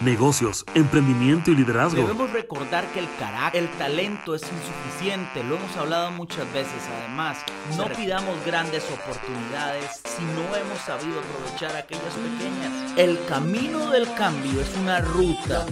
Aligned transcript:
negocios, 0.00 0.64
emprendimiento 0.74 1.50
y 1.50 1.56
liderazgo. 1.56 2.02
Debemos 2.02 2.32
recordar 2.32 2.86
que 2.92 3.00
el 3.00 3.08
carácter, 3.18 3.62
el 3.62 3.68
talento 3.78 4.34
es 4.34 4.42
insuficiente, 4.42 5.44
lo 5.44 5.56
hemos 5.56 5.76
hablado 5.76 6.10
muchas 6.12 6.50
veces. 6.52 6.72
Además, 6.98 7.38
no 7.76 7.86
pidamos 7.88 8.34
grandes 8.44 8.84
oportunidades 8.84 10.00
si 10.04 10.22
no 10.24 10.56
hemos 10.56 10.78
sabido 10.84 11.20
aprovechar 11.20 11.76
aquellas 11.76 12.14
pequeñas. 12.14 12.92
El 12.96 13.22
camino 13.26 13.90
del 13.90 14.12
cambio 14.14 14.60
es 14.60 14.74
una 14.76 15.00
ruta. 15.00 15.66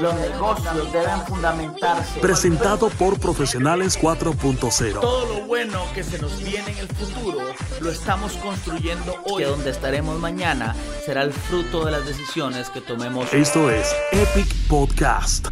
Los 0.00 0.14
negocios 0.14 0.92
deben 0.92 1.20
fundamentarse. 1.26 2.20
Presentado 2.20 2.88
por 2.90 3.18
Profesionales 3.18 3.98
4.0. 3.98 5.00
Todo 5.00 5.26
lo 5.26 5.46
bueno 5.46 5.82
que 5.94 6.04
se 6.04 6.18
nos 6.18 6.42
viene 6.42 6.72
en 6.72 6.78
el 6.78 6.88
futuro 6.88 7.38
lo 7.80 7.90
estamos 7.90 8.32
construyendo 8.34 9.16
hoy. 9.24 9.42
Que 9.42 9.48
donde 9.48 9.70
estaremos 9.70 10.18
mañana 10.20 10.74
será 11.04 11.22
el 11.22 11.32
fruto 11.32 11.84
de 11.84 11.92
las 11.92 12.06
decisiones 12.06 12.70
que 12.70 12.80
tomemos. 12.80 13.32
Esto 13.32 13.61
es 13.70 13.94
Epic 14.10 14.48
Podcast. 14.68 15.46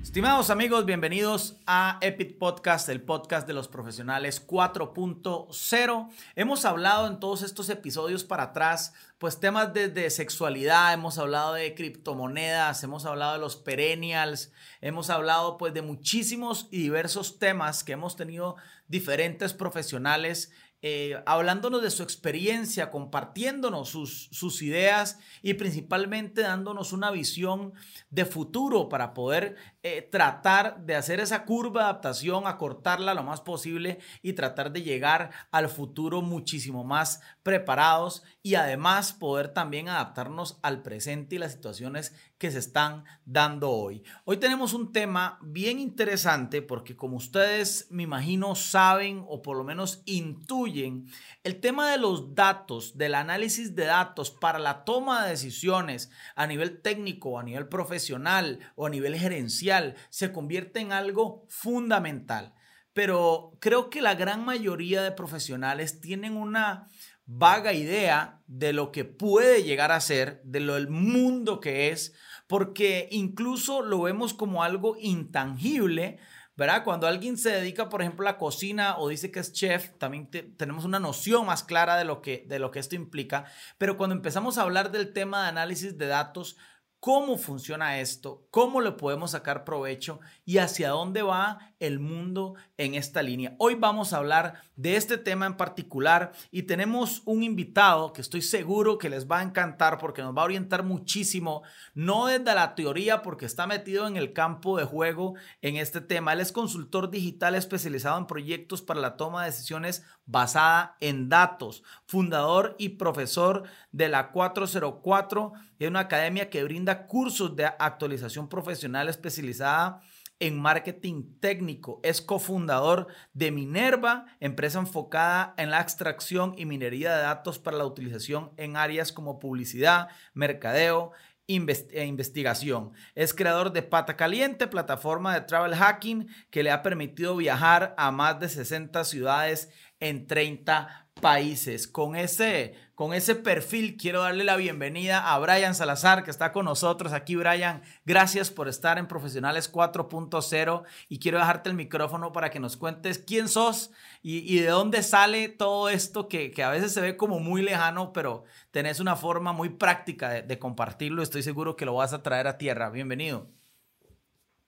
Estimados 0.00 0.48
amigos, 0.48 0.86
bienvenidos 0.86 1.60
a 1.66 1.98
Epic 2.00 2.38
Podcast, 2.38 2.88
el 2.88 3.02
podcast 3.02 3.46
de 3.46 3.52
los 3.52 3.68
profesionales 3.68 4.46
4.0. 4.46 6.08
Hemos 6.34 6.64
hablado 6.64 7.06
en 7.06 7.20
todos 7.20 7.42
estos 7.42 7.68
episodios 7.68 8.24
para 8.24 8.44
atrás, 8.44 8.94
pues 9.18 9.38
temas 9.38 9.74
desde 9.74 10.08
sexualidad, 10.08 10.94
hemos 10.94 11.18
hablado 11.18 11.52
de 11.54 11.74
criptomonedas, 11.74 12.82
hemos 12.84 13.04
hablado 13.04 13.34
de 13.34 13.40
los 13.40 13.56
perennials, 13.56 14.50
hemos 14.80 15.10
hablado 15.10 15.58
pues 15.58 15.74
de 15.74 15.82
muchísimos 15.82 16.68
y 16.70 16.78
diversos 16.78 17.38
temas 17.38 17.84
que 17.84 17.92
hemos 17.92 18.16
tenido 18.16 18.56
diferentes 18.88 19.52
profesionales 19.52 20.52
eh, 20.82 21.22
hablándonos 21.26 21.82
de 21.82 21.90
su 21.90 22.02
experiencia, 22.02 22.90
compartiéndonos 22.90 23.90
sus, 23.90 24.28
sus, 24.32 24.62
ideas 24.62 25.18
y 25.42 25.54
principalmente 25.54 26.40
dándonos 26.40 26.92
una 26.92 27.10
visión 27.10 27.74
de 28.08 28.24
futuro 28.24 28.88
para 28.88 29.12
poder 29.12 29.56
eh, 29.82 30.02
tratar 30.02 30.84
de 30.84 30.94
hacer 30.94 31.20
esa 31.20 31.46
curva 31.46 31.80
de 31.80 31.84
adaptación, 31.86 32.46
acortarla 32.46 33.14
lo 33.14 33.22
más 33.22 33.40
posible 33.40 33.98
y 34.20 34.34
tratar 34.34 34.72
de 34.72 34.82
llegar 34.82 35.30
al 35.50 35.70
futuro 35.70 36.20
muchísimo 36.20 36.84
más 36.84 37.22
preparados 37.42 38.22
y 38.42 38.56
además 38.56 39.14
poder 39.14 39.54
también 39.54 39.88
adaptarnos 39.88 40.58
al 40.62 40.82
presente 40.82 41.36
y 41.36 41.38
las 41.38 41.52
situaciones 41.52 42.14
que 42.36 42.50
se 42.50 42.58
están 42.58 43.04
dando 43.24 43.70
hoy. 43.70 44.02
Hoy 44.26 44.36
tenemos 44.36 44.74
un 44.74 44.92
tema 44.92 45.38
bien 45.40 45.78
interesante 45.78 46.60
porque 46.60 46.94
como 46.94 47.16
ustedes 47.16 47.86
me 47.90 48.02
imagino 48.02 48.54
saben 48.56 49.24
o 49.28 49.40
por 49.40 49.56
lo 49.56 49.64
menos 49.64 50.02
intuyen, 50.04 51.06
el 51.42 51.58
tema 51.58 51.90
de 51.90 51.96
los 51.96 52.34
datos, 52.34 52.98
del 52.98 53.14
análisis 53.14 53.74
de 53.74 53.86
datos 53.86 54.30
para 54.30 54.58
la 54.58 54.84
toma 54.84 55.24
de 55.24 55.30
decisiones 55.30 56.10
a 56.34 56.46
nivel 56.46 56.82
técnico, 56.82 57.38
a 57.38 57.42
nivel 57.42 57.66
profesional 57.68 58.58
o 58.74 58.86
a 58.86 58.90
nivel 58.90 59.16
gerencial 59.18 59.69
se 60.08 60.32
convierte 60.32 60.80
en 60.80 60.92
algo 60.92 61.46
fundamental. 61.48 62.54
Pero 62.92 63.56
creo 63.60 63.88
que 63.88 64.02
la 64.02 64.14
gran 64.14 64.44
mayoría 64.44 65.02
de 65.02 65.12
profesionales 65.12 66.00
tienen 66.00 66.36
una 66.36 66.88
vaga 67.32 67.72
idea 67.72 68.40
de 68.46 68.72
lo 68.72 68.90
que 68.90 69.04
puede 69.04 69.62
llegar 69.62 69.92
a 69.92 70.00
ser, 70.00 70.42
de 70.42 70.58
lo 70.58 70.74
del 70.74 70.88
mundo 70.88 71.60
que 71.60 71.90
es, 71.90 72.12
porque 72.48 73.08
incluso 73.12 73.82
lo 73.82 74.02
vemos 74.02 74.34
como 74.34 74.64
algo 74.64 74.96
intangible, 74.98 76.18
¿verdad? 76.56 76.82
Cuando 76.82 77.06
alguien 77.06 77.38
se 77.38 77.50
dedica, 77.50 77.88
por 77.88 78.02
ejemplo, 78.02 78.26
a 78.26 78.32
la 78.32 78.38
cocina 78.38 78.98
o 78.98 79.08
dice 79.08 79.30
que 79.30 79.38
es 79.38 79.52
chef, 79.52 79.96
también 79.98 80.28
tenemos 80.56 80.84
una 80.84 80.98
noción 80.98 81.46
más 81.46 81.62
clara 81.62 81.96
de 81.96 82.04
lo, 82.04 82.20
que, 82.20 82.44
de 82.48 82.58
lo 82.58 82.72
que 82.72 82.80
esto 82.80 82.96
implica, 82.96 83.44
pero 83.78 83.96
cuando 83.96 84.16
empezamos 84.16 84.58
a 84.58 84.62
hablar 84.62 84.90
del 84.90 85.12
tema 85.12 85.44
de 85.44 85.48
análisis 85.50 85.96
de 85.96 86.06
datos, 86.08 86.56
cómo 87.00 87.38
funciona 87.38 87.98
esto, 87.98 88.46
cómo 88.50 88.82
le 88.82 88.92
podemos 88.92 89.30
sacar 89.30 89.64
provecho 89.64 90.20
y 90.44 90.58
hacia 90.58 90.90
dónde 90.90 91.22
va 91.22 91.72
el 91.80 91.98
mundo 91.98 92.56
en 92.76 92.94
esta 92.94 93.22
línea. 93.22 93.54
Hoy 93.58 93.74
vamos 93.74 94.12
a 94.12 94.18
hablar 94.18 94.60
de 94.76 94.96
este 94.96 95.16
tema 95.16 95.46
en 95.46 95.56
particular 95.56 96.32
y 96.50 96.64
tenemos 96.64 97.22
un 97.24 97.42
invitado 97.42 98.12
que 98.12 98.20
estoy 98.20 98.42
seguro 98.42 98.98
que 98.98 99.08
les 99.08 99.26
va 99.26 99.38
a 99.38 99.42
encantar 99.42 99.96
porque 99.96 100.20
nos 100.20 100.36
va 100.36 100.42
a 100.42 100.44
orientar 100.44 100.84
muchísimo, 100.84 101.62
no 101.94 102.26
desde 102.26 102.54
la 102.54 102.74
teoría 102.74 103.22
porque 103.22 103.46
está 103.46 103.66
metido 103.66 104.06
en 104.06 104.18
el 104.18 104.34
campo 104.34 104.76
de 104.76 104.84
juego 104.84 105.36
en 105.62 105.76
este 105.76 106.02
tema. 106.02 106.34
Él 106.34 106.40
es 106.40 106.52
consultor 106.52 107.10
digital 107.10 107.54
especializado 107.54 108.18
en 108.18 108.26
proyectos 108.26 108.82
para 108.82 109.00
la 109.00 109.16
toma 109.16 109.40
de 109.40 109.50
decisiones 109.50 110.04
basada 110.26 110.96
en 111.00 111.30
datos, 111.30 111.82
fundador 112.06 112.76
y 112.78 112.90
profesor 112.90 113.64
de 113.90 114.08
la 114.08 114.32
404, 114.32 115.52
es 115.84 115.88
una 115.88 116.00
academia 116.00 116.50
que 116.50 116.62
brinda 116.62 117.06
cursos 117.06 117.56
de 117.56 117.64
actualización 117.64 118.48
profesional 118.48 119.08
especializada 119.08 120.00
en 120.38 120.58
marketing 120.58 121.38
técnico. 121.40 122.00
Es 122.02 122.20
cofundador 122.20 123.06
de 123.32 123.50
Minerva, 123.50 124.26
empresa 124.40 124.78
enfocada 124.78 125.54
en 125.56 125.70
la 125.70 125.80
extracción 125.80 126.54
y 126.56 126.66
minería 126.66 127.16
de 127.16 127.22
datos 127.22 127.58
para 127.58 127.78
la 127.78 127.86
utilización 127.86 128.50
en 128.56 128.76
áreas 128.76 129.10
como 129.10 129.38
publicidad, 129.38 130.08
mercadeo 130.34 131.12
e 131.46 132.04
investigación. 132.04 132.92
Es 133.14 133.34
creador 133.34 133.72
de 133.72 133.82
Pata 133.82 134.16
Caliente, 134.16 134.68
plataforma 134.68 135.34
de 135.34 135.40
travel 135.40 135.74
hacking 135.74 136.28
que 136.50 136.62
le 136.62 136.70
ha 136.70 136.82
permitido 136.82 137.36
viajar 137.36 137.94
a 137.96 138.10
más 138.10 138.38
de 138.38 138.48
60 138.48 139.02
ciudades 139.04 139.70
en 139.98 140.26
30 140.26 141.08
países. 141.20 141.88
Con 141.88 142.14
ese, 142.14 142.74
con 143.00 143.14
ese 143.14 143.34
perfil 143.34 143.96
quiero 143.96 144.20
darle 144.20 144.44
la 144.44 144.56
bienvenida 144.56 145.32
a 145.32 145.38
Brian 145.38 145.74
Salazar, 145.74 146.22
que 146.22 146.30
está 146.30 146.52
con 146.52 146.66
nosotros 146.66 147.14
aquí. 147.14 147.34
Brian, 147.34 147.80
gracias 148.04 148.50
por 148.50 148.68
estar 148.68 148.98
en 148.98 149.08
Profesionales 149.08 149.72
4.0 149.72 150.82
y 151.08 151.18
quiero 151.18 151.38
dejarte 151.38 151.70
el 151.70 151.76
micrófono 151.76 152.30
para 152.34 152.50
que 152.50 152.60
nos 152.60 152.76
cuentes 152.76 153.18
quién 153.18 153.48
sos 153.48 153.90
y, 154.20 154.58
de 154.58 154.66
dónde 154.66 155.02
sale 155.02 155.48
todo 155.48 155.88
esto 155.88 156.28
que, 156.28 156.52
a 156.62 156.68
veces 156.68 156.92
se 156.92 157.00
ve 157.00 157.16
como 157.16 157.40
muy 157.40 157.62
lejano, 157.62 158.12
pero 158.12 158.44
tenés 158.70 159.00
una 159.00 159.16
forma 159.16 159.54
muy 159.54 159.70
práctica 159.70 160.28
de, 160.28 160.58
compartirlo. 160.58 161.22
Estoy 161.22 161.42
seguro 161.42 161.76
que 161.76 161.86
lo 161.86 161.94
vas 161.94 162.12
a 162.12 162.22
traer 162.22 162.48
a 162.48 162.58
tierra. 162.58 162.90
Bienvenido. 162.90 163.48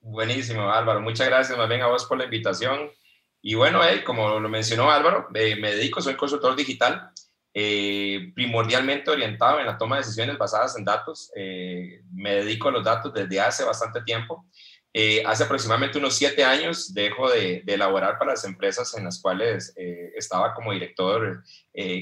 Buenísimo, 0.00 0.70
Álvaro. 0.70 1.02
Muchas 1.02 1.28
gracias 1.28 1.58
más 1.58 1.68
bien 1.68 1.82
a 1.82 1.88
vos 1.88 2.06
por 2.06 2.16
la 2.16 2.24
invitación 2.24 2.92
y 3.44 3.56
bueno, 3.56 3.84
eh, 3.84 4.04
como 4.04 4.38
lo 4.38 4.48
mencionó 4.48 4.88
Álvaro, 4.90 5.28
eh, 5.34 5.56
me 5.56 5.74
dedico, 5.74 6.00
soy 6.00 6.14
consultor 6.14 6.54
digital, 6.54 7.10
eh, 7.54 8.32
primordialmente 8.34 9.10
orientado 9.10 9.60
en 9.60 9.66
la 9.66 9.76
toma 9.76 9.96
de 9.96 10.02
decisiones 10.02 10.38
basadas 10.38 10.76
en 10.76 10.84
datos. 10.84 11.30
me 12.12 12.34
dedico 12.34 12.68
a 12.68 12.72
los 12.72 12.84
datos 12.84 13.12
desde 13.12 13.40
hace 13.40 13.64
bastante 13.64 14.02
tiempo. 14.02 14.46
hace 15.26 15.44
aproximadamente 15.44 15.98
unos 15.98 16.14
siete 16.14 16.44
años 16.44 16.92
dejo 16.94 17.30
de, 17.30 17.62
de, 17.64 17.74
elaborar 17.74 18.18
para 18.18 18.32
las 18.32 18.44
empresas 18.44 18.94
en 18.96 19.04
las 19.04 19.20
cuales 19.20 19.74
estaba 20.16 20.54
como 20.54 20.72
director 20.72 21.42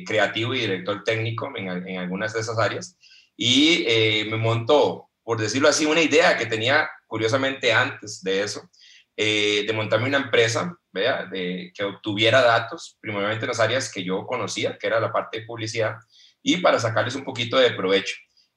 creativo 0.07 0.55
y 0.55 0.61
director 0.61 1.03
técnico 1.05 1.51
en, 1.57 1.69
en, 1.89 1.99
algunas 1.99 2.33
de 2.33 2.41
esas 2.41 2.59
áreas. 2.59 2.97
Y 3.37 3.87
me 4.31 4.37
montó, 4.37 5.09
por 5.23 5.41
decirlo 5.41 5.69
así, 5.69 5.87
una 5.87 6.03
idea 6.03 6.37
que 6.37 6.47
tenía 6.47 6.89
curiosamente 7.07 7.73
antes 7.73 8.23
de 8.23 8.43
eso, 8.43 8.69
de 9.17 9.73
montarme 9.75 10.09
una 10.09 10.19
empresa 10.19 10.80
¿vea? 10.93 11.27
De, 11.27 11.73
que 11.75 11.85
obtuviera 11.85 12.43
datos, 12.43 12.97
primordialmente 13.01 13.45
en 13.45 13.49
las 13.49 13.61
áreas 13.61 13.93
que 13.93 14.05
yo 14.05 14.27
conocía, 14.27 14.79
que 14.79 14.87
era 14.87 15.01
la 15.01 15.13
parte 15.13 15.41
de 15.41 15.47
publicidad, 15.47 15.97
y 16.43 16.59
para 16.59 16.79
sacarles 16.79 17.15
un 17.15 17.25
poquito 17.25 17.59
de 17.59 17.73
provecho. 17.73 18.17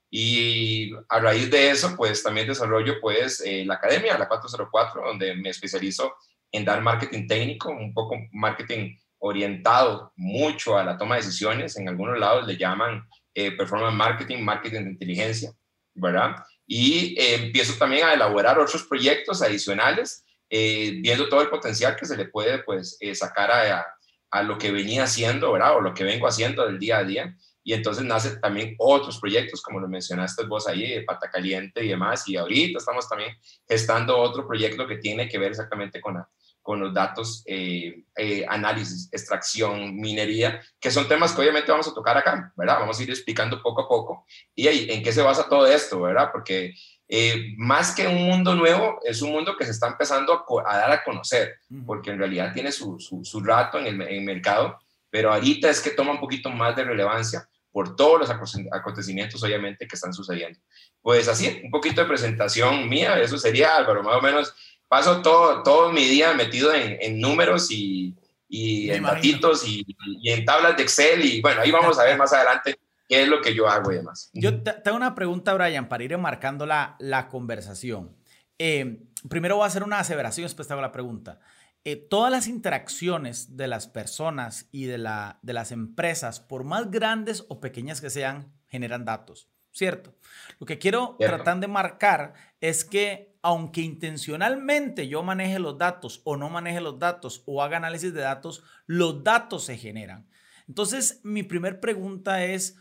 Y 0.10 0.92
a 1.10 1.20
raíz 1.20 1.50
de 1.50 1.72
eso, 1.72 1.96
pues 1.96 2.22
también 2.22 2.48
desarrollo 2.48 3.02
pues 3.02 3.42
eh, 3.46 3.66
la 3.66 3.76
academia, 3.76 4.18
la 4.18 4.28
404, 4.28 5.04
donde 5.08 5.36
me 5.36 5.50
especializo 5.50 6.14
en 6.52 6.64
dar 6.66 6.82
marketing 6.82 7.28
técnico, 7.28 7.72
un 7.72 7.94
poco 7.94 8.16
marketing 8.32 8.96
orientado 9.18 10.14
mucho 10.16 10.78
a 10.78 10.84
la 10.84 10.98
toma 10.98 11.16
de 11.16 11.22
decisiones. 11.24 11.78
En 11.78 11.90
algunos 11.90 12.20
lados 12.20 12.46
le 12.46 12.58
llaman 12.58 13.08
eh, 13.34 13.54
performance 13.54 13.96
marketing, 13.96 14.44
marketing 14.44 14.84
de 14.84 14.92
inteligencia, 14.92 15.52
¿verdad? 15.96 16.36
Y 16.68 17.20
eh, 17.20 17.46
empiezo 17.46 17.74
también 17.80 18.06
a 18.06 18.14
elaborar 18.14 18.60
otros 18.60 18.84
proyectos 18.84 19.42
adicionales 19.42 20.23
eh, 20.56 21.00
viendo 21.02 21.28
todo 21.30 21.42
el 21.42 21.50
potencial 21.50 21.96
que 21.96 22.06
se 22.06 22.16
le 22.16 22.26
puede 22.26 22.60
pues, 22.60 22.96
eh, 23.00 23.16
sacar 23.16 23.50
a, 23.50 23.88
a, 24.30 24.44
lo 24.44 24.60
que 24.60 24.72
venía 24.72 25.06
haciendo, 25.06 25.52
¿verdad? 25.52 25.78
O 25.78 25.82
lo 25.82 25.96
que 25.96 26.04
vengo 26.04 26.28
haciendo 26.28 26.64
del 26.64 26.78
día 26.78 27.00
a 27.00 27.04
día. 27.04 27.36
Y 27.64 27.74
entonces 27.74 28.06
nace 28.06 28.38
también 28.38 28.76
otros 28.78 29.20
proyectos, 29.20 29.64
como 29.64 29.80
lo 29.80 29.88
mencionaste 29.88 30.46
vos 30.46 30.68
ahí, 30.68 30.88
de 30.88 31.02
Pata 31.02 31.32
Caliente 31.32 31.84
y 31.84 31.88
demás. 31.88 32.30
Y 32.30 32.38
ahorita 32.38 32.78
estamos 32.78 33.10
también 33.10 33.36
gestando 33.68 34.16
otro 34.16 34.46
proyecto 34.46 34.86
que 34.86 34.98
tiene 34.98 35.28
que 35.28 35.40
ver 35.40 35.50
exactamente 35.50 36.00
con, 36.00 36.24
con 36.62 36.80
los 36.80 36.94
datos, 36.94 37.42
eh, 37.48 38.04
análisis, 38.48 39.10
extracción, 39.12 39.96
minería, 39.96 40.62
que 40.80 40.92
son 40.92 41.08
temas 41.08 41.34
que 41.34 41.42
obviamente 41.42 41.72
vamos 41.72 41.88
a 41.88 41.96
tocar 41.96 42.16
acá, 42.16 42.54
¿verdad? 42.56 42.78
Vamos 42.80 43.00
a 43.00 43.04
ir 43.04 43.10
explicando 43.10 43.60
poco 43.60 43.82
a 43.82 43.90
poco. 43.90 44.28
Y 44.54 44.68
ahí, 44.68 44.86
en 44.92 45.02
qué 45.02 45.12
se 45.12 45.24
basa 45.24 45.50
todo 45.50 45.66
esto, 45.66 46.00
¿verdad? 46.02 46.30
Porque 46.32 46.76
eh, 47.16 47.54
más 47.58 47.94
que 47.94 48.08
un 48.08 48.24
mundo 48.24 48.56
nuevo, 48.56 49.00
es 49.04 49.22
un 49.22 49.34
mundo 49.34 49.56
que 49.56 49.66
se 49.66 49.70
está 49.70 49.88
empezando 49.88 50.44
a, 50.66 50.78
dar 50.78 50.92
a 50.92 51.04
conocer, 51.04 51.60
porque 51.86 52.10
en 52.10 52.18
realidad 52.18 52.52
tiene 52.56 52.72
su, 52.72 53.00
su, 53.00 53.40
rato 53.40 53.78
en 53.78 54.02
el, 54.02 54.22
mercado, 54.22 54.80
pero 55.12 55.32
ahorita 55.32 55.70
es 55.70 55.80
que 55.80 55.92
toma 55.92 56.14
un 56.14 56.20
poquito 56.20 56.50
más 56.50 56.76
de 56.76 56.84
relevancia 56.84 57.48
por 57.72 57.96
todos 57.96 58.22
los 58.22 58.32
acontecimientos, 58.72 59.44
obviamente, 59.44 59.88
que 59.88 59.96
están 59.96 60.12
sucediendo. 60.12 60.60
Pues 61.04 61.28
así, 61.28 61.62
un 61.64 61.70
poquito 61.70 62.02
de 62.02 62.08
presentación 62.08 62.90
mía, 62.90 63.22
eso 63.22 63.38
sería, 63.38 63.78
Álvaro, 63.78 64.02
más 64.02 64.16
o 64.16 64.22
menos. 64.22 64.56
Paso 64.88 65.22
todo, 65.22 65.62
todo 65.62 65.92
mi 65.92 66.06
día 66.06 66.34
metido 66.34 66.74
en, 66.74 67.22
números 67.22 67.70
y, 67.70 68.16
y 68.50 68.90
en 68.90 69.04
datitos 69.04 69.68
y, 69.68 69.86
y, 70.20 70.32
en 70.32 70.46
tablas 70.46 70.76
de 70.78 70.82
Excel 70.82 71.24
y 71.24 71.42
bueno, 71.42 71.62
ahí 71.62 71.70
vamos 71.70 72.00
a 72.00 72.06
ver 72.06 72.18
más 72.18 72.34
adelante 72.34 72.76
qué 73.08 73.24
es 73.24 73.28
lo 73.28 73.42
que 73.42 73.54
yo 73.54 73.68
hago 73.68 73.92
y 73.92 73.96
demás. 73.96 74.30
Yo 74.34 74.62
tengo 74.62 74.98
una 74.98 75.16
pregunta, 75.16 75.54
Brian, 75.54 75.90
para 75.90 76.04
ir 76.04 76.14
enmarcando 76.14 76.66
la, 76.66 76.96
la 77.00 77.28
conversación. 77.28 78.16
Eh, 78.60 79.04
primero 79.30 79.58
voy 79.58 79.64
a 79.64 79.68
hacer 79.68 79.84
una 79.84 80.00
aseveración, 80.00 80.46
después 80.46 80.68
te 80.68 80.74
hago 80.74 80.82
la 80.82 80.92
pregunta. 80.92 81.40
Eh, 81.86 81.98
todas 81.98 82.32
las 82.32 82.48
interacciones 82.48 83.58
de 83.58 83.68
las 83.68 83.88
personas 83.88 84.70
y 84.72 84.86
de, 84.86 84.98
la, 84.98 85.40
de 85.42 85.52
las 85.52 85.72
empresas, 85.74 86.40
por 86.40 86.64
más 86.64 86.90
grandes 86.92 87.46
o 87.50 87.60
pequeñas 87.60 88.00
que 88.00 88.10
sean, 88.10 88.54
generan 88.68 89.04
datos, 89.04 89.50
¿cierto? 89.72 90.16
Lo 90.60 90.66
que 90.66 90.80
quiero 90.80 91.18
tratar 91.20 91.60
de 91.60 91.68
marcar 91.68 92.36
es 92.62 92.86
que 92.86 93.34
aunque 93.42 93.82
intencionalmente 93.82 95.10
yo 95.10 95.24
maneje 95.24 95.60
los 95.60 95.78
datos 95.78 96.22
o 96.24 96.38
no 96.38 96.50
maneje 96.50 96.80
los 96.80 96.98
datos 97.00 97.44
o 97.46 97.62
haga 97.62 97.76
análisis 97.76 98.14
de 98.14 98.22
datos, 98.22 98.64
los 98.86 99.22
datos 99.22 99.66
se 99.66 99.78
generan. 99.78 100.30
Entonces, 100.70 101.20
mi 101.24 101.44
primer 101.44 101.82
pregunta 101.82 102.46
es, 102.46 102.78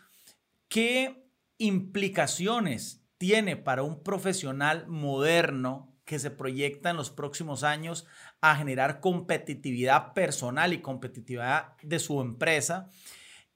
¿qué 0.73 1.29
implicaciones 1.59 3.05
tiene 3.19 3.57
para 3.57 3.83
un 3.83 4.03
profesional 4.03 4.87
moderno 4.89 5.95
que 6.07 6.19
se 6.19 6.31
proyecta 6.31 6.91
en 6.91 6.97
los 6.97 7.11
próximos 7.11 7.63
años 7.63 8.07
a 8.41 8.57
generar 8.57 9.01
competitividad 9.01 10.15
personal 10.15 10.73
y 10.73 10.81
competitividad 10.81 11.77
de 11.83 11.99
su 11.99 12.23
empresa, 12.23 12.89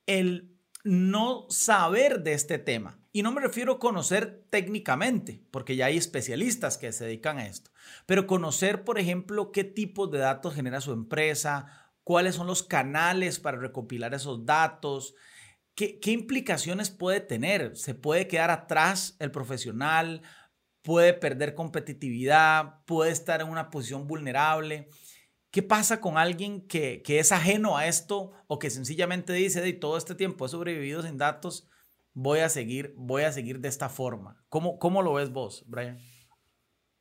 el 0.04 0.52
no 0.84 1.46
saber 1.48 2.22
de 2.22 2.34
este 2.34 2.58
tema. 2.58 3.00
Y 3.12 3.22
no 3.22 3.32
me 3.32 3.40
refiero 3.40 3.72
a 3.72 3.78
conocer 3.78 4.44
técnicamente, 4.50 5.42
porque 5.50 5.74
ya 5.74 5.86
hay 5.86 5.96
especialistas 5.96 6.76
que 6.76 6.92
se 6.92 7.06
dedican 7.06 7.38
a 7.38 7.46
esto, 7.46 7.70
pero 8.04 8.26
conocer, 8.26 8.84
por 8.84 8.98
ejemplo, 8.98 9.52
qué 9.52 9.64
tipos 9.64 10.10
de 10.10 10.18
datos 10.18 10.54
genera 10.54 10.82
su 10.82 10.92
empresa, 10.92 11.90
cuáles 12.04 12.34
son 12.34 12.46
los 12.46 12.62
canales 12.62 13.40
para 13.40 13.58
recopilar 13.58 14.12
esos 14.12 14.44
datos, 14.44 15.14
qué, 15.76 16.10
implicaciones 16.10 16.90
puede 16.90 17.20
tener. 17.20 17.76
¿Se 17.76 17.94
puede 17.94 18.26
quedar 18.26 18.50
atrás 18.50 19.14
el 19.20 19.30
profesional? 19.30 20.22
puede 20.86 21.14
perder 21.14 21.56
competitividad, 21.56 22.84
puede 22.84 23.10
estar 23.10 23.40
en 23.40 23.48
una 23.48 23.70
posición 23.70 24.06
vulnerable. 24.06 24.88
¿Qué 25.50 25.60
pasa 25.60 26.00
con 26.00 26.16
alguien 26.16 26.64
que, 26.68 27.02
es 27.04 27.32
ajeno 27.32 27.76
a 27.76 27.88
esto 27.88 28.30
o 28.46 28.60
que 28.60 28.70
sencillamente 28.70 29.32
dice, 29.32 29.60
de 29.60 29.72
todo 29.72 29.98
este 29.98 30.14
tiempo 30.14 30.46
he 30.46 30.48
sobrevivido 30.48 31.02
sin 31.02 31.18
datos, 31.18 31.66
voy 32.12 32.38
a 32.38 32.48
seguir, 32.48 32.94
voy 32.96 33.24
a 33.24 33.32
seguir 33.32 33.58
de 33.58 33.66
esta 33.66 33.88
forma? 33.88 34.40
¿Cómo, 34.48 34.78
cómo 34.78 35.02
lo 35.02 35.14
ves 35.14 35.30
vos, 35.32 35.64
Brian? 35.66 35.98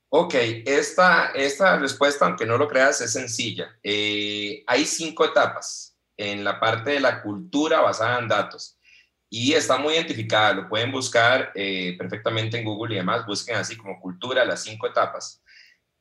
Ok, 0.09 0.33
esta, 0.65 1.27
esta 1.35 1.77
respuesta, 1.77 2.25
aunque 2.25 2.47
no 2.47 2.57
lo 2.57 2.67
creas, 2.67 3.01
es 3.01 3.13
sencilla. 3.13 3.77
Eh, 3.83 4.63
hay 4.65 4.83
cinco 4.87 5.25
etapas 5.25 5.94
en 6.17 6.43
la 6.43 6.59
parte 6.59 6.91
de 6.91 6.99
la 6.99 7.21
cultura 7.21 7.81
basada 7.81 8.19
en 8.19 8.27
datos 8.27 8.79
y 9.29 9.53
está 9.53 9.77
muy 9.77 9.95
identificada, 9.95 10.53
lo 10.53 10.69
pueden 10.69 10.91
buscar 10.91 11.51
eh, 11.55 11.95
perfectamente 11.97 12.57
en 12.57 12.65
Google 12.65 12.93
y 12.93 12.97
demás, 12.97 13.25
busquen 13.25 13.57
así 13.57 13.75
como 13.75 13.99
cultura, 13.99 14.45
las 14.45 14.63
cinco 14.63 14.87
etapas. 14.87 15.43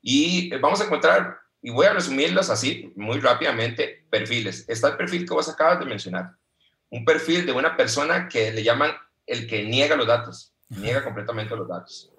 Y 0.00 0.54
eh, 0.54 0.58
vamos 0.58 0.80
a 0.80 0.84
encontrar, 0.84 1.38
y 1.60 1.70
voy 1.70 1.86
a 1.86 1.94
resumirlas 1.94 2.50
así 2.50 2.92
muy 2.94 3.20
rápidamente, 3.20 4.06
perfiles. 4.10 4.64
Está 4.68 4.88
el 4.88 4.96
perfil 4.96 5.26
que 5.26 5.34
vos 5.34 5.48
acabas 5.48 5.80
de 5.80 5.86
mencionar, 5.86 6.32
un 6.90 7.04
perfil 7.04 7.46
de 7.46 7.52
una 7.52 7.76
persona 7.76 8.28
que 8.28 8.52
le 8.52 8.62
llaman 8.62 8.92
el 9.26 9.48
que 9.48 9.64
niega 9.64 9.96
los 9.96 10.06
datos, 10.06 10.54
niega 10.68 11.02
completamente 11.02 11.56
los 11.56 11.66
datos. 11.66 12.12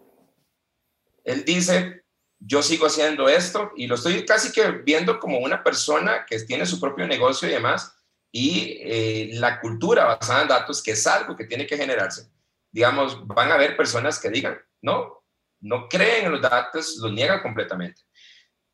Él 1.23 1.45
dice, 1.45 2.03
yo 2.47 2.61
sigo 2.61 2.85
haciendo 2.85 3.27
esto 3.27 3.71
y 3.75 3.87
lo 3.87 3.95
estoy 3.95 4.23
casi 4.25 4.51
que 4.51 4.69
viendo 4.69 5.19
como 5.19 5.39
una 5.39 5.63
persona 5.63 6.25
que 6.25 6.39
tiene 6.41 6.65
su 6.65 6.79
propio 6.79 7.07
negocio 7.07 7.47
y 7.47 7.51
demás, 7.51 7.95
y 8.31 8.77
eh, 8.81 9.29
la 9.33 9.59
cultura 9.59 10.05
basada 10.05 10.43
en 10.43 10.47
datos, 10.49 10.83
que 10.83 10.91
es 10.91 11.07
algo 11.07 11.35
que 11.35 11.45
tiene 11.45 11.65
que 11.65 11.77
generarse. 11.77 12.29
Digamos, 12.71 13.25
van 13.25 13.51
a 13.51 13.55
haber 13.55 13.75
personas 13.77 14.19
que 14.19 14.29
digan, 14.29 14.59
no, 14.81 15.23
no 15.61 15.87
creen 15.87 16.25
en 16.25 16.33
los 16.33 16.41
datos, 16.41 16.97
los 16.97 17.11
niegan 17.11 17.41
completamente. 17.41 18.01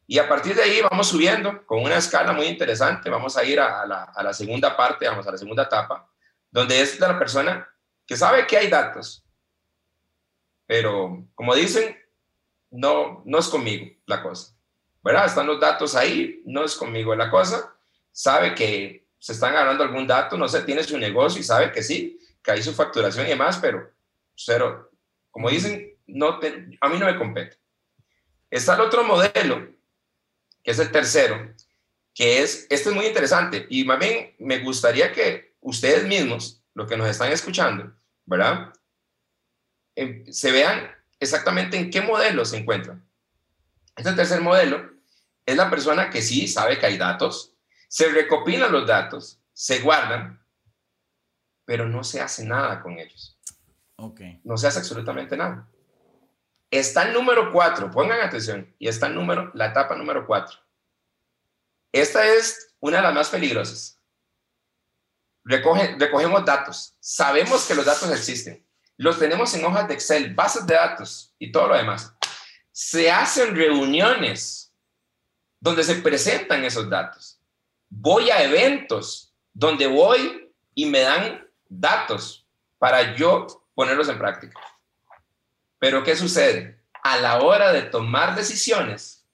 Y 0.07 0.17
a 0.17 0.27
partir 0.27 0.55
de 0.55 0.63
ahí 0.63 0.81
vamos 0.81 1.07
subiendo 1.07 1.65
con 1.65 1.83
una 1.83 1.97
escala 1.97 2.33
muy 2.33 2.47
interesante. 2.47 3.09
Vamos 3.09 3.37
a 3.37 3.43
ir 3.45 3.59
a, 3.59 3.85
la, 3.85 4.03
a 4.03 4.23
la, 4.23 4.33
segunda 4.33 4.75
parte, 4.75 5.07
vamos 5.07 5.25
a 5.27 5.31
la 5.31 5.37
segunda 5.37 5.63
etapa, 5.63 6.11
donde 6.49 6.81
es 6.81 6.99
la 6.99 7.17
persona 7.17 7.69
que 8.05 8.17
sabe 8.17 8.45
que 8.47 8.57
hay 8.57 8.67
datos, 8.67 9.23
pero 10.65 11.27
como 11.35 11.55
dicen, 11.55 12.00
no, 12.71 13.21
no 13.25 13.37
es 13.37 13.47
conmigo 13.47 13.85
la 14.05 14.23
cosa. 14.23 14.55
¿Verdad? 15.03 15.25
Están 15.25 15.47
los 15.47 15.59
datos 15.59 15.95
ahí, 15.95 16.41
no 16.45 16.63
es 16.63 16.75
conmigo 16.75 17.15
la 17.15 17.29
cosa. 17.29 17.75
Sabe 18.11 18.55
que 18.55 19.07
se 19.19 19.33
están 19.33 19.53
ganando 19.53 19.83
algún 19.83 20.07
dato, 20.07 20.37
no 20.37 20.47
sé, 20.47 20.61
tiene 20.63 20.83
su 20.83 20.97
negocio 20.97 21.39
y 21.39 21.43
sabe 21.43 21.71
que 21.71 21.83
sí, 21.83 22.19
que 22.43 22.51
hay 22.51 22.63
su 22.63 22.73
facturación 22.73 23.25
y 23.25 23.29
demás, 23.29 23.59
pero 23.59 23.91
cero. 24.35 24.91
Como 25.29 25.49
dicen, 25.49 25.95
no 26.07 26.39
a 26.81 26.89
mí 26.89 26.99
no 26.99 27.05
me 27.05 27.17
compete. 27.17 27.57
Está 28.49 28.75
el 28.75 28.81
otro 28.81 29.03
modelo, 29.03 29.69
que 30.63 30.71
es 30.71 30.79
el 30.79 30.91
tercero, 30.91 31.53
que 32.13 32.41
es, 32.41 32.67
este 32.69 32.89
es 32.89 32.95
muy 32.95 33.05
interesante 33.05 33.65
y 33.69 33.85
más 33.85 33.99
me 34.39 34.59
gustaría 34.59 35.11
que 35.11 35.55
ustedes 35.61 36.05
mismos, 36.05 36.61
los 36.73 36.87
que 36.87 36.97
nos 36.97 37.09
están 37.09 37.31
escuchando, 37.31 37.93
¿verdad? 38.25 38.73
Em, 39.95 40.25
se 40.31 40.51
vean 40.51 40.91
exactamente 41.21 41.77
en 41.77 41.89
qué 41.89 42.01
modelo 42.01 42.43
se 42.43 42.57
encuentran. 42.57 43.07
Este 43.95 44.11
tercer 44.13 44.41
modelo 44.41 44.89
es 45.45 45.55
la 45.55 45.69
persona 45.69 46.09
que 46.09 46.21
sí 46.21 46.47
sabe 46.47 46.77
que 46.77 46.87
hay 46.87 46.97
datos, 46.97 47.53
se 47.87 48.09
recopilan 48.09 48.71
los 48.71 48.87
datos, 48.87 49.39
se 49.53 49.79
guardan, 49.79 50.43
pero 51.63 51.87
no 51.87 52.03
se 52.03 52.19
hace 52.19 52.43
nada 52.43 52.81
con 52.81 52.99
ellos. 52.99 53.37
Okay. 53.95 54.41
No 54.43 54.57
se 54.57 54.67
hace 54.67 54.79
absolutamente 54.79 55.37
nada. 55.37 55.69
Está 56.71 57.03
el 57.03 57.13
número 57.13 57.51
cuatro, 57.51 57.91
pongan 57.91 58.21
atención, 58.21 58.73
y 58.79 58.87
está 58.87 59.07
el 59.07 59.15
número, 59.15 59.51
la 59.53 59.67
etapa 59.67 59.95
número 59.95 60.25
cuatro. 60.25 60.57
Esta 61.91 62.25
es 62.25 62.73
una 62.79 62.97
de 62.97 63.03
las 63.03 63.13
más 63.13 63.29
peligrosas. 63.29 63.99
Recoge, 65.43 65.95
recogemos 65.99 66.45
datos, 66.45 66.95
sabemos 66.99 67.65
que 67.65 67.75
los 67.75 67.85
datos 67.85 68.09
existen, 68.11 68.65
los 69.01 69.19
tenemos 69.19 69.53
en 69.53 69.65
hojas 69.65 69.87
de 69.87 69.93
Excel, 69.93 70.33
bases 70.33 70.65
de 70.65 70.75
datos 70.75 71.33
y 71.39 71.51
todo 71.51 71.67
lo 71.67 71.75
demás. 71.75 72.13
Se 72.71 73.11
hacen 73.11 73.55
reuniones 73.55 74.73
donde 75.59 75.83
se 75.83 75.95
presentan 75.95 76.63
esos 76.63 76.89
datos 76.89 77.41
voy 77.91 78.29
a 78.29 78.41
eventos 78.41 79.35
donde 79.53 79.85
voy 79.85 80.49
y 80.73 80.85
me 80.85 81.01
dan 81.01 81.45
datos 81.67 82.47
para 82.79 83.15
yo 83.15 83.67
ponerlos 83.75 84.09
en 84.09 84.17
práctica. 84.17 84.59
Pero 85.77 86.03
¿qué 86.03 86.15
sucede? 86.15 86.79
A 87.03 87.17
la 87.17 87.41
hora 87.41 87.71
de 87.71 87.83
tomar 87.83 88.35
decisiones, 88.35 89.27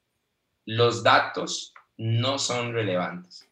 los 0.65 1.03
datos 1.03 1.73
no 1.97 2.39
son 2.39 2.73
relevantes. 2.73 3.47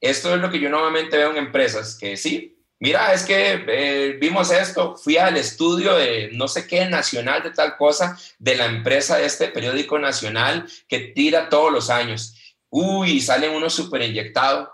Esto 0.00 0.34
es 0.34 0.40
lo 0.40 0.50
que 0.50 0.60
yo 0.60 0.68
normalmente 0.68 1.16
veo 1.16 1.30
en 1.30 1.38
empresas, 1.38 1.96
que 1.96 2.16
sí, 2.16 2.59
mira, 2.80 3.12
es 3.12 3.22
que 3.22 3.64
eh, 3.68 4.18
vimos 4.20 4.50
esto, 4.50 4.96
fui 4.96 5.16
al 5.16 5.36
estudio 5.36 5.94
de 5.94 6.30
no 6.32 6.48
sé 6.48 6.66
qué 6.66 6.86
nacional 6.86 7.44
de 7.44 7.50
tal 7.50 7.76
cosa, 7.76 8.18
de 8.38 8.56
la 8.56 8.66
empresa 8.66 9.18
de 9.18 9.26
este 9.26 9.48
periódico 9.48 9.98
nacional 9.98 10.68
que 10.88 11.12
tira 11.14 11.48
todos 11.48 11.72
los 11.72 11.90
años 11.90 12.34
uy, 12.70 13.20
salen 13.20 13.50
unos 13.50 13.74
súper 13.74 14.02
inyectados, 14.02 14.68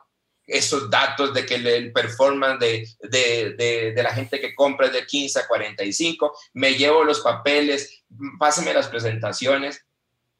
esos 0.46 0.88
datos 0.88 1.34
de 1.34 1.44
que 1.44 1.56
el 1.56 1.92
performance 1.92 2.60
de, 2.60 3.54
de, 3.56 4.02
la 4.02 4.14
gente 4.14 4.38
que 4.38 4.54
compra 4.54 4.86
es 4.86 4.92
de 4.92 5.04
15 5.04 5.40
a 5.40 5.48
45, 5.48 6.38
me 6.52 6.74
llevo 6.74 7.02
los 7.02 7.20
papeles, 7.20 8.04
pásame 8.38 8.72
las 8.72 8.86
presentaciones 8.86 9.84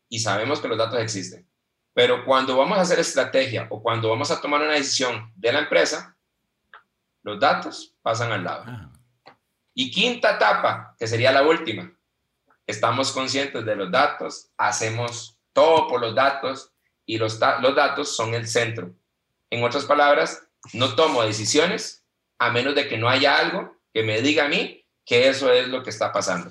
y 0.09 0.21
sabemos 0.21 0.61
que 0.61 0.69
los 0.69 0.79
datos 0.79 1.01
existen. 1.01 1.49
Pero 1.93 2.25
cuando 2.25 2.57
vamos 2.57 2.79
a 2.79 2.83
hacer 2.83 3.01
estrategia 3.01 3.67
o 3.71 3.83
cuando 3.83 4.09
vamos 4.11 4.31
a 4.31 4.41
tomar 4.41 4.61
una 4.61 4.75
decisión 4.75 5.33
de 5.35 5.53
la 5.53 5.61
empresa, 5.61 6.16
los 7.27 7.41
datos 7.41 7.93
pasan 8.03 8.31
al 8.31 8.45
lado. 8.45 8.65
Ah. 8.69 8.93
Y 9.75 9.91
quinta 9.91 10.37
etapa, 10.37 10.95
que 10.97 11.09
sería 11.09 11.33
la 11.33 11.43
última, 11.43 11.93
estamos 12.67 13.11
conscientes 13.11 13.65
de 13.65 13.75
los 13.75 13.91
datos, 13.91 14.53
hacemos 14.57 15.37
todo 15.53 15.89
por 15.89 16.01
los 16.01 16.15
datos, 16.15 16.73
y 17.05 17.19
los, 17.19 17.41
los 17.61 17.75
datos 17.75 18.15
son 18.15 18.35
el 18.35 18.47
centro. 18.47 18.95
En 19.51 19.65
otras 19.65 19.85
palabras, 19.85 20.47
no 20.73 20.95
tomo 20.95 21.23
decisiones 21.23 22.05
a 22.39 22.51
menos 22.51 22.77
de 22.77 22.89
que 22.89 22.97
no 22.97 23.09
haya 23.09 23.39
algo 23.39 23.77
que 23.93 24.05
me 24.05 24.23
diga 24.23 24.45
a 24.45 24.49
mí 24.49 24.85
que 25.05 25.29
eso 25.29 25.53
es 25.53 25.67
lo 25.67 25.83
que 25.83 25.91
está 25.91 26.13
pasando. 26.13 26.51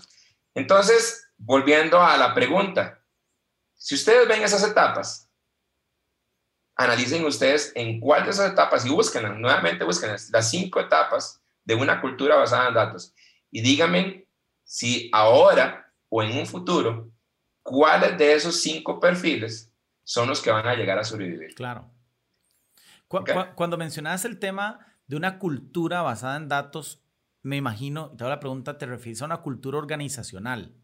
Entonces, 0.53 1.29
volviendo 1.37 2.01
a 2.01 2.17
la 2.17 2.33
pregunta, 2.33 3.01
si 3.75 3.95
ustedes 3.95 4.27
ven 4.27 4.43
esas 4.43 4.63
etapas, 4.63 5.24
analicen 6.75 7.25
ustedes 7.25 7.71
en 7.75 7.99
cuál 7.99 8.25
de 8.25 8.31
esas 8.31 8.51
etapas 8.51 8.85
y 8.85 8.89
búsquenlas, 8.89 9.37
nuevamente 9.37 9.83
búsquenlas, 9.83 10.29
las 10.31 10.49
cinco 10.49 10.79
etapas, 10.79 11.41
de 11.63 11.75
una 11.75 11.99
cultura 11.99 12.35
basada 12.35 12.67
en 12.67 12.73
datos. 12.75 13.13
Y 13.49 13.61
díganme 13.61 14.27
si 14.63 15.09
ahora 15.13 15.91
o 16.09 16.21
en 16.21 16.37
un 16.37 16.45
futuro, 16.45 17.09
cuáles 17.63 18.17
de 18.17 18.33
esos 18.33 18.61
cinco 18.61 18.99
perfiles 18.99 19.73
son 20.03 20.29
los 20.29 20.41
que 20.41 20.51
van 20.51 20.67
a 20.67 20.75
llegar 20.75 20.99
a 20.99 21.03
sobrevivir. 21.03 21.55
Claro. 21.55 21.91
Cuando 23.07 23.77
mencionabas 23.77 24.25
el 24.25 24.39
tema 24.39 24.79
de 25.07 25.15
una 25.15 25.39
cultura 25.39 26.01
basada 26.01 26.37
en 26.37 26.47
datos, 26.47 27.03
me 27.41 27.55
imagino, 27.57 28.11
y 28.13 28.17
te 28.17 28.23
hago 28.23 28.31
la 28.31 28.39
pregunta, 28.39 28.77
te 28.77 28.85
refieres 28.85 29.21
a 29.21 29.25
una 29.25 29.37
cultura 29.37 29.77
organizacional. 29.77 30.75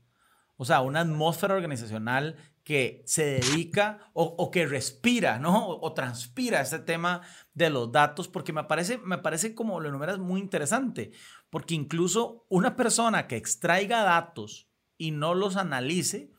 O 0.57 0.65
sea, 0.65 0.81
una 0.81 1.01
atmósfera 1.01 1.55
organizacional 1.55 2.37
que 2.63 3.03
se 3.05 3.25
dedica 3.25 4.11
o, 4.13 4.51
que 4.51 4.65
respira, 4.65 5.39
¿no? 5.39 5.67
O, 5.67 5.93
transpira 5.93 6.61
ese 6.61 6.79
tema 6.79 7.21
de 7.53 7.69
los 7.69 7.91
datos, 7.91 8.27
porque 8.27 8.53
me 8.53 8.63
parece, 8.65 8.97
me 8.99 9.17
parece 9.17 9.55
como 9.55 9.79
lo 9.79 9.89
enumeras 9.89 10.19
muy 10.19 10.39
interesante, 10.39 11.11
porque 11.49 11.73
incluso 11.73 12.45
una 12.49 12.75
persona 12.75 13.27
que 13.27 13.37
extraiga 13.37 14.03
datos 14.03 14.67
y 14.97 15.11
no 15.11 15.33
los 15.33 15.57
analice, 15.57 16.31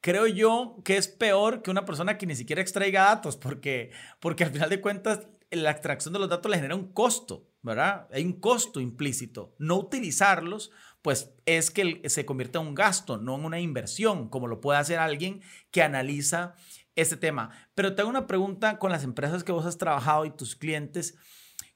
creo 0.00 0.26
yo 0.26 0.76
que 0.84 0.96
es 0.96 1.08
peor 1.08 1.62
que 1.62 1.70
una 1.70 1.84
persona 1.84 2.18
que 2.18 2.26
ni 2.26 2.36
siquiera 2.36 2.62
extraiga 2.62 3.04
datos, 3.04 3.36
porque, 3.36 3.90
porque 4.20 4.44
al 4.44 4.52
final 4.52 4.70
de 4.70 4.80
cuentas 4.80 5.28
la 5.50 5.70
extracción 5.70 6.12
de 6.12 6.20
los 6.20 6.28
datos 6.28 6.50
le 6.50 6.58
genera 6.58 6.74
un 6.74 6.92
costo, 6.92 7.48
¿verdad? 7.62 8.06
Hay 8.12 8.24
un 8.24 8.40
costo 8.40 8.80
implícito. 8.80 9.54
No 9.58 9.76
utilizarlos 9.76 10.70
pues 11.02 11.32
es 11.46 11.70
que 11.70 12.02
se 12.08 12.26
convierte 12.26 12.58
en 12.58 12.66
un 12.68 12.74
gasto, 12.74 13.18
no 13.18 13.36
en 13.36 13.44
una 13.44 13.60
inversión, 13.60 14.28
como 14.28 14.46
lo 14.46 14.60
puede 14.60 14.78
hacer 14.78 14.98
alguien 14.98 15.42
que 15.70 15.82
analiza 15.82 16.54
este 16.96 17.16
tema. 17.16 17.50
Pero 17.74 17.94
tengo 17.94 18.10
una 18.10 18.26
pregunta 18.26 18.78
con 18.78 18.90
las 18.90 19.04
empresas 19.04 19.44
que 19.44 19.52
vos 19.52 19.66
has 19.66 19.78
trabajado 19.78 20.24
y 20.24 20.30
tus 20.30 20.56
clientes. 20.56 21.16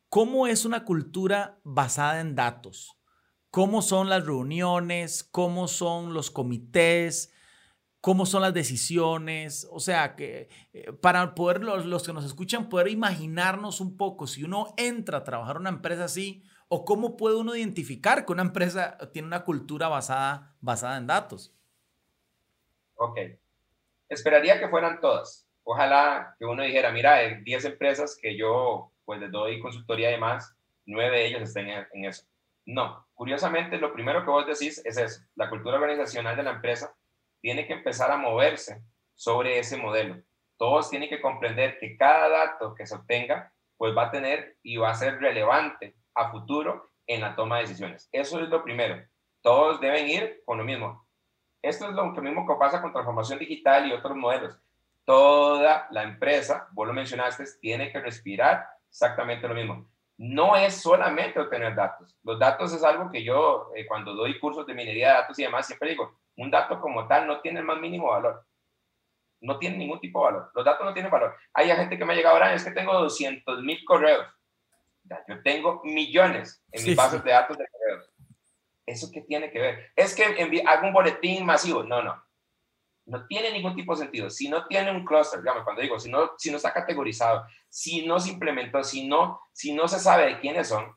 ¿Cómo 0.08 0.46
es 0.46 0.64
una 0.64 0.84
cultura 0.84 1.60
basada 1.62 2.20
en 2.20 2.34
datos? 2.34 2.98
¿Cómo 3.50 3.82
son 3.82 4.08
las 4.08 4.26
reuniones? 4.26 5.22
¿Cómo 5.22 5.68
son 5.68 6.14
los 6.14 6.30
comités? 6.30 7.32
¿Cómo 8.00 8.26
son 8.26 8.42
las 8.42 8.52
decisiones? 8.52 9.68
O 9.70 9.78
sea, 9.78 10.16
que 10.16 10.48
eh, 10.72 10.92
para 10.92 11.34
poder 11.34 11.62
los, 11.62 11.86
los 11.86 12.02
que 12.02 12.12
nos 12.12 12.24
escuchan 12.24 12.68
poder 12.68 12.88
imaginarnos 12.88 13.80
un 13.80 13.96
poco, 13.96 14.26
si 14.26 14.42
uno 14.42 14.74
entra 14.76 15.18
a 15.18 15.24
trabajar 15.24 15.56
en 15.56 15.60
una 15.60 15.70
empresa 15.70 16.04
así, 16.04 16.42
¿O 16.74 16.86
cómo 16.86 17.18
puede 17.18 17.36
uno 17.36 17.54
identificar 17.54 18.24
que 18.24 18.32
una 18.32 18.40
empresa 18.40 18.96
tiene 19.12 19.28
una 19.28 19.44
cultura 19.44 19.88
basada, 19.88 20.56
basada 20.62 20.96
en 20.96 21.06
datos? 21.06 21.54
Ok. 22.94 23.18
Esperaría 24.08 24.58
que 24.58 24.70
fueran 24.70 24.98
todas. 24.98 25.46
Ojalá 25.64 26.34
que 26.38 26.46
uno 26.46 26.62
dijera, 26.62 26.90
mira, 26.90 27.24
en 27.24 27.44
10 27.44 27.66
empresas 27.66 28.18
que 28.18 28.38
yo 28.38 28.90
pues 29.04 29.20
les 29.20 29.30
doy 29.30 29.60
consultoría 29.60 30.08
y 30.08 30.12
demás, 30.12 30.56
9 30.86 31.14
de 31.14 31.26
ellos 31.26 31.42
estén 31.42 31.68
en, 31.68 32.04
eso. 32.06 32.24
No, 32.64 33.06
curiosamente 33.12 33.76
lo 33.76 33.92
primero 33.92 34.24
que 34.24 34.30
vos 34.30 34.46
decís 34.46 34.80
es 34.86 34.96
eso. 34.96 35.20
La 35.34 35.50
cultura 35.50 35.76
organizacional 35.76 36.36
de 36.36 36.42
la 36.42 36.52
empresa 36.52 36.94
tiene 37.42 37.66
que 37.66 37.74
empezar 37.74 38.10
a 38.10 38.16
moverse 38.16 38.80
sobre 39.14 39.58
ese 39.58 39.76
modelo. 39.76 40.22
Todos 40.56 40.88
tienen 40.88 41.10
que 41.10 41.20
comprender 41.20 41.78
que 41.78 41.98
cada 41.98 42.30
dato 42.30 42.74
que 42.74 42.86
se 42.86 42.94
obtenga 42.94 43.52
pues 43.76 43.94
va 43.94 44.06
a 44.06 44.10
tener 44.10 44.56
y 44.62 44.78
va 44.78 44.92
a 44.92 44.94
ser 44.94 45.18
relevante 45.20 45.96
a 46.14 46.30
futuro 46.30 46.90
en 47.06 47.20
la 47.20 47.34
toma 47.34 47.56
de 47.56 47.62
decisiones. 47.62 48.08
Eso 48.12 48.40
es 48.40 48.48
lo 48.48 48.62
primero. 48.62 49.02
Todos 49.42 49.80
deben 49.80 50.08
ir 50.08 50.42
con 50.44 50.58
lo 50.58 50.64
mismo. 50.64 51.06
Esto 51.60 51.88
es 51.88 51.94
lo 51.94 52.10
mismo 52.10 52.46
que 52.46 52.54
pasa 52.58 52.80
con 52.80 52.92
transformación 52.92 53.38
digital 53.38 53.86
y 53.86 53.92
otros 53.92 54.16
modelos. 54.16 54.58
Toda 55.04 55.88
la 55.90 56.02
empresa, 56.02 56.68
vos 56.72 56.86
lo 56.86 56.92
mencionaste, 56.92 57.44
tiene 57.60 57.90
que 57.92 58.00
respirar 58.00 58.66
exactamente 58.88 59.48
lo 59.48 59.54
mismo. 59.54 59.86
No 60.18 60.56
es 60.56 60.80
solamente 60.80 61.40
obtener 61.40 61.74
datos. 61.74 62.16
Los 62.22 62.38
datos 62.38 62.72
es 62.72 62.84
algo 62.84 63.10
que 63.10 63.24
yo, 63.24 63.70
eh, 63.74 63.86
cuando 63.86 64.14
doy 64.14 64.38
cursos 64.38 64.66
de 64.66 64.74
minería 64.74 65.08
de 65.08 65.14
datos 65.14 65.38
y 65.38 65.42
demás, 65.42 65.66
siempre 65.66 65.90
digo, 65.90 66.18
un 66.36 66.50
dato 66.50 66.80
como 66.80 67.06
tal 67.08 67.26
no 67.26 67.40
tiene 67.40 67.60
el 67.60 67.66
más 67.66 67.80
mínimo 67.80 68.08
valor. 68.08 68.44
No 69.40 69.58
tiene 69.58 69.76
ningún 69.76 69.98
tipo 69.98 70.20
de 70.20 70.32
valor. 70.32 70.50
Los 70.54 70.64
datos 70.64 70.84
no 70.84 70.92
tienen 70.92 71.10
valor. 71.10 71.34
Hay 71.54 71.68
gente 71.68 71.98
que 71.98 72.04
me 72.04 72.12
ha 72.12 72.16
llegado 72.16 72.36
ahora, 72.36 72.54
es 72.54 72.64
que 72.64 72.70
tengo 72.70 72.92
200 72.92 73.62
mil 73.62 73.84
correos 73.84 74.26
yo 75.28 75.42
tengo 75.42 75.80
millones 75.84 76.62
en 76.70 76.84
mis 76.84 76.96
bases 76.96 77.22
de 77.24 77.30
datos 77.30 77.58
de 77.58 77.66
correos. 77.68 78.10
¿Eso 78.86 79.10
qué 79.12 79.20
tiene 79.22 79.50
que 79.50 79.58
ver? 79.58 79.92
Es 79.96 80.14
que 80.14 80.24
hago 80.66 80.86
un 80.86 80.92
boletín 80.92 81.44
masivo. 81.44 81.82
No, 81.82 82.02
no. 82.02 82.22
No 83.04 83.26
tiene 83.26 83.50
ningún 83.50 83.74
tipo 83.74 83.94
de 83.94 84.02
sentido. 84.02 84.30
Si 84.30 84.48
no 84.48 84.66
tiene 84.66 84.90
un 84.90 85.04
cluster, 85.04 85.40
digamos, 85.40 85.64
cuando 85.64 85.82
digo, 85.82 85.98
si 85.98 86.10
no, 86.10 86.32
si 86.38 86.50
no 86.50 86.56
está 86.56 86.72
categorizado, 86.72 87.46
si 87.68 88.06
no 88.06 88.20
se 88.20 88.30
implementó, 88.30 88.82
si 88.84 89.06
no, 89.06 89.40
si 89.52 89.72
no 89.72 89.88
se 89.88 89.98
sabe 89.98 90.26
de 90.26 90.40
quiénes 90.40 90.68
son, 90.68 90.94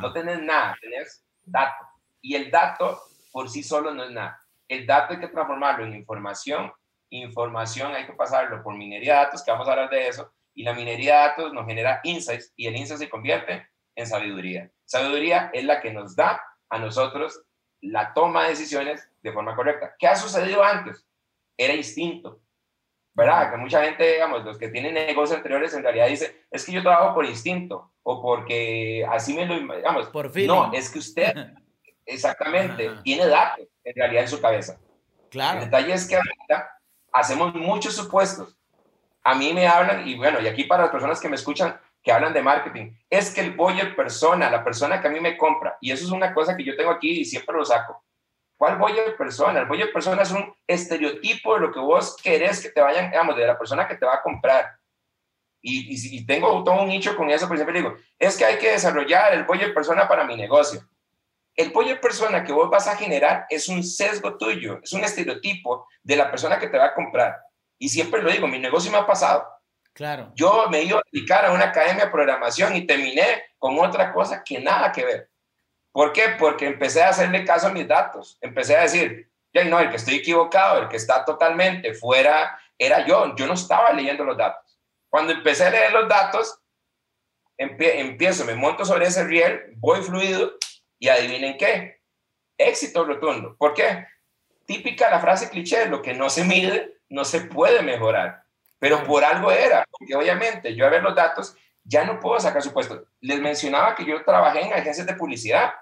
no 0.00 0.12
tenés 0.12 0.40
nada, 0.40 0.76
tenés 0.80 1.24
dato. 1.42 1.84
Y 2.22 2.34
el 2.34 2.50
dato 2.50 3.00
por 3.30 3.50
sí 3.50 3.62
solo 3.62 3.92
no 3.92 4.04
es 4.04 4.10
nada. 4.10 4.40
El 4.68 4.86
dato 4.86 5.12
hay 5.12 5.20
que 5.20 5.28
transformarlo 5.28 5.84
en 5.84 5.94
información. 5.94 6.72
Información 7.10 7.94
hay 7.94 8.06
que 8.06 8.14
pasarlo 8.14 8.62
por 8.62 8.74
minería 8.74 9.14
de 9.14 9.24
datos, 9.24 9.44
que 9.44 9.50
vamos 9.50 9.68
a 9.68 9.72
hablar 9.72 9.90
de 9.90 10.08
eso, 10.08 10.32
y 10.54 10.62
la 10.62 10.72
minería 10.72 11.14
de 11.14 11.20
datos 11.28 11.52
nos 11.52 11.66
genera 11.66 12.00
insights 12.04 12.52
y 12.56 12.66
el 12.66 12.76
insight 12.76 13.00
se 13.00 13.10
convierte 13.10 13.66
en 13.96 14.06
sabiduría. 14.06 14.70
Sabiduría 14.84 15.50
es 15.52 15.64
la 15.64 15.80
que 15.80 15.92
nos 15.92 16.14
da 16.16 16.42
a 16.68 16.78
nosotros 16.78 17.42
la 17.80 18.14
toma 18.14 18.44
de 18.44 18.50
decisiones 18.50 19.10
de 19.22 19.32
forma 19.32 19.54
correcta. 19.54 19.94
¿Qué 19.98 20.06
ha 20.06 20.16
sucedido 20.16 20.62
antes? 20.62 21.06
Era 21.56 21.74
instinto. 21.74 22.40
¿Verdad? 23.16 23.52
Que 23.52 23.56
mucha 23.58 23.84
gente, 23.84 24.12
digamos, 24.12 24.44
los 24.44 24.58
que 24.58 24.68
tienen 24.68 24.94
negocios 24.94 25.36
anteriores 25.36 25.72
en 25.74 25.84
realidad 25.84 26.08
dicen, 26.08 26.36
es 26.50 26.64
que 26.64 26.72
yo 26.72 26.82
trabajo 26.82 27.14
por 27.14 27.24
instinto 27.24 27.92
o 28.02 28.20
porque 28.20 29.06
así 29.08 29.34
me 29.34 29.46
lo, 29.46 29.76
digamos, 29.76 30.08
por 30.08 30.30
fin. 30.30 30.48
No, 30.48 30.72
es 30.72 30.90
que 30.90 30.98
usted 30.98 31.32
exactamente 32.06 32.90
tiene 33.04 33.26
datos 33.26 33.66
en 33.84 33.94
realidad 33.94 34.24
en 34.24 34.28
su 34.28 34.40
cabeza. 34.40 34.80
Claro. 35.30 35.60
El 35.60 35.66
detalle 35.66 35.92
es 35.92 36.08
que 36.08 36.16
ahorita 36.16 36.80
hacemos 37.12 37.54
muchos 37.54 37.94
supuestos 37.94 38.56
a 39.24 39.34
mí 39.34 39.52
me 39.52 39.66
hablan, 39.66 40.06
y 40.06 40.16
bueno, 40.16 40.40
y 40.40 40.46
aquí 40.46 40.64
para 40.64 40.82
las 40.82 40.92
personas 40.92 41.18
que 41.18 41.28
me 41.28 41.36
escuchan, 41.36 41.80
que 42.02 42.12
hablan 42.12 42.34
de 42.34 42.42
marketing, 42.42 42.92
es 43.08 43.34
que 43.34 43.40
el 43.40 43.52
buyer 43.52 43.96
persona, 43.96 44.50
la 44.50 44.62
persona 44.62 45.00
que 45.00 45.08
a 45.08 45.10
mí 45.10 45.18
me 45.20 45.38
compra, 45.38 45.78
y 45.80 45.90
eso 45.90 46.04
es 46.04 46.10
una 46.10 46.34
cosa 46.34 46.54
que 46.54 46.62
yo 46.62 46.76
tengo 46.76 46.90
aquí 46.90 47.20
y 47.20 47.24
siempre 47.24 47.56
lo 47.56 47.64
saco. 47.64 48.04
¿Cuál 48.56 48.78
buyer 48.78 49.16
persona? 49.16 49.60
El 49.60 49.66
buyer 49.66 49.92
persona 49.92 50.22
es 50.22 50.30
un 50.30 50.54
estereotipo 50.66 51.54
de 51.54 51.60
lo 51.60 51.72
que 51.72 51.80
vos 51.80 52.16
querés 52.22 52.62
que 52.62 52.68
te 52.68 52.80
vayan, 52.80 53.10
digamos, 53.10 53.34
de 53.36 53.46
la 53.46 53.58
persona 53.58 53.88
que 53.88 53.96
te 53.96 54.06
va 54.06 54.14
a 54.14 54.22
comprar. 54.22 54.78
Y, 55.60 56.18
y, 56.18 56.26
tengo 56.26 56.62
todo 56.62 56.82
un 56.82 56.88
nicho 56.88 57.16
con 57.16 57.30
eso, 57.30 57.48
por 57.48 57.56
ejemplo, 57.56 57.74
digo, 57.74 57.96
es 58.18 58.36
que 58.36 58.44
hay 58.44 58.58
que 58.58 58.72
desarrollar 58.72 59.32
el 59.32 59.44
buyer 59.44 59.72
persona 59.72 60.06
para 60.06 60.24
mi 60.24 60.36
negocio. 60.36 60.86
El 61.56 61.70
buyer 61.70 61.98
persona 62.00 62.44
que 62.44 62.52
vos 62.52 62.68
vas 62.68 62.86
a 62.86 62.96
generar 62.96 63.46
es 63.48 63.68
un 63.68 63.82
sesgo 63.82 64.36
tuyo, 64.36 64.80
es 64.82 64.92
un 64.92 65.02
estereotipo 65.02 65.86
de 66.02 66.16
la 66.16 66.30
persona 66.30 66.58
que 66.58 66.68
te 66.68 66.76
va 66.76 66.86
a 66.86 66.94
comprar. 66.94 67.34
Y 67.84 67.90
siempre 67.90 68.22
lo 68.22 68.30
digo, 68.30 68.48
mi 68.48 68.58
negocio 68.58 68.90
me 68.90 68.96
ha 68.96 69.06
pasado. 69.06 69.46
Claro. 69.92 70.32
Yo 70.34 70.70
me 70.70 70.84
iba 70.84 71.00
a 71.00 71.02
dedicar 71.12 71.44
a 71.44 71.52
una 71.52 71.66
academia 71.66 72.06
de 72.06 72.10
programación 72.10 72.74
y 72.74 72.86
terminé 72.86 73.44
con 73.58 73.78
otra 73.78 74.10
cosa 74.10 74.42
que 74.42 74.58
nada 74.58 74.90
que 74.90 75.04
ver. 75.04 75.30
¿Por 75.92 76.10
qué? 76.14 76.30
Porque 76.38 76.64
empecé 76.64 77.02
a 77.02 77.10
hacerle 77.10 77.44
caso 77.44 77.66
a 77.66 77.72
mis 77.72 77.86
datos. 77.86 78.38
Empecé 78.40 78.74
a 78.78 78.80
decir, 78.80 79.30
ya 79.52 79.64
no, 79.64 79.78
el 79.80 79.90
que 79.90 79.96
estoy 79.96 80.14
equivocado, 80.14 80.80
el 80.80 80.88
que 80.88 80.96
está 80.96 81.26
totalmente 81.26 81.92
fuera, 81.92 82.58
era 82.78 83.06
yo. 83.06 83.36
Yo 83.36 83.46
no 83.46 83.52
estaba 83.52 83.92
leyendo 83.92 84.24
los 84.24 84.38
datos. 84.38 84.80
Cuando 85.10 85.34
empecé 85.34 85.66
a 85.66 85.70
leer 85.70 85.92
los 85.92 86.08
datos, 86.08 86.58
empiezo, 87.58 88.46
me 88.46 88.54
monto 88.54 88.86
sobre 88.86 89.08
ese 89.08 89.24
riel, 89.24 89.74
voy 89.76 90.00
fluido 90.00 90.54
y 90.98 91.08
adivinen 91.08 91.58
qué. 91.58 92.00
Éxito 92.56 93.04
rotundo. 93.04 93.54
¿Por 93.58 93.74
qué? 93.74 94.06
Típica 94.64 95.10
la 95.10 95.20
frase 95.20 95.50
cliché, 95.50 95.84
lo 95.84 96.00
que 96.00 96.14
no 96.14 96.30
se 96.30 96.44
mide 96.44 96.93
no 97.08 97.24
se 97.24 97.42
puede 97.42 97.82
mejorar. 97.82 98.44
Pero 98.78 99.02
por 99.04 99.24
algo 99.24 99.50
era, 99.50 99.86
porque 99.90 100.14
obviamente 100.14 100.74
yo 100.74 100.86
a 100.86 100.90
ver 100.90 101.02
los 101.02 101.14
datos 101.14 101.56
ya 101.84 102.04
no 102.04 102.18
puedo 102.18 102.40
sacar 102.40 102.62
su 102.62 102.72
puesto. 102.72 103.06
Les 103.20 103.40
mencionaba 103.40 103.94
que 103.94 104.04
yo 104.04 104.22
trabajé 104.24 104.62
en 104.62 104.72
agencias 104.72 105.06
de 105.06 105.14
publicidad. 105.14 105.72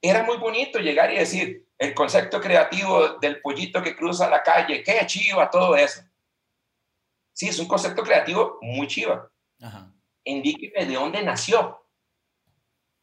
Era 0.00 0.22
muy 0.22 0.38
bonito 0.38 0.78
llegar 0.78 1.12
y 1.12 1.18
decir 1.18 1.66
el 1.78 1.94
concepto 1.94 2.40
creativo 2.40 3.18
del 3.18 3.40
pollito 3.40 3.82
que 3.82 3.94
cruza 3.94 4.30
la 4.30 4.42
calle, 4.42 4.82
qué 4.82 5.04
chiva, 5.06 5.50
todo 5.50 5.76
eso. 5.76 6.02
Sí, 7.32 7.48
es 7.48 7.58
un 7.58 7.68
concepto 7.68 8.02
creativo 8.02 8.58
muy 8.62 8.86
chiva. 8.86 9.30
Indíqueme 10.24 10.86
de 10.86 10.94
dónde 10.94 11.22
nació. 11.22 11.82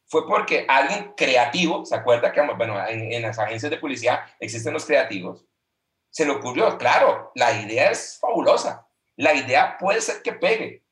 Fue 0.06 0.26
porque 0.26 0.66
alguien 0.68 1.14
creativo, 1.16 1.84
¿se 1.84 1.94
acuerda 1.94 2.32
que 2.32 2.40
bueno, 2.40 2.76
en 2.86 3.22
las 3.22 3.38
agencias 3.38 3.70
de 3.70 3.78
publicidad 3.78 4.20
existen 4.38 4.74
los 4.74 4.84
creativos? 4.84 5.44
Se 6.14 6.24
le 6.24 6.30
ocurrió, 6.30 6.78
claro, 6.78 7.32
la 7.34 7.60
idea 7.60 7.90
es 7.90 8.20
fabulosa, 8.20 8.86
la 9.16 9.34
idea 9.34 9.76
puede 9.76 10.00
ser 10.00 10.22
que 10.22 10.32
pegue, 10.32 10.84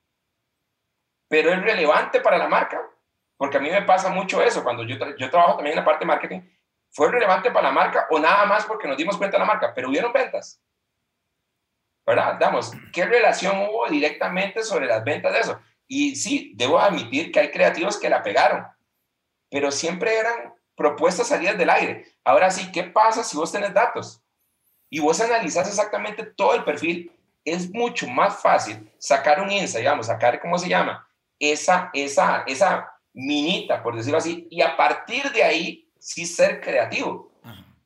pero 1.29 1.53
es 1.53 1.63
relevante 1.63 2.21
para 2.21 2.39
la 2.39 2.49
marca, 2.49 2.83
porque 3.37 3.59
a 3.59 3.61
mí 3.61 3.71
me 3.71 3.83
pasa 3.83 4.09
mucho 4.09 4.43
eso, 4.43 4.65
cuando 4.65 4.83
yo, 4.83 4.99
trabajo 5.31 5.55
también 5.55 5.79
en 5.79 5.85
la 5.85 5.85
parte 5.85 6.01
de 6.01 6.07
marketing, 6.07 6.41
¿fue 6.91 7.09
relevante 7.09 7.53
para 7.53 7.69
la 7.69 7.73
marca 7.73 8.09
o 8.11 8.19
nada 8.19 8.47
más 8.47 8.67
porque 8.67 8.89
nos 8.89 8.97
dimos 8.97 9.17
cuenta 9.17 9.37
de 9.37 9.39
la 9.39 9.45
marca? 9.45 9.73
Pero 9.73 9.91
hubieron 9.91 10.13
ventas. 10.13 10.61
¿Verdad? 12.05 12.37
Damos, 12.41 12.73
¿qué 12.93 13.07
relación 13.07 13.61
hubo 13.61 13.89
directamente 13.89 14.65
sobre 14.65 14.87
las 14.87 15.05
ventas 15.05 15.33
de 15.33 15.39
eso? 15.39 15.61
Y 15.87 16.17
sí, 16.17 16.53
debo 16.57 16.81
admitir 16.81 17.31
que 17.31 17.39
hay 17.39 17.53
creativos 17.53 17.97
que 17.97 18.11
la 18.11 18.25
pegaron, 18.25 18.67
pero 19.49 19.71
siempre 19.71 20.19
eran 20.19 20.53
propuestas 20.75 21.29
salidas 21.29 21.57
del 21.57 21.71
aire. 21.71 22.13
Ahora 22.25 22.51
sí, 22.51 22.73
¿qué 22.73 22.83
pasa 22.83 23.23
si 23.23 23.37
vos 23.37 23.53
tenés 23.53 23.73
datos? 23.73 24.22
Y 24.93 25.01
vos 25.01 25.19
analizás 25.23 25.67
exactamente 25.69 26.23
todo 26.23 26.55
el 26.55 26.65
perfil, 26.65 27.11
es 27.47 27.71
mucho 27.71 28.07
más 28.07 28.43
fácil 28.43 28.93
sacar 28.99 29.41
un 29.41 29.51
insight, 29.51 29.85
digamos, 29.85 30.05
sacar, 30.05 30.39
¿cómo 30.39 30.59
se 30.59 30.69
llama? 30.69 31.09
Esa, 31.39 31.89
esa, 31.95 32.45
esa 32.47 32.93
minita, 33.15 33.83
por 33.83 33.97
decirlo 33.97 34.19
así, 34.19 34.47
y 34.51 34.61
a 34.61 34.77
partir 34.77 35.33
de 35.33 35.43
ahí 35.43 35.89
sí 35.99 36.27
ser 36.27 36.61
creativo. 36.61 37.33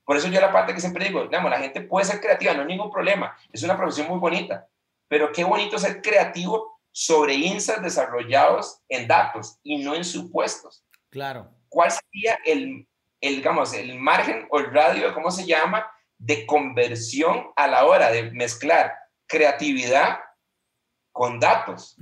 Por 0.05 0.17
eso 0.17 0.27
yo 0.27 0.41
la 0.41 0.51
parte 0.51 0.75
que 0.75 0.81
siempre 0.81 1.05
digo, 1.05 1.23
digamos, 1.23 1.49
la 1.49 1.61
gente 1.61 1.81
puede 1.81 2.07
ser 2.07 2.21
creativa, 2.21 2.55
no 2.55 2.63
hay 2.63 2.67
ningún 2.67 2.91
problema, 2.91 3.37
es 3.53 3.63
una 3.63 3.77
profesión 3.77 4.09
muy 4.09 4.19
bonita, 4.19 4.67
pero 5.07 5.31
qué 5.31 5.45
bonito 5.45 5.79
ser 5.79 6.03
creativo 6.03 6.81
sobre 6.91 7.35
insights 7.35 7.83
desarrollados 7.83 8.81
en 8.89 9.07
datos 9.07 9.61
y 9.63 9.79
no 9.79 9.95
en 9.95 10.05
supuestos. 10.05 10.85
Claro. 11.11 11.53
¿Cuál 11.69 11.93
sería 11.93 12.41
el, 12.45 12.89
el, 13.21 13.37
digamos, 13.37 13.75
el 13.75 13.97
margen 13.97 14.49
o 14.51 14.59
el 14.59 14.73
radio, 14.73 15.15
¿cómo 15.15 15.31
se 15.31 15.47
llama?, 15.47 15.89
de 16.19 16.47
conversión 16.47 17.49
a 17.57 17.67
la 17.67 17.85
hora 17.85 18.11
de 18.11 18.31
mezclar 18.31 18.95
creatividad 19.27 20.21
con 21.13 21.41
datos. 21.41 21.97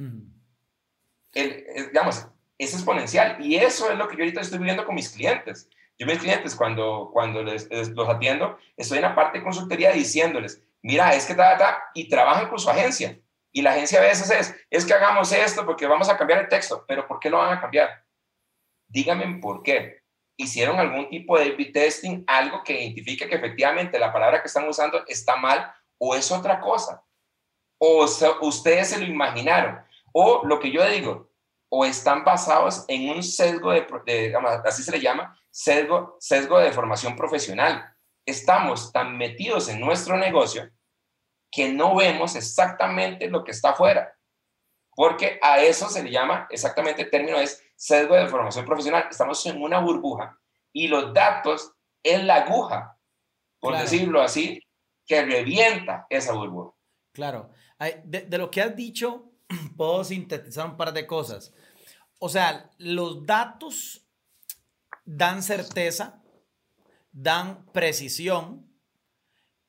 el, 1.32 1.66
digamos, 1.88 2.26
es 2.58 2.74
exponencial 2.74 3.44
y 3.44 3.56
eso 3.56 3.90
es 3.90 3.98
lo 3.98 4.08
que 4.08 4.16
yo 4.16 4.22
ahorita 4.22 4.40
estoy 4.40 4.58
viviendo 4.58 4.84
con 4.84 4.94
mis 4.94 5.10
clientes. 5.10 5.68
Yo 5.98 6.06
mis 6.06 6.18
clientes 6.18 6.54
cuando, 6.54 7.10
cuando 7.12 7.42
les, 7.42 7.68
los 7.70 8.08
atiendo, 8.08 8.58
estoy 8.76 8.98
en 8.98 9.02
la 9.02 9.14
parte 9.14 9.38
de 9.38 9.44
consultoría 9.44 9.92
diciéndoles, 9.92 10.62
mira, 10.82 11.14
es 11.14 11.26
que 11.26 11.34
ta, 11.34 11.56
ta, 11.56 11.84
y 11.94 12.08
trabajan 12.08 12.48
con 12.48 12.58
su 12.58 12.68
agencia. 12.68 13.18
Y 13.52 13.62
la 13.62 13.70
agencia 13.70 14.00
a 14.00 14.02
veces 14.02 14.30
es, 14.30 14.66
es 14.68 14.84
que 14.84 14.94
hagamos 14.94 15.30
esto 15.30 15.64
porque 15.64 15.86
vamos 15.86 16.08
a 16.08 16.16
cambiar 16.16 16.40
el 16.40 16.48
texto, 16.48 16.84
pero 16.88 17.06
¿por 17.06 17.20
qué 17.20 17.30
lo 17.30 17.38
van 17.38 17.56
a 17.56 17.60
cambiar? 17.60 18.04
Díganme 18.88 19.38
por 19.40 19.62
qué. 19.62 20.03
¿Hicieron 20.36 20.78
algún 20.78 21.08
tipo 21.08 21.38
de 21.38 21.52
A-B 21.52 21.66
testing, 21.66 22.24
algo 22.26 22.62
que 22.64 22.80
identifique 22.80 23.28
que 23.28 23.36
efectivamente 23.36 23.98
la 23.98 24.12
palabra 24.12 24.40
que 24.40 24.48
están 24.48 24.68
usando 24.68 25.04
está 25.06 25.36
mal 25.36 25.72
o 25.98 26.14
es 26.14 26.30
otra 26.32 26.60
cosa? 26.60 27.04
O 27.78 28.04
ustedes 28.40 28.88
se 28.88 28.98
lo 28.98 29.04
imaginaron. 29.04 29.80
O 30.12 30.42
lo 30.44 30.58
que 30.58 30.70
yo 30.70 30.84
digo, 30.88 31.30
o 31.68 31.84
están 31.84 32.24
basados 32.24 32.84
en 32.86 33.10
un 33.10 33.22
sesgo 33.22 33.72
de, 33.72 34.32
así 34.64 34.82
se 34.82 34.92
le 34.92 35.00
llama, 35.00 35.36
sesgo, 35.50 36.16
sesgo 36.20 36.58
de 36.58 36.72
formación 36.72 37.16
profesional. 37.16 37.92
Estamos 38.24 38.92
tan 38.92 39.16
metidos 39.18 39.68
en 39.68 39.80
nuestro 39.80 40.16
negocio 40.16 40.70
que 41.50 41.72
no 41.72 41.96
vemos 41.96 42.36
exactamente 42.36 43.28
lo 43.28 43.42
que 43.42 43.50
está 43.50 43.70
afuera. 43.70 44.16
Porque 44.94 45.38
a 45.42 45.62
eso 45.62 45.88
se 45.88 46.04
le 46.04 46.10
llama, 46.10 46.46
exactamente 46.50 47.02
el 47.02 47.10
término 47.10 47.38
es 47.38 47.63
sesgo 47.74 48.14
de 48.14 48.28
formación 48.28 48.64
profesional. 48.64 49.06
Estamos 49.10 49.44
en 49.46 49.62
una 49.62 49.80
burbuja 49.80 50.38
y 50.72 50.88
los 50.88 51.12
datos 51.12 51.72
es 52.02 52.22
la 52.22 52.44
aguja, 52.44 52.98
por 53.60 53.76
decirlo 53.76 54.20
así, 54.22 54.60
que 55.06 55.24
revienta 55.24 56.06
esa 56.10 56.32
burbuja. 56.32 56.74
Claro. 57.12 57.50
De, 58.04 58.22
de, 58.22 58.38
lo 58.38 58.50
que 58.50 58.62
has 58.62 58.74
dicho, 58.74 59.32
puedo 59.76 60.04
sintetizar 60.04 60.66
un 60.66 60.76
par 60.76 60.92
de 60.92 61.06
cosas. 61.06 61.52
O 62.18 62.28
sea, 62.28 62.70
los 62.78 63.26
datos 63.26 64.06
dan 65.04 65.42
certeza, 65.42 66.22
dan 67.12 67.66
precisión 67.66 68.66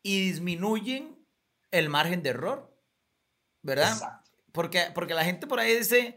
y 0.02 0.28
disminuyen 0.28 1.26
el 1.72 1.90
margen 1.90 2.24
de 2.24 2.30
error, 2.30 2.74
¿verdad? 3.62 4.22
Porque, 4.52 4.92
porque 4.94 5.14
la 5.14 5.26
gente 5.26 5.48
por 5.48 5.60
ahí 5.60 5.76
dice, 5.76 6.16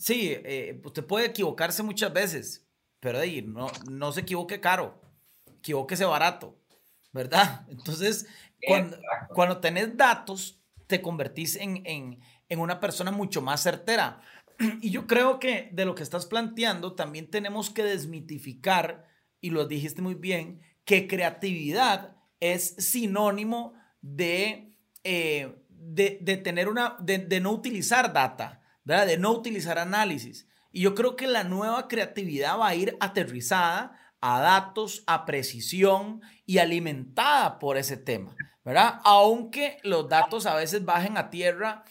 sí, 0.00 0.32
eh, 0.32 0.80
usted 0.82 1.04
puede 1.04 1.26
equivocarse 1.26 1.82
muchas 1.82 2.12
veces, 2.12 2.66
pero 2.98 3.18
ahí 3.18 3.42
no, 3.42 3.70
no 3.88 4.12
se 4.12 4.22
equivoque 4.22 4.60
caro, 4.60 5.00
equivóquese 5.58 6.04
barato, 6.04 6.58
¿verdad? 7.12 7.66
Entonces, 7.68 8.26
cuando, 8.66 8.98
cuando 9.34 9.58
tenés 9.58 9.96
datos, 9.96 10.60
te 10.86 11.02
convertís 11.02 11.56
en, 11.56 11.82
en, 11.86 12.20
en 12.48 12.58
una 12.58 12.80
persona 12.80 13.12
mucho 13.12 13.42
más 13.42 13.62
certera. 13.62 14.20
Y 14.82 14.90
yo 14.90 15.06
creo 15.06 15.38
que 15.38 15.70
de 15.72 15.84
lo 15.84 15.94
que 15.94 16.02
estás 16.02 16.26
planteando 16.26 16.94
también 16.94 17.30
tenemos 17.30 17.70
que 17.70 17.82
desmitificar, 17.82 19.06
y 19.40 19.50
lo 19.50 19.66
dijiste 19.66 20.02
muy 20.02 20.14
bien, 20.14 20.60
que 20.84 21.06
creatividad 21.06 22.16
es 22.40 22.74
sinónimo 22.78 23.74
de, 24.00 24.76
eh, 25.04 25.54
de, 25.68 26.36
tener 26.42 26.68
una, 26.68 26.96
de, 27.00 27.40
no 27.40 27.52
utilizar 27.52 28.12
data, 28.12 28.59
de 28.84 29.18
no 29.18 29.32
utilizar 29.32 29.78
análisis. 29.78 30.48
Y 30.72 30.82
yo 30.82 30.94
creo 30.94 31.16
que 31.16 31.26
la 31.26 31.44
nueva 31.44 31.88
creatividad 31.88 32.58
va 32.58 32.68
a 32.68 32.74
ir 32.74 32.96
aterrizada 33.00 33.98
a 34.20 34.40
datos, 34.40 35.02
a 35.06 35.24
precisión 35.24 36.20
y 36.46 36.58
alimentada 36.58 37.58
por 37.58 37.76
ese 37.76 37.96
tema, 37.96 38.36
¿verdad? 38.64 39.00
Aunque 39.04 39.78
los 39.82 40.08
datos 40.08 40.46
a 40.46 40.54
veces 40.54 40.84
bajen 40.84 41.16
a 41.16 41.30
tierra 41.30 41.84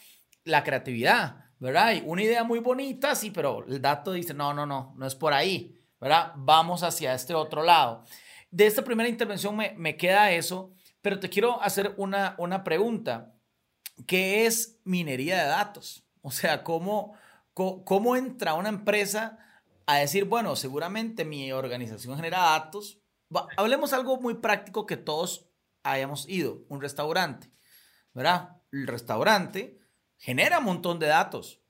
la 0.44 0.62
creatividad, 0.62 1.44
¿verdad? 1.58 2.00
una 2.04 2.22
idea 2.22 2.44
muy 2.44 2.60
bonita, 2.60 3.14
sí, 3.14 3.30
pero 3.30 3.64
el 3.66 3.82
dato 3.82 4.12
dice, 4.12 4.32
no, 4.32 4.54
no, 4.54 4.64
no, 4.64 4.94
no 4.96 5.06
es 5.06 5.14
por 5.14 5.32
ahí, 5.32 5.76
¿verdad? 6.00 6.32
Vamos 6.36 6.82
hacia 6.82 7.14
este 7.14 7.34
otro 7.34 7.62
lado. 7.62 8.04
De 8.50 8.66
esta 8.66 8.82
primera 8.82 9.08
intervención 9.08 9.56
me, 9.56 9.74
me 9.76 9.96
queda 9.96 10.32
eso, 10.32 10.72
pero 11.02 11.18
te 11.18 11.28
quiero 11.28 11.60
hacer 11.62 11.94
una, 11.96 12.34
una 12.38 12.64
pregunta. 12.64 13.34
¿Qué 14.06 14.46
es 14.46 14.80
minería 14.84 15.42
de 15.42 15.48
datos? 15.48 16.04
O 16.22 16.30
sea, 16.30 16.62
¿cómo, 16.64 17.14
cómo, 17.54 18.16
entra 18.16 18.54
una 18.54 18.68
empresa 18.68 19.38
a 19.86 19.96
decir, 19.96 20.24
bueno, 20.24 20.56
seguramente 20.56 21.24
mi 21.24 21.52
organización 21.52 22.16
genera 22.16 22.38
datos? 22.40 22.98
hablemos 23.56 23.92
algo 23.92 24.20
muy 24.20 24.34
práctico 24.34 24.86
que 24.86 24.96
todos 24.96 25.46
hayamos 25.84 26.28
ido, 26.28 26.64
un 26.68 26.80
restaurante, 26.80 27.50
¿verdad? 28.12 28.60
El 28.72 28.86
restaurante 28.86 29.78
genera 30.16 30.58
un 30.58 30.64
montón 30.64 30.98
de 30.98 31.06
datos. 31.06 31.60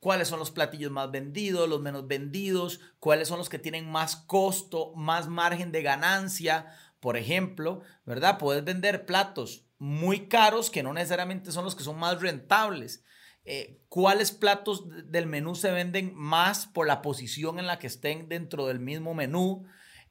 ¿Cuáles 0.00 0.28
son 0.28 0.38
los 0.38 0.50
platillos 0.50 0.92
más 0.92 1.10
vendidos, 1.10 1.68
los 1.68 1.80
menos 1.80 2.06
vendidos? 2.06 2.80
¿Cuáles 2.98 3.26
son 3.26 3.38
los 3.38 3.48
que 3.48 3.58
tienen 3.58 3.90
más 3.90 4.16
costo, 4.16 4.92
más 4.94 5.28
margen 5.28 5.72
de 5.72 5.82
ganancia? 5.82 6.66
Por 7.00 7.16
ejemplo, 7.16 7.80
¿verdad? 8.04 8.36
Puedes 8.38 8.64
vender 8.64 9.06
platos 9.06 9.64
muy 9.78 10.28
caros 10.28 10.70
que 10.70 10.82
no 10.82 10.92
necesariamente 10.92 11.52
son 11.52 11.64
los 11.64 11.74
que 11.74 11.84
son 11.84 11.98
más 11.98 12.20
rentables. 12.20 13.02
Eh, 13.44 13.80
¿Cuáles 13.88 14.32
platos 14.32 14.84
del 15.10 15.26
menú 15.26 15.54
se 15.54 15.70
venden 15.70 16.14
más 16.14 16.66
por 16.66 16.86
la 16.86 17.02
posición 17.02 17.58
en 17.58 17.66
la 17.66 17.78
que 17.78 17.86
estén 17.86 18.28
dentro 18.28 18.66
del 18.66 18.80
mismo 18.80 19.14
menú? 19.14 19.64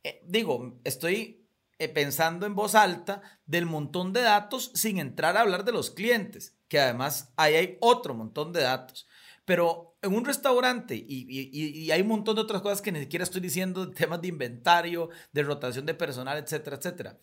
Eh, 0.04 0.22
digo, 0.26 0.80
estoy 0.84 1.48
eh, 1.80 1.90
pensando 1.90 2.46
en 2.46 2.56
voz 2.56 2.76
alta 2.76 3.22
del 3.46 3.66
montón 3.66 4.14
de 4.14 4.22
datos 4.22 4.72
sin 4.76 5.00
entrar 5.00 5.36
a 5.36 5.42
hablar 5.42 5.66
de 5.66 5.72
los 5.72 5.90
clientes 5.92 6.56
que 6.74 6.80
además 6.80 7.32
ahí 7.38 7.54
hay 7.54 7.78
otro 7.82 8.16
montón 8.16 8.52
de 8.52 8.64
datos. 8.64 9.08
Pero 9.46 9.96
en 10.02 10.16
un 10.16 10.26
restaurante, 10.26 10.96
y, 10.96 11.92
hay 11.92 12.02
un 12.02 12.08
montón 12.08 12.34
de 12.34 12.42
otras 12.42 12.64
cosas 12.64 12.82
que 12.82 12.92
ni 12.92 13.02
siquiera 13.02 13.22
estoy 13.22 13.42
diciendo, 13.42 13.92
temas 13.94 14.20
de 14.20 14.30
inventario, 14.30 15.12
de 15.32 15.44
rotación 15.44 15.86
de 15.86 15.94
personal, 15.94 16.40
etcétera, 16.40 16.78
etcétera. 16.78 17.20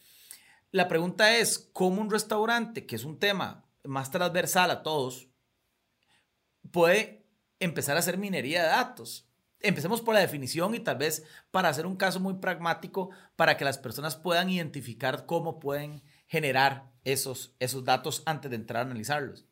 La 0.70 0.86
pregunta 0.86 1.36
es, 1.36 1.68
¿cómo 1.72 2.00
un 2.00 2.12
restaurante, 2.12 2.86
que 2.86 2.94
es 2.94 3.02
un 3.02 3.18
tema 3.18 3.68
más 3.82 4.12
transversal 4.12 4.70
a 4.70 4.84
todos, 4.84 5.29
puede 6.70 7.26
empezar 7.58 7.96
a 7.96 8.00
hacer 8.00 8.18
minería 8.18 8.62
de 8.62 8.68
datos? 8.68 9.28
Empecemos 9.60 10.00
por 10.00 10.14
la 10.14 10.20
definición 10.20 10.74
y 10.74 10.80
tal 10.80 10.96
vez 10.96 11.26
para 11.50 11.68
hacer 11.68 11.86
un 11.86 11.96
caso 11.96 12.18
muy 12.18 12.34
pragmático 12.34 13.10
para 13.36 13.56
que 13.56 13.64
las 13.64 13.76
personas 13.76 14.16
puedan 14.16 14.48
identificar 14.48 15.26
cómo 15.26 15.60
pueden 15.60 16.02
generar 16.26 16.90
esos, 17.04 17.54
esos 17.58 17.84
datos 17.84 18.22
antes 18.24 18.50
de 18.50 18.56
entrar 18.56 18.82
a 18.82 18.86
analizarlos. 18.86 19.46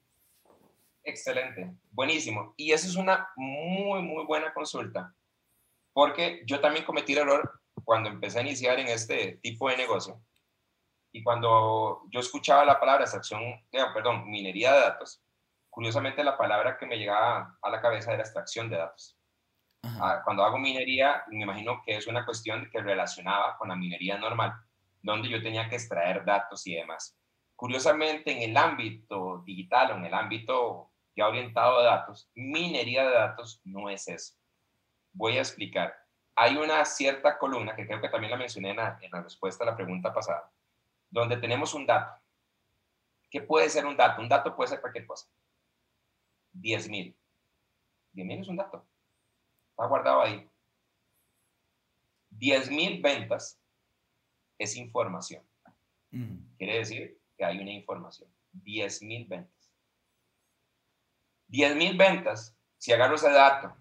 Excelente, 1.02 1.74
buenísimo. 1.90 2.54
Y 2.56 2.72
eso 2.72 2.86
es 2.86 2.96
una 2.96 3.28
muy, 3.36 4.02
muy 4.02 4.24
buena 4.24 4.52
consulta, 4.52 5.14
porque 5.92 6.42
yo 6.46 6.60
también 6.60 6.84
cometí 6.84 7.12
el 7.12 7.20
error 7.20 7.60
cuando 7.84 8.08
empecé 8.08 8.38
a 8.38 8.42
iniciar 8.42 8.78
en 8.78 8.88
este 8.88 9.38
tipo 9.42 9.68
de 9.68 9.76
negocio. 9.76 10.20
Y 11.12 11.22
cuando 11.22 12.02
yo 12.10 12.20
escuchaba 12.20 12.64
la 12.64 12.78
palabra 12.78 13.04
extracción, 13.04 13.42
eh, 13.42 13.84
perdón, 13.94 14.30
minería 14.30 14.72
de 14.74 14.80
datos, 14.80 15.22
curiosamente 15.78 16.24
la 16.24 16.36
palabra 16.36 16.76
que 16.76 16.86
me 16.86 16.98
llegaba 16.98 17.56
a 17.62 17.70
la 17.70 17.80
cabeza 17.80 18.12
era 18.12 18.24
extracción 18.24 18.68
de 18.68 18.78
datos. 18.78 19.16
Ah, 19.84 20.22
cuando 20.24 20.42
hago 20.42 20.58
minería, 20.58 21.22
me 21.28 21.44
imagino 21.44 21.80
que 21.86 21.96
es 21.96 22.08
una 22.08 22.24
cuestión 22.24 22.68
que 22.68 22.80
relacionaba 22.80 23.56
con 23.56 23.68
la 23.68 23.76
minería 23.76 24.18
normal, 24.18 24.54
donde 25.00 25.28
yo 25.28 25.40
tenía 25.40 25.68
que 25.68 25.76
extraer 25.76 26.24
datos 26.24 26.66
y 26.66 26.74
demás. 26.74 27.16
Curiosamente, 27.54 28.32
en 28.32 28.50
el 28.50 28.56
ámbito 28.56 29.44
digital 29.46 29.92
o 29.92 29.96
en 29.98 30.06
el 30.06 30.14
ámbito 30.14 30.90
ya 31.14 31.28
orientado 31.28 31.78
a 31.78 31.84
datos, 31.84 32.28
minería 32.34 33.06
de 33.06 33.14
datos 33.14 33.60
no 33.62 33.88
es 33.88 34.08
eso. 34.08 34.34
Voy 35.12 35.38
a 35.38 35.42
explicar. 35.42 35.94
Hay 36.34 36.56
una 36.56 36.84
cierta 36.84 37.38
columna, 37.38 37.76
que 37.76 37.86
creo 37.86 38.00
que 38.00 38.08
también 38.08 38.32
la 38.32 38.36
mencioné 38.36 38.70
en 38.70 38.78
la, 38.78 38.98
respuesta 39.22 39.62
a 39.62 39.68
la 39.68 39.76
pregunta 39.76 40.12
pasada, 40.12 40.50
donde 41.08 41.36
tenemos 41.36 41.72
un 41.72 41.86
dato. 41.86 42.20
¿Qué 43.30 43.42
puede 43.42 43.70
ser 43.70 43.86
un 43.86 43.96
dato? 43.96 44.20
Un 44.20 44.28
dato 44.28 44.56
puede 44.56 44.70
ser 44.70 44.80
cualquier 44.80 45.06
cosa. 45.06 45.28
10 46.52 46.88
mil. 46.88 47.16
10 48.12 48.26
mil 48.26 48.40
es 48.40 48.48
un 48.48 48.56
dato. 48.56 48.86
Está 49.70 49.86
guardado 49.86 50.22
ahí. 50.22 50.48
10.000 52.36 53.02
ventas 53.02 53.60
es 54.58 54.76
información. 54.76 55.42
Ujú. 56.12 56.40
Quiere 56.56 56.78
decir 56.78 57.20
que 57.36 57.44
hay 57.44 57.58
una 57.58 57.72
información. 57.72 58.28
10.000 58.64 59.28
ventas. 59.28 59.72
10.000 61.48 61.96
ventas, 61.96 62.56
si 62.76 62.92
agarro 62.92 63.14
ese 63.14 63.30
dato 63.30 63.74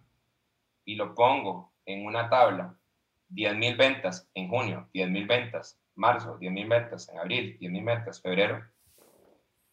y 0.85 0.95
lo 0.95 1.13
pongo 1.13 1.73
en 1.85 2.05
una 2.05 2.29
tabla, 2.29 2.77
10.000 3.29 3.77
ventas 3.77 4.29
en 4.33 4.49
junio, 4.49 4.89
10.000 4.93 5.27
ventas 5.27 5.79
marzo, 5.95 6.39
10.000 6.39 6.69
ventas 6.69 7.09
en 7.09 7.17
abril, 7.17 7.57
10.000 7.59 7.85
ventas 7.85 8.21
febrero. 8.21 8.63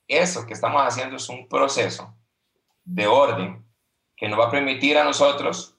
Eso 0.09 0.46
que 0.46 0.54
estamos 0.54 0.83
haciendo 0.83 1.16
es 1.16 1.28
un 1.28 1.48
proceso 1.48 2.16
de 2.85 3.07
orden 3.07 3.64
que 4.16 4.29
nos 4.29 4.38
va 4.38 4.47
a 4.47 4.51
permitir 4.51 4.97
a 4.99 5.05
nosotros 5.05 5.77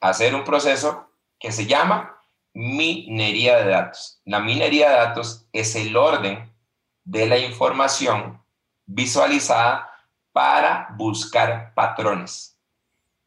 hacer 0.00 0.34
un 0.34 0.44
proceso 0.44 1.08
que 1.38 1.52
se 1.52 1.66
llama 1.66 2.16
minería 2.54 3.58
de 3.58 3.70
datos. 3.70 4.20
La 4.24 4.40
minería 4.40 4.90
de 4.90 4.96
datos 4.96 5.46
es 5.52 5.76
el 5.76 5.96
orden 5.96 6.52
de 7.04 7.26
la 7.26 7.38
información 7.38 8.42
visualizada 8.86 9.90
para 10.32 10.88
buscar 10.96 11.74
patrones. 11.74 12.56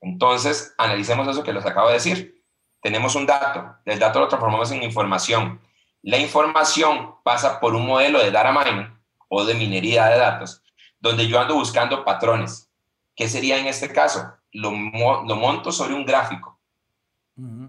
Entonces, 0.01 0.73
analicemos 0.77 1.27
eso 1.27 1.43
que 1.43 1.53
les 1.53 1.65
acabo 1.65 1.87
de 1.87 1.95
decir. 1.95 2.43
Tenemos 2.81 3.15
un 3.15 3.25
dato, 3.25 3.75
el 3.85 3.99
dato 3.99 4.19
lo 4.19 4.27
transformamos 4.27 4.71
en 4.71 4.83
información. 4.83 5.61
La 6.01 6.17
información 6.17 7.15
pasa 7.23 7.59
por 7.61 7.75
un 7.75 7.85
modelo 7.85 8.19
de 8.19 8.31
data 8.31 8.51
mining 8.51 8.93
o 9.29 9.45
de 9.45 9.53
minería 9.53 10.07
de 10.07 10.17
datos, 10.17 10.62
donde 11.03 11.27
yo 11.27 11.39
ando 11.39 11.55
buscando 11.55 12.05
patrones. 12.05 12.71
¿Qué 13.13 13.27
sería 13.27 13.59
en 13.59 13.67
este 13.67 13.91
caso? 13.91 14.33
Lo, 14.53 14.71
lo 14.71 15.35
monto 15.35 15.71
sobre 15.71 15.93
un 15.93 16.05
gráfico 16.05 16.59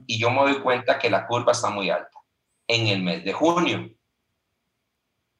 y 0.06 0.18
yo 0.18 0.30
me 0.30 0.42
doy 0.42 0.60
cuenta 0.60 0.98
que 0.98 1.10
la 1.10 1.26
curva 1.26 1.52
está 1.52 1.70
muy 1.70 1.90
alta 1.90 2.18
en 2.68 2.86
el 2.86 3.02
mes 3.02 3.24
de 3.24 3.32
junio. 3.32 3.90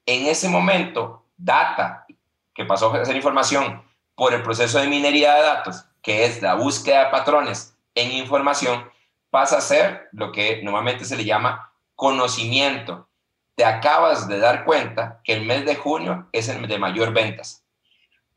En 0.06 0.26
ese 0.26 0.48
momento, 0.48 1.26
data 1.36 2.04
que 2.52 2.64
pasó 2.64 2.92
a 2.92 3.04
ser 3.04 3.16
información 3.16 3.82
por 4.16 4.34
el 4.34 4.42
proceso 4.42 4.78
de 4.78 4.88
minería 4.88 5.34
de 5.34 5.42
datos, 5.42 5.84
que 6.02 6.24
es 6.24 6.42
la 6.42 6.54
búsqueda 6.54 7.04
de 7.04 7.10
patrones 7.10 7.76
en 7.94 8.12
información, 8.12 8.90
pasa 9.30 9.58
a 9.58 9.60
ser 9.60 10.08
lo 10.12 10.32
que 10.32 10.62
normalmente 10.62 11.04
se 11.04 11.16
le 11.16 11.24
llama 11.24 11.72
conocimiento. 11.94 13.08
Te 13.54 13.64
acabas 13.64 14.26
de 14.26 14.38
dar 14.38 14.64
cuenta 14.64 15.20
que 15.22 15.34
el 15.34 15.46
mes 15.46 15.64
de 15.64 15.76
junio 15.76 16.28
es 16.32 16.48
el 16.48 16.66
de 16.66 16.78
mayor 16.78 17.12
ventas. 17.12 17.63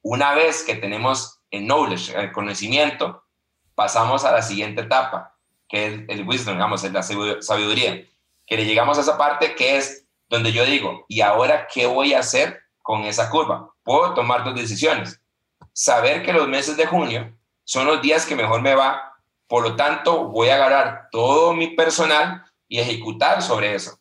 Una 0.01 0.33
vez 0.33 0.63
que 0.63 0.75
tenemos 0.75 1.41
el 1.51 1.65
knowledge, 1.65 2.17
el 2.17 2.31
conocimiento, 2.31 3.23
pasamos 3.75 4.25
a 4.25 4.31
la 4.31 4.41
siguiente 4.41 4.81
etapa, 4.81 5.35
que 5.67 5.87
es 5.87 6.01
el 6.09 6.27
wisdom, 6.27 6.55
digamos, 6.55 6.83
es 6.83 6.91
la 6.91 7.01
sabidu- 7.01 7.41
sabiduría, 7.41 8.05
que 8.45 8.57
le 8.57 8.65
llegamos 8.65 8.97
a 8.97 9.01
esa 9.01 9.17
parte 9.17 9.55
que 9.55 9.77
es 9.77 10.05
donde 10.29 10.51
yo 10.51 10.65
digo, 10.65 11.05
¿y 11.07 11.21
ahora 11.21 11.67
qué 11.73 11.85
voy 11.85 12.13
a 12.13 12.19
hacer 12.19 12.61
con 12.81 13.03
esa 13.03 13.29
curva? 13.29 13.73
Puedo 13.83 14.13
tomar 14.13 14.43
dos 14.43 14.55
decisiones. 14.55 15.21
Saber 15.73 16.23
que 16.23 16.33
los 16.33 16.47
meses 16.47 16.75
de 16.77 16.85
junio 16.85 17.37
son 17.63 17.85
los 17.85 18.01
días 18.01 18.25
que 18.25 18.35
mejor 18.35 18.61
me 18.61 18.75
va, 18.75 19.13
por 19.47 19.63
lo 19.63 19.75
tanto 19.75 20.25
voy 20.25 20.49
a 20.49 20.55
agarrar 20.55 21.07
todo 21.11 21.53
mi 21.53 21.67
personal 21.67 22.43
y 22.67 22.79
ejecutar 22.79 23.41
sobre 23.41 23.75
eso. 23.75 23.99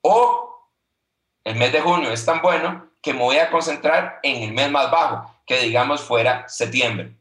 O 0.00 0.70
el 1.44 1.56
mes 1.56 1.72
de 1.72 1.80
junio 1.80 2.10
es 2.10 2.24
tan 2.24 2.40
bueno 2.40 2.85
que 3.06 3.14
me 3.14 3.20
voy 3.20 3.38
a 3.38 3.52
concentrar 3.52 4.18
en 4.24 4.42
el 4.42 4.52
mes 4.52 4.68
más 4.68 4.90
bajo, 4.90 5.32
que 5.46 5.60
digamos 5.60 6.00
fuera 6.00 6.44
septiembre, 6.48 7.16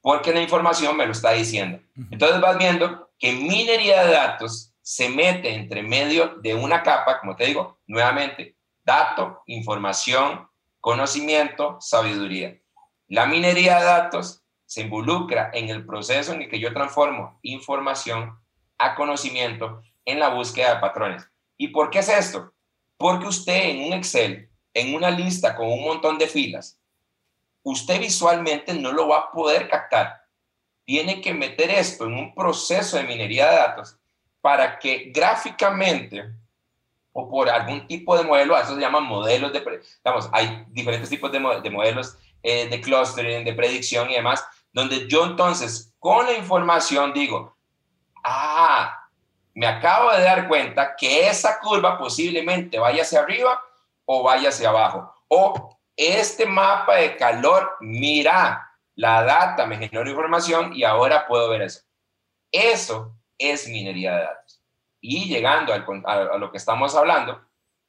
porque 0.00 0.34
la 0.34 0.40
información 0.40 0.96
me 0.96 1.06
lo 1.06 1.12
está 1.12 1.30
diciendo. 1.30 1.78
Entonces 2.10 2.40
vas 2.40 2.58
viendo 2.58 3.12
que 3.16 3.30
minería 3.30 4.04
de 4.04 4.12
datos 4.12 4.74
se 4.82 5.08
mete 5.08 5.54
entre 5.54 5.84
medio 5.84 6.34
de 6.42 6.56
una 6.56 6.82
capa, 6.82 7.20
como 7.20 7.36
te 7.36 7.46
digo, 7.46 7.78
nuevamente, 7.86 8.56
dato, 8.82 9.40
información, 9.46 10.48
conocimiento, 10.80 11.76
sabiduría. 11.80 12.58
La 13.06 13.26
minería 13.26 13.78
de 13.78 13.84
datos 13.84 14.42
se 14.66 14.80
involucra 14.80 15.52
en 15.54 15.68
el 15.68 15.86
proceso 15.86 16.32
en 16.32 16.42
el 16.42 16.48
que 16.50 16.58
yo 16.58 16.72
transformo 16.72 17.38
información 17.42 18.36
a 18.78 18.96
conocimiento 18.96 19.80
en 20.04 20.18
la 20.18 20.30
búsqueda 20.30 20.74
de 20.74 20.80
patrones. 20.80 21.24
¿Y 21.56 21.68
por 21.68 21.90
qué 21.90 22.00
es 22.00 22.08
esto? 22.08 22.52
Porque 22.96 23.28
usted 23.28 23.68
en 23.68 23.84
un 23.84 23.92
Excel, 23.92 24.50
en 24.74 24.94
una 24.94 25.10
lista 25.10 25.54
con 25.54 25.70
un 25.70 25.82
montón 25.84 26.18
de 26.18 26.26
filas, 26.26 26.78
usted 27.62 28.00
visualmente 28.00 28.74
no 28.74 28.92
lo 28.92 29.08
va 29.08 29.18
a 29.18 29.32
poder 29.32 29.68
captar. 29.68 30.24
Tiene 30.84 31.20
que 31.20 31.32
meter 31.32 31.70
esto 31.70 32.04
en 32.04 32.14
un 32.14 32.34
proceso 32.34 32.96
de 32.96 33.04
minería 33.04 33.50
de 33.50 33.56
datos 33.56 33.96
para 34.40 34.78
que 34.78 35.10
gráficamente 35.14 36.24
o 37.12 37.30
por 37.30 37.48
algún 37.48 37.86
tipo 37.86 38.18
de 38.18 38.24
modelo, 38.24 38.56
a 38.56 38.62
eso 38.62 38.74
se 38.74 38.80
llaman 38.80 39.04
modelos 39.04 39.52
de, 39.52 39.60
digamos, 40.04 40.28
hay 40.32 40.64
diferentes 40.68 41.08
tipos 41.08 41.30
de 41.30 41.38
modelos 41.38 42.18
eh, 42.42 42.68
de 42.68 42.80
clustering, 42.80 43.44
de 43.44 43.54
predicción 43.54 44.10
y 44.10 44.14
demás, 44.14 44.44
donde 44.72 45.08
yo 45.08 45.24
entonces 45.24 45.94
con 45.98 46.26
la 46.26 46.34
información 46.34 47.14
digo, 47.14 47.56
ah, 48.22 49.08
me 49.54 49.66
acabo 49.66 50.10
de 50.10 50.22
dar 50.22 50.48
cuenta 50.48 50.96
que 50.96 51.28
esa 51.28 51.58
curva 51.60 51.96
posiblemente 51.96 52.78
vaya 52.78 53.02
hacia 53.02 53.20
arriba 53.20 53.62
o 54.04 54.22
vaya 54.22 54.48
hacia 54.48 54.68
abajo. 54.68 55.12
O 55.28 55.78
este 55.96 56.46
mapa 56.46 56.96
de 56.96 57.16
calor, 57.16 57.76
mira, 57.80 58.70
la 58.96 59.22
data 59.22 59.66
me 59.66 59.76
generó 59.76 60.08
información 60.08 60.74
y 60.74 60.84
ahora 60.84 61.26
puedo 61.26 61.48
ver 61.50 61.62
eso. 61.62 61.82
Eso 62.50 63.16
es 63.38 63.68
minería 63.68 64.16
de 64.16 64.22
datos. 64.24 64.62
Y 65.00 65.28
llegando 65.28 65.72
al 65.72 65.84
a, 66.06 66.12
a 66.34 66.38
lo 66.38 66.50
que 66.50 66.58
estamos 66.58 66.94
hablando, 66.94 67.40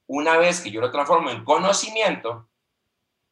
una 0.08 0.38
vez 0.38 0.62
que 0.62 0.72
yo 0.72 0.82
lo 0.82 0.92
transformo 0.92 1.30
en 1.30 1.44
conocimiento, 1.44 2.50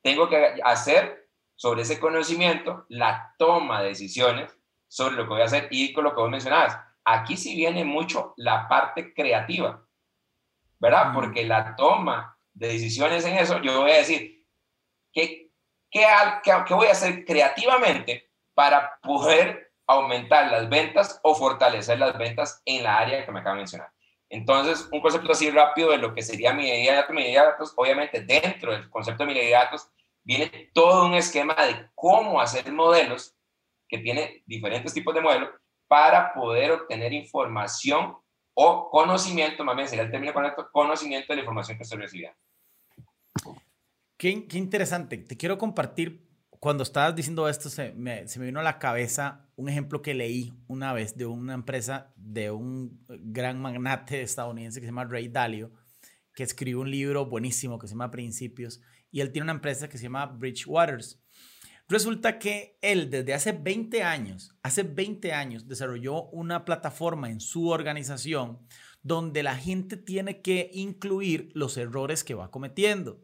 tengo 0.01 0.29
que 0.29 0.59
hacer 0.63 1.29
sobre 1.55 1.83
ese 1.83 1.99
conocimiento 1.99 2.85
la 2.89 3.33
toma 3.37 3.81
de 3.81 3.89
decisiones 3.89 4.57
sobre 4.87 5.15
lo 5.15 5.23
que 5.23 5.29
voy 5.29 5.41
a 5.41 5.45
hacer 5.45 5.67
y 5.71 5.93
con 5.93 6.03
lo 6.03 6.13
que 6.13 6.21
vos 6.21 6.29
mencionabas. 6.29 6.77
Aquí 7.03 7.35
sí 7.35 7.55
viene 7.55 7.83
mucho 7.83 8.33
la 8.37 8.67
parte 8.67 9.13
creativa, 9.13 9.83
¿verdad? 10.79 11.11
Porque 11.13 11.45
la 11.45 11.75
toma 11.75 12.32
de 12.53 12.67
decisiones 12.67 13.25
en 13.25 13.37
eso, 13.37 13.61
yo 13.61 13.81
voy 13.81 13.91
a 13.91 13.97
decir, 13.97 14.45
¿qué, 15.11 15.49
qué, 15.91 16.05
qué- 16.43 16.73
voy 16.73 16.87
a 16.87 16.91
hacer 16.91 17.25
creativamente 17.25 18.29
para 18.53 18.99
poder 19.01 19.71
aumentar 19.87 20.51
las 20.51 20.69
ventas 20.69 21.19
o 21.23 21.35
fortalecer 21.35 21.99
las 21.99 22.17
ventas 22.17 22.61
en 22.65 22.83
la 22.83 22.97
área 22.99 23.25
que 23.25 23.31
me 23.31 23.39
acaba 23.39 23.55
de 23.55 23.61
mencionar? 23.61 23.89
Entonces, 24.29 24.87
un 24.91 25.01
concepto 25.01 25.31
así 25.31 25.51
rápido 25.51 25.91
de 25.91 25.97
lo 25.97 26.13
que 26.15 26.23
sería 26.23 26.53
minería 26.53 26.91
de 26.91 26.97
datos, 26.97 27.15
minería 27.15 27.41
de 27.41 27.47
datos, 27.49 27.73
obviamente 27.75 28.21
dentro 28.21 28.71
del 28.71 28.89
concepto 28.89 29.23
de 29.23 29.27
minería 29.27 29.59
de 29.59 29.63
datos 29.65 29.89
viene 30.23 30.71
todo 30.73 31.05
un 31.05 31.13
esquema 31.13 31.53
de 31.53 31.89
cómo 31.93 32.39
hacer 32.41 32.71
modelos, 32.71 33.35
que 33.87 33.99
tiene 33.99 34.41
diferentes 34.45 34.93
tipos 34.93 35.13
de 35.13 35.21
modelos, 35.21 35.49
para 35.87 36.33
poder 36.33 36.71
obtener 36.71 37.13
información 37.13 38.17
o 38.53 38.89
conocimiento, 38.89 39.63
más 39.63 39.75
bien 39.75 39.87
sería 39.87 40.05
el 40.05 40.11
término 40.11 40.33
correcto, 40.33 40.69
conocimiento 40.71 41.27
de 41.29 41.37
la 41.37 41.41
información 41.41 41.77
que 41.77 41.83
estoy 41.83 41.99
recibiendo. 41.99 42.37
Qué, 44.17 44.47
qué 44.47 44.57
interesante. 44.57 45.17
Te 45.17 45.37
quiero 45.37 45.57
compartir, 45.57 46.29
cuando 46.59 46.83
estabas 46.83 47.15
diciendo 47.15 47.49
esto, 47.49 47.69
se 47.69 47.93
me, 47.93 48.27
se 48.27 48.39
me 48.39 48.45
vino 48.45 48.59
a 48.59 48.63
la 48.63 48.79
cabeza 48.79 49.49
un 49.55 49.69
ejemplo 49.69 50.01
que 50.01 50.13
leí 50.13 50.53
una 50.67 50.93
vez 50.93 51.17
de 51.17 51.25
una 51.25 51.53
empresa 51.53 52.13
de 52.15 52.51
un 52.51 53.05
gran 53.07 53.61
magnate 53.61 54.21
estadounidense 54.21 54.79
que 54.79 54.85
se 54.85 54.91
llama 54.91 55.05
Ray 55.05 55.27
Dalio, 55.27 55.71
que 56.33 56.43
escribió 56.43 56.79
un 56.79 56.89
libro 56.89 57.25
buenísimo 57.25 57.77
que 57.77 57.87
se 57.87 57.93
llama 57.93 58.11
Principios, 58.11 58.81
y 59.11 59.21
él 59.21 59.31
tiene 59.31 59.43
una 59.43 59.53
empresa 59.53 59.89
que 59.89 59.97
se 59.97 60.03
llama 60.03 60.25
Bridgewaters. 60.25 61.22
Resulta 61.93 62.39
que 62.39 62.75
él 62.81 63.11
desde 63.11 63.35
hace 63.35 63.51
20 63.51 64.01
años, 64.01 64.55
hace 64.63 64.81
20 64.81 65.31
años, 65.31 65.67
desarrolló 65.67 66.23
una 66.31 66.65
plataforma 66.65 67.29
en 67.29 67.39
su 67.39 67.69
organización 67.69 68.57
donde 69.03 69.43
la 69.43 69.55
gente 69.55 69.95
tiene 69.95 70.41
que 70.41 70.71
incluir 70.73 71.51
los 71.53 71.77
errores 71.77 72.23
que 72.23 72.33
va 72.33 72.49
cometiendo. 72.49 73.19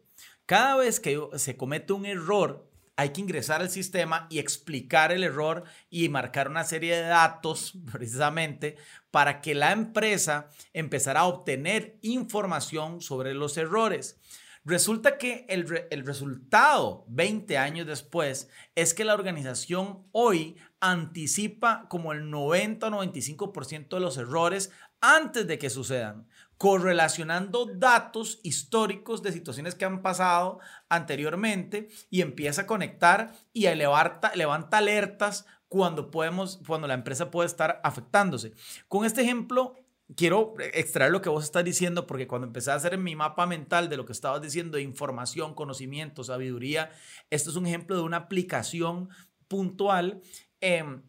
Cada 0.46 0.76
vez 0.76 1.00
que 1.00 1.20
se 1.34 1.56
comete 1.56 1.94
un 1.94 2.06
error, 2.06 2.70
hay 2.94 3.08
que 3.08 3.20
ingresar 3.22 3.60
al 3.60 3.70
sistema 3.70 4.28
y 4.30 4.38
explicar 4.38 5.10
el 5.10 5.24
error 5.24 5.64
y 5.90 6.08
marcar 6.08 6.48
una 6.48 6.62
serie 6.62 6.94
de 6.94 7.08
datos 7.08 7.72
precisamente 7.90 8.76
para 9.10 9.40
que 9.40 9.56
la 9.56 9.72
empresa 9.72 10.48
empezara 10.72 11.22
a 11.22 11.26
obtener 11.26 11.98
información 12.02 13.00
sobre 13.00 13.34
los 13.34 13.56
errores. 13.56 14.20
Resulta 14.64 15.16
que 15.18 15.46
el, 15.48 15.86
el 15.90 16.04
resultado 16.06 17.04
20 17.08 17.56
años 17.56 17.86
después 17.86 18.48
es 18.74 18.92
que 18.92 19.04
la 19.04 19.14
organización 19.14 20.06
hoy 20.12 20.56
anticipa 20.80 21.86
como 21.88 22.12
el 22.12 22.30
90 22.30 22.86
o 22.86 22.90
95% 22.90 23.88
de 23.96 24.00
los 24.00 24.16
errores 24.18 24.70
antes 25.00 25.46
de 25.46 25.58
que 25.58 25.70
sucedan, 25.70 26.28
correlacionando 26.58 27.64
datos 27.64 28.38
históricos 28.42 29.22
de 29.22 29.32
situaciones 29.32 29.74
que 29.74 29.86
han 29.86 30.02
pasado 30.02 30.58
anteriormente 30.90 31.88
y 32.10 32.20
empieza 32.20 32.62
a 32.62 32.66
conectar 32.66 33.32
y 33.54 33.64
a 33.66 33.72
elevar 33.72 34.20
ta- 34.20 34.32
levanta 34.34 34.78
alertas 34.78 35.46
cuando, 35.68 36.10
podemos, 36.10 36.60
cuando 36.66 36.86
la 36.86 36.94
empresa 36.94 37.30
puede 37.30 37.46
estar 37.46 37.80
afectándose. 37.82 38.52
Con 38.88 39.04
este 39.06 39.22
ejemplo, 39.22 39.74
quiero 40.16 40.54
extraer 40.72 41.10
lo 41.10 41.22
que 41.22 41.28
vos 41.28 41.44
estás 41.44 41.64
diciendo, 41.64 42.06
porque 42.06 42.26
cuando 42.26 42.46
empecé 42.46 42.70
a 42.70 42.74
hacer 42.74 42.96
mi 42.98 43.16
mapa 43.16 43.46
mental 43.46 43.88
de 43.88 43.96
lo 43.96 44.06
que 44.06 44.12
estabas 44.12 44.42
diciendo, 44.42 44.78
información, 44.78 45.54
conocimiento, 45.54 46.24
sabiduría, 46.24 46.90
esto 47.30 47.50
es 47.50 47.56
un 47.56 47.66
ejemplo 47.66 47.96
de 47.96 48.02
una 48.02 48.18
aplicación 48.18 49.08
puntual. 49.48 50.22
Em, 50.60 51.02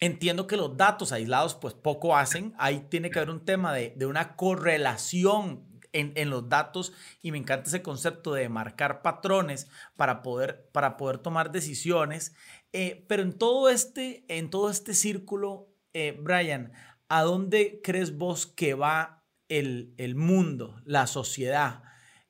entiendo 0.00 0.46
que 0.46 0.56
los 0.56 0.76
datos 0.76 1.12
aislados 1.12 1.54
pues 1.54 1.74
poco 1.74 2.16
hacen, 2.16 2.54
ahí 2.58 2.86
tiene 2.88 3.10
que 3.10 3.18
haber 3.18 3.30
un 3.30 3.44
tema 3.44 3.72
de, 3.74 3.94
una 4.06 4.36
correlación 4.36 5.66
en, 5.92 6.12
en, 6.14 6.30
los 6.30 6.48
datos 6.48 6.92
y 7.20 7.32
me 7.32 7.38
encanta 7.38 7.68
ese 7.68 7.82
concepto 7.82 8.32
de 8.32 8.48
marcar 8.48 9.02
patrones 9.02 9.68
para 9.96 10.22
poder, 10.22 10.68
para 10.72 10.96
poder 10.96 11.18
tomar 11.18 11.50
decisiones. 11.50 12.34
Eh, 12.72 13.04
pero 13.08 13.22
en 13.22 13.32
todo 13.32 13.68
este, 13.68 14.24
en 14.28 14.50
todo 14.50 14.70
este 14.70 14.94
círculo, 14.94 15.68
eh, 15.92 16.16
Brian, 16.20 16.72
¿a 17.10 17.22
dónde 17.22 17.80
crees 17.82 18.16
vos 18.16 18.46
que 18.46 18.74
va 18.74 19.26
el, 19.48 19.92
el 19.98 20.14
mundo, 20.14 20.80
la 20.84 21.06
sociedad? 21.06 21.82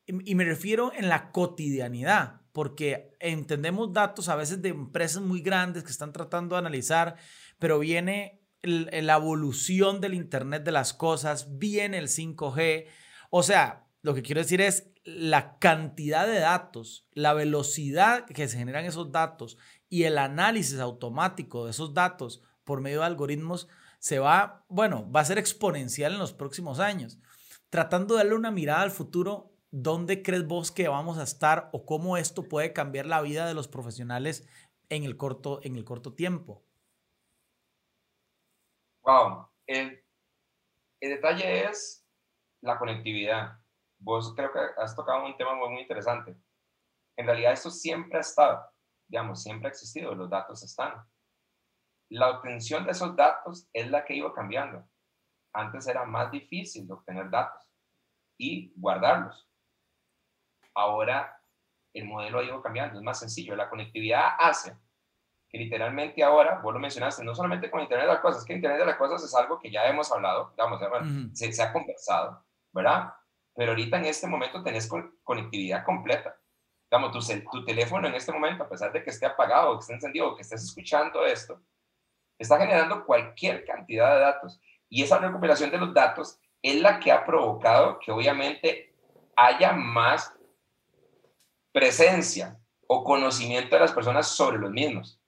Y, 0.07 0.35
me 0.35 0.45
refiero 0.45 0.91
en 0.97 1.09
la 1.09 1.31
cotidianidad, 1.31 2.41
porque 2.53 3.15
entendemos 3.21 3.93
datos 3.93 4.29
a 4.29 4.35
veces 4.35 4.61
de 4.63 4.71
empresas 4.71 5.23
muy 5.23 5.43
grandes 5.43 5.85
que 5.85 5.93
están 5.93 6.13
tratando 6.13 6.57
de 6.57 6.61
analizar, 6.61 7.17
pero 7.59 7.79
viene 7.79 8.43
la 8.63 9.17
evolución 9.17 10.01
del 10.01 10.15
Internet 10.15 10.65
de 10.65 10.73
las 10.73 10.95
cosas, 10.95 11.59
viene 11.59 11.99
el 11.99 12.09
5G, 12.09 12.87
o 13.31 13.43
sea, 13.43 13.87
lo 14.03 14.15
que 14.15 14.23
quiero 14.23 14.41
decir 14.41 14.63
es 14.63 14.91
la 15.05 15.59
cantidad 15.59 16.27
de 16.27 16.41
datos, 16.41 17.07
la 17.13 17.35
velocidad 17.35 18.25
que 18.25 18.49
se 18.49 18.59
generan 18.59 18.87
esos 18.87 19.13
datos 19.13 19.59
y 19.91 20.05
el 20.05 20.19
análisis 20.19 20.79
automático 20.81 21.67
de 21.67 21.73
esos 21.73 21.95
datos 21.95 22.43
por 22.65 22.81
medio 22.81 23.01
de 23.01 23.07
algoritmos 23.07 23.69
se 24.01 24.19
va, 24.19 24.65
bueno, 24.69 25.11
va 25.13 25.21
a 25.21 25.25
ser 25.27 25.39
exponencial 25.39 26.15
en 26.15 26.19
los 26.19 26.33
próximos 26.33 26.81
años. 26.81 27.19
Tratando 27.69 28.15
de 28.15 28.21
darle 28.21 28.35
una 28.35 28.51
mirada 28.51 28.81
al 28.81 28.91
futuro, 28.91 29.53
¿dónde 29.71 30.23
crees 30.23 30.47
vos 30.47 30.73
que 30.73 30.89
vamos 30.89 31.19
a 31.19 31.23
estar 31.23 31.69
o 31.73 31.85
cómo 31.85 32.17
esto 32.17 32.49
puede 32.49 32.73
cambiar 32.73 33.07
la 33.07 33.21
vida 33.21 33.47
de 33.47 33.55
los 33.55 33.69
profesionales 33.69 34.49
en 34.89 35.05
el 35.05 35.19
corto, 35.19 35.61
en 35.63 35.77
el 35.77 35.85
corto 35.85 36.15
tiempo? 36.15 36.65
Wow, 39.03 39.49
el, 39.67 40.03
el 41.01 41.11
detalle 41.11 41.69
es 41.69 42.07
la 42.63 42.79
conectividad. 42.79 43.59
Vos 43.99 44.33
creo 44.35 44.51
que 44.51 44.61
has 44.79 44.97
tocado 44.97 45.27
un 45.27 45.37
tema 45.37 45.55
muy, 45.55 45.69
muy 45.69 45.83
interesante. 45.83 46.35
En 47.17 47.27
realidad 47.27 47.53
esto 47.53 47.71
siempre 47.71 48.17
ha 48.17 48.23
estado, 48.23 48.65
digamos, 49.09 49.43
siempre 49.43 49.69
ha 49.69 49.71
existido, 49.71 50.15
los 50.15 50.31
datos 50.31 50.63
están. 50.63 50.95
La 52.11 52.29
obtención 52.29 52.85
de 52.85 52.91
esos 52.91 53.15
datos 53.15 53.69
es 53.73 53.89
la 53.89 54.05
que 54.05 54.15
iba 54.15 54.35
cambiando. 54.35 54.85
Antes 55.53 55.87
era 55.87 56.05
más 56.05 56.31
difícil 56.31 56.91
obtener 56.91 57.31
datos 57.31 57.63
y 58.37 58.73
guardarlos. 58.77 59.49
Ahora 60.75 61.41
el 61.95 62.05
modelo 62.05 62.41
ha 62.41 62.45
ido 62.45 62.63
cambiando, 62.63 62.99
es 62.99 63.05
más 63.05 63.21
sencillo. 63.21 63.55
La 63.55 63.71
conectividad 63.71 64.31
hace 64.39 64.77
que 65.49 65.59
literalmente 65.59 66.23
ahora, 66.23 66.61
vos 66.61 66.73
lo 66.73 66.79
mencionaste, 66.79 67.25
no 67.25 67.35
solamente 67.35 67.71
con 67.71 67.81
Internet 67.81 68.07
de 68.07 68.13
las 68.13 68.23
Cosas, 68.23 68.45
que 68.45 68.55
Internet 68.55 68.81
de 68.81 68.87
las 68.87 68.97
Cosas 68.97 69.23
es 69.25 69.35
algo 69.35 69.59
que 69.59 69.71
ya 69.71 69.85
hemos 69.87 70.11
hablado, 70.13 70.51
digamos, 70.51 70.81
se, 71.37 71.53
se, 71.53 71.63
ha 71.63 71.73
conversado, 71.73 72.45
¿verdad? 72.73 73.13
Pero 73.55 73.73
ahorita 73.73 73.99
en 73.99 74.05
este 74.05 74.29
momento 74.29 74.63
tenés 74.63 74.89
conectividad 75.25 75.85
completa. 75.85 76.37
Digamos, 76.89 77.13
tu, 77.13 77.51
tu 77.51 77.65
teléfono 77.65 78.07
en 78.07 78.15
este 78.15 78.31
momento, 78.31 78.63
a 78.63 78.69
pesar 78.69 78.93
de 78.93 79.03
que 79.03 79.11
esté 79.11 79.27
apagado, 79.27 79.75
que 79.75 79.81
esté 79.81 79.95
encendido, 79.95 80.37
que 80.37 80.43
estés 80.43 80.63
escuchando 80.63 81.27
esto, 81.27 81.61
está 82.41 82.59
generando 82.59 83.05
cualquier 83.05 83.65
cantidad 83.65 84.15
de 84.15 84.21
datos. 84.21 84.61
Y 84.89 85.03
esa 85.03 85.19
recuperación 85.19 85.71
de 85.71 85.79
los 85.79 85.95
datos 85.95 86.41
es 86.63 86.81
la 86.81 86.99
que 86.99 87.13
ha 87.13 87.25
provocado 87.25 87.99
que 87.99 88.11
obviamente 88.11 88.95
haya 89.37 89.73
más 89.73 90.35
presencia 91.73 92.59
o 92.87 93.05
conocimiento 93.05 93.77
de 93.77 93.83
las 93.83 93.93
personas 93.93 94.27
sobre 94.27 94.59
los 94.59 94.71
mismos. 94.71 95.21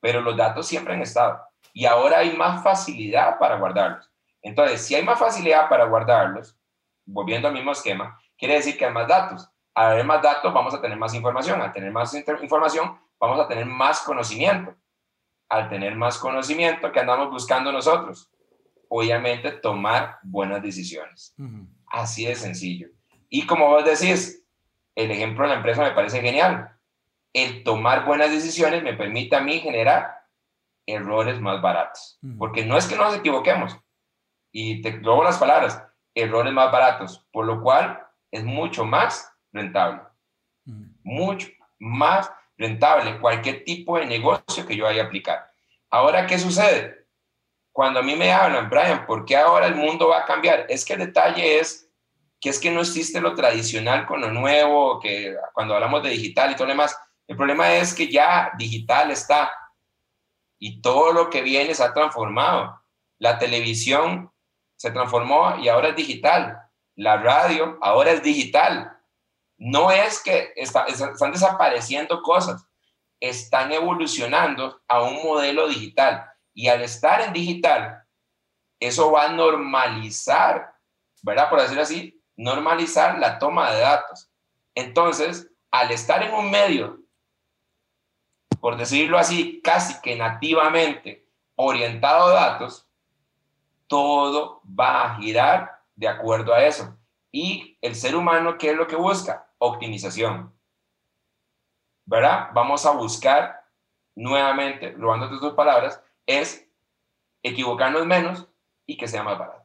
Pero 0.00 0.20
los 0.20 0.36
datos 0.36 0.66
siempre 0.66 0.94
han 0.94 1.02
estado. 1.02 1.40
Y 1.72 1.86
ahora 1.86 2.18
hay 2.18 2.36
más 2.36 2.62
facilidad 2.62 3.38
para 3.38 3.56
guardarlos. 3.56 4.10
Entonces, 4.42 4.84
si 4.84 4.94
hay 4.94 5.02
más 5.02 5.18
facilidad 5.18 5.68
para 5.68 5.86
guardarlos, 5.86 6.58
volviendo 7.06 7.48
al 7.48 7.54
mismo 7.54 7.72
esquema, 7.72 8.20
quiere 8.36 8.54
decir 8.54 8.76
que 8.76 8.84
hay 8.84 8.92
más 8.92 9.08
datos. 9.08 9.48
Al 9.74 9.92
haber 9.92 10.04
más 10.04 10.20
datos, 10.20 10.52
vamos 10.52 10.74
a 10.74 10.82
tener 10.82 10.98
más 10.98 11.14
información. 11.14 11.62
Al 11.62 11.72
tener 11.72 11.90
más 11.90 12.12
información, 12.14 13.00
vamos 13.18 13.40
a 13.40 13.48
tener 13.48 13.64
más 13.64 14.00
conocimiento. 14.02 14.74
Al 15.52 15.68
tener 15.68 15.94
más 15.96 16.16
conocimiento, 16.16 16.90
¿qué 16.90 17.00
andamos 17.00 17.28
buscando 17.28 17.70
nosotros? 17.70 18.30
Obviamente, 18.88 19.52
tomar 19.52 20.16
buenas 20.22 20.62
decisiones. 20.62 21.34
Así 21.88 22.24
de 22.24 22.34
sencillo. 22.34 22.88
Y 23.28 23.44
como 23.44 23.68
vos 23.68 23.84
decís, 23.84 24.46
el 24.94 25.10
ejemplo 25.10 25.44
de 25.44 25.50
la 25.50 25.56
empresa 25.56 25.82
me 25.82 25.90
parece 25.90 26.22
genial. 26.22 26.70
El 27.34 27.64
tomar 27.64 28.06
buenas 28.06 28.30
decisiones 28.30 28.82
me 28.82 28.94
permite 28.94 29.36
a 29.36 29.42
mí 29.42 29.58
generar 29.58 30.22
errores 30.86 31.38
más 31.38 31.60
baratos. 31.60 32.18
Porque 32.38 32.64
no 32.64 32.78
es 32.78 32.86
que 32.86 32.96
nos 32.96 33.14
equivoquemos. 33.14 33.76
Y 34.52 34.80
te 34.80 35.00
robo 35.02 35.22
las 35.22 35.36
palabras 35.36 35.82
errores 36.14 36.54
más 36.54 36.72
baratos, 36.72 37.28
por 37.30 37.44
lo 37.44 37.60
cual 37.60 38.02
es 38.30 38.42
mucho 38.42 38.86
más 38.86 39.30
rentable. 39.52 40.00
Mucho 41.02 41.48
más 41.78 42.32
rentable 42.62 43.18
cualquier 43.20 43.64
tipo 43.64 43.98
de 43.98 44.06
negocio 44.06 44.66
que 44.66 44.76
yo 44.76 44.84
vaya 44.84 45.02
a 45.02 45.06
aplicar. 45.06 45.50
Ahora, 45.90 46.26
¿qué 46.26 46.38
sucede? 46.38 47.06
Cuando 47.72 48.00
a 48.00 48.02
mí 48.02 48.14
me 48.16 48.32
hablan, 48.32 48.70
Brian, 48.70 49.06
¿por 49.06 49.24
qué 49.24 49.36
ahora 49.36 49.66
el 49.66 49.74
mundo 49.74 50.08
va 50.08 50.20
a 50.20 50.24
cambiar? 50.24 50.66
Es 50.68 50.84
que 50.84 50.94
el 50.94 51.00
detalle 51.00 51.58
es 51.58 51.88
que 52.40 52.48
es 52.48 52.58
que 52.58 52.72
no 52.72 52.80
existe 52.80 53.20
lo 53.20 53.34
tradicional 53.34 54.04
con 54.04 54.20
lo 54.20 54.32
nuevo, 54.32 54.98
que 54.98 55.36
cuando 55.52 55.74
hablamos 55.74 56.02
de 56.02 56.10
digital 56.10 56.50
y 56.50 56.54
todo 56.54 56.66
lo 56.66 56.72
demás, 56.72 56.98
el 57.28 57.36
problema 57.36 57.72
es 57.74 57.94
que 57.94 58.10
ya 58.10 58.50
digital 58.58 59.12
está 59.12 59.52
y 60.58 60.80
todo 60.80 61.12
lo 61.12 61.30
que 61.30 61.42
viene 61.42 61.74
se 61.74 61.84
ha 61.84 61.94
transformado. 61.94 62.80
La 63.18 63.38
televisión 63.38 64.32
se 64.76 64.90
transformó 64.90 65.56
y 65.62 65.68
ahora 65.68 65.90
es 65.90 65.96
digital. 65.96 66.58
La 66.96 67.16
radio 67.16 67.78
ahora 67.80 68.10
es 68.10 68.22
digital. 68.22 68.98
No 69.64 69.92
es 69.92 70.20
que 70.20 70.52
están 70.56 71.30
desapareciendo 71.30 72.20
cosas, 72.20 72.66
están 73.20 73.70
evolucionando 73.70 74.82
a 74.88 75.02
un 75.02 75.22
modelo 75.22 75.68
digital. 75.68 76.28
Y 76.52 76.66
al 76.66 76.82
estar 76.82 77.20
en 77.20 77.32
digital, 77.32 78.02
eso 78.80 79.12
va 79.12 79.26
a 79.26 79.32
normalizar, 79.32 80.74
¿verdad? 81.22 81.48
Por 81.48 81.60
decirlo 81.60 81.82
así, 81.82 82.20
normalizar 82.34 83.20
la 83.20 83.38
toma 83.38 83.70
de 83.70 83.82
datos. 83.82 84.32
Entonces, 84.74 85.48
al 85.70 85.92
estar 85.92 86.24
en 86.24 86.34
un 86.34 86.50
medio, 86.50 86.98
por 88.60 88.76
decirlo 88.76 89.16
así, 89.16 89.60
casi 89.62 90.00
que 90.00 90.16
nativamente 90.16 91.28
orientado 91.54 92.24
a 92.24 92.34
datos, 92.34 92.88
todo 93.86 94.60
va 94.66 95.04
a 95.04 95.16
girar 95.18 95.84
de 95.94 96.08
acuerdo 96.08 96.52
a 96.52 96.64
eso. 96.64 96.98
Y 97.30 97.78
el 97.80 97.94
ser 97.94 98.16
humano, 98.16 98.58
¿qué 98.58 98.72
es 98.72 98.76
lo 98.76 98.88
que 98.88 98.96
busca? 98.96 99.48
Optimización. 99.64 100.52
¿Verdad? 102.04 102.48
Vamos 102.52 102.84
a 102.84 102.90
buscar 102.90 103.64
nuevamente, 104.16 104.90
robando 104.92 105.38
tus 105.38 105.52
palabras, 105.54 106.02
es 106.26 106.68
equivocarnos 107.44 108.04
menos 108.04 108.48
y 108.86 108.96
que 108.96 109.06
sea 109.06 109.22
más 109.22 109.38
barato. 109.38 109.64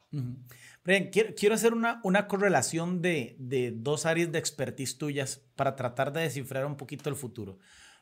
quiero, 1.11 1.55
hacer 1.55 1.73
una, 1.73 1.99
una 2.03 2.27
correlación 2.27 3.01
de, 3.01 3.35
de, 3.39 3.71
dos 3.71 4.05
áreas 4.05 4.31
de 4.31 4.37
expertise 4.37 4.99
tuyas 4.99 5.43
para 5.55 5.75
tratar 5.75 6.13
de 6.13 6.21
descifrar 6.21 6.67
un 6.67 6.77
poquito 6.77 7.09
el 7.09 7.15
futuro. 7.15 7.57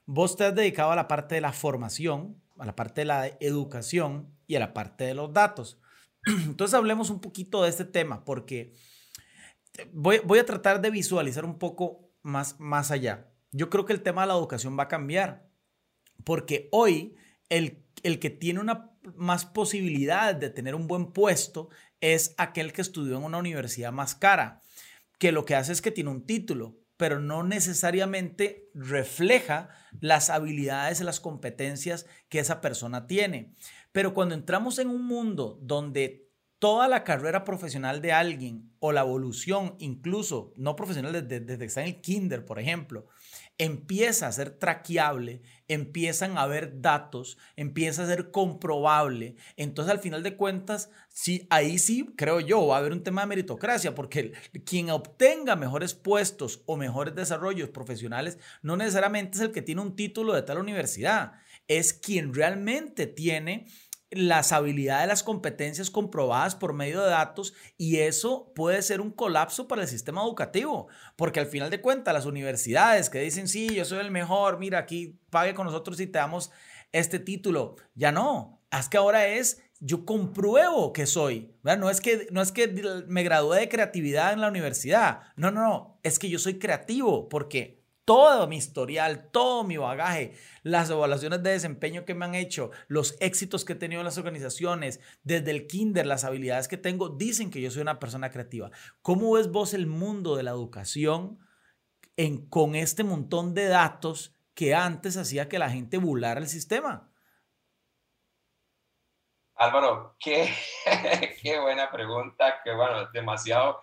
Vos 0.05 0.35
te 0.35 0.43
has 0.43 0.53
dedicado 0.53 0.91
a 0.91 0.97
la 0.97 1.07
parte 1.07 1.35
de 1.35 1.41
la 1.41 1.53
formación, 1.53 2.41
a 2.59 2.65
la 2.65 2.75
parte 2.75 3.01
de 3.01 3.05
la 3.05 3.27
educación 3.39 4.35
y 4.47 4.55
a 4.55 4.59
la 4.59 4.73
parte 4.73 5.05
de 5.05 5.13
los 5.13 5.31
datos. 5.31 5.79
Entonces 6.25 6.75
hablemos 6.75 7.09
un 7.09 7.21
poquito 7.21 7.63
de 7.63 7.69
este 7.69 7.85
tema 7.85 8.25
porque 8.25 8.73
voy, 9.91 10.19
voy 10.23 10.39
a 10.39 10.45
tratar 10.45 10.81
de 10.81 10.89
visualizar 10.89 11.45
un 11.45 11.57
poco 11.57 12.09
más, 12.21 12.59
más 12.59 12.91
allá. 12.91 13.31
Yo 13.51 13.69
creo 13.69 13.85
que 13.85 13.93
el 13.93 14.01
tema 14.01 14.21
de 14.21 14.27
la 14.27 14.33
educación 14.33 14.77
va 14.77 14.83
a 14.83 14.87
cambiar 14.87 15.47
porque 16.23 16.69
hoy 16.71 17.15
el, 17.49 17.83
el 18.03 18.19
que 18.19 18.29
tiene 18.29 18.59
una 18.59 18.91
más 19.15 19.45
posibilidades 19.45 20.39
de 20.39 20.49
tener 20.49 20.75
un 20.75 20.87
buen 20.87 21.11
puesto 21.11 21.69
es 22.01 22.33
aquel 22.37 22.73
que 22.73 22.81
estudió 22.81 23.17
en 23.17 23.23
una 23.23 23.37
universidad 23.37 23.91
más 23.91 24.15
cara, 24.15 24.61
que 25.19 25.31
lo 25.31 25.45
que 25.45 25.55
hace 25.55 25.71
es 25.71 25.81
que 25.81 25.91
tiene 25.91 26.09
un 26.09 26.25
título, 26.25 26.77
pero 26.97 27.19
no 27.19 27.43
necesariamente 27.43 28.69
refleja 28.73 29.69
las 29.99 30.29
habilidades 30.29 31.01
y 31.01 31.03
las 31.03 31.19
competencias 31.19 32.05
que 32.29 32.39
esa 32.39 32.61
persona 32.61 33.07
tiene. 33.07 33.53
Pero 33.91 34.13
cuando 34.13 34.35
entramos 34.35 34.79
en 34.79 34.89
un 34.89 35.05
mundo 35.05 35.59
donde 35.61 36.24
toda 36.59 36.87
la 36.87 37.03
carrera 37.03 37.43
profesional 37.43 38.01
de 38.01 38.13
alguien 38.13 38.71
o 38.79 38.91
la 38.91 39.01
evolución, 39.01 39.75
incluso 39.79 40.53
no 40.55 40.75
profesional 40.75 41.27
desde, 41.27 41.57
que 41.57 41.65
está 41.65 41.81
en 41.81 41.87
el 41.87 42.01
kinder, 42.01 42.45
por 42.45 42.59
ejemplo, 42.59 43.07
empieza 43.57 44.27
a 44.27 44.31
ser 44.31 44.51
traqueable, 44.51 45.41
empiezan 45.67 46.37
a 46.37 46.41
haber 46.41 46.81
datos, 46.81 47.37
empieza 47.55 48.03
a 48.03 48.07
ser 48.07 48.31
comprobable. 48.31 49.35
Entonces, 49.57 49.91
al 49.91 49.99
final 49.99 50.23
de 50.23 50.35
cuentas, 50.35 50.89
sí, 51.09 51.47
ahí 51.49 51.79
sí, 51.79 52.13
creo 52.15 52.39
yo, 52.39 52.67
va 52.67 52.75
a 52.75 52.79
haber 52.79 52.91
un 52.91 53.03
tema 53.03 53.21
de 53.21 53.27
meritocracia, 53.27 53.95
porque 53.95 54.33
quien 54.65 54.89
obtenga 54.89 55.55
mejores 55.55 55.93
puestos 55.93 56.61
o 56.65 56.77
mejores 56.77 57.15
desarrollos 57.15 57.69
profesionales 57.69 58.37
no 58.61 58.77
necesariamente 58.77 59.37
es 59.37 59.43
el 59.43 59.51
que 59.51 59.61
tiene 59.61 59.81
un 59.81 59.95
título 59.95 60.33
de 60.33 60.43
tal 60.43 60.59
universidad, 60.59 61.33
es 61.67 61.93
quien 61.93 62.33
realmente 62.33 63.07
tiene 63.07 63.67
las 64.15 64.51
habilidades, 64.51 65.07
las 65.07 65.23
competencias 65.23 65.89
comprobadas 65.89 66.55
por 66.55 66.73
medio 66.73 67.01
de 67.01 67.09
datos 67.09 67.53
y 67.77 67.97
eso 67.97 68.51
puede 68.55 68.81
ser 68.81 69.01
un 69.01 69.11
colapso 69.11 69.67
para 69.67 69.81
el 69.83 69.87
sistema 69.87 70.23
educativo, 70.23 70.87
porque 71.15 71.39
al 71.39 71.47
final 71.47 71.69
de 71.69 71.81
cuentas 71.81 72.13
las 72.13 72.25
universidades 72.25 73.09
que 73.09 73.19
dicen, 73.19 73.47
sí, 73.47 73.73
yo 73.75 73.85
soy 73.85 73.99
el 73.99 74.11
mejor, 74.11 74.57
mira, 74.57 74.79
aquí 74.79 75.19
pague 75.29 75.53
con 75.53 75.65
nosotros 75.65 75.99
y 75.99 76.07
te 76.07 76.19
damos 76.19 76.51
este 76.91 77.19
título, 77.19 77.75
ya 77.93 78.11
no, 78.11 78.61
es 78.71 78.89
que 78.89 78.97
ahora 78.97 79.27
es 79.27 79.61
yo 79.79 80.05
compruebo 80.05 80.93
que 80.93 81.05
soy, 81.05 81.53
No 81.61 81.89
es 81.89 82.01
que, 82.01 82.27
no 82.31 82.41
es 82.41 82.51
que 82.51 82.67
me 83.07 83.23
gradué 83.23 83.59
de 83.59 83.69
creatividad 83.69 84.33
en 84.33 84.41
la 84.41 84.47
universidad, 84.47 85.21
no, 85.35 85.51
no, 85.51 85.61
no, 85.61 85.99
es 86.03 86.17
que 86.17 86.29
yo 86.29 86.39
soy 86.39 86.57
creativo 86.57 87.29
porque 87.29 87.84
todo 88.05 88.47
mi 88.47 88.57
historial, 88.57 89.29
todo 89.31 89.63
mi 89.63 89.77
bagaje, 89.77 90.37
las 90.61 90.89
evaluaciones 90.89 91.41
de 91.41 91.49
desempeño 91.51 92.05
que 92.05 92.13
me 92.13 92.25
han 92.25 92.35
hecho, 92.35 92.71
los 92.87 93.17
éxitos 93.19 93.65
que 93.65 93.73
he 93.73 93.75
tenido 93.75 94.01
en 94.01 94.05
las 94.05 94.19
organizaciones, 94.19 95.01
desde 95.23 95.51
el 95.51 95.67
kinder, 95.67 96.05
las 96.05 96.23
habilidades 96.23 96.67
que 96.67 96.77
tengo, 96.77 97.09
dicen 97.09 97.49
que 97.49 97.61
yo 97.61 97.71
soy 97.71 97.81
una 97.81 97.99
persona 97.99 98.29
creativa. 98.29 98.69
¿Cómo 99.01 99.33
ves 99.33 99.51
vos 99.51 99.73
el 99.73 99.87
mundo 99.87 100.35
de 100.35 100.43
la 100.43 100.51
educación 100.51 101.39
en, 102.15 102.47
con 102.47 102.75
este 102.75 103.03
montón 103.03 103.53
de 103.55 103.67
datos 103.67 104.35
que 104.53 104.75
antes 104.75 105.17
hacía 105.17 105.49
que 105.49 105.59
la 105.59 105.69
gente 105.69 105.97
burlara 105.97 106.39
el 106.39 106.47
sistema? 106.47 107.11
Álvaro, 109.55 110.15
qué, 110.19 110.53
buena 111.61 111.89
pregunta, 111.89 112.61
que 112.63 112.73
bueno, 112.73 113.09
demasiado, 113.11 113.81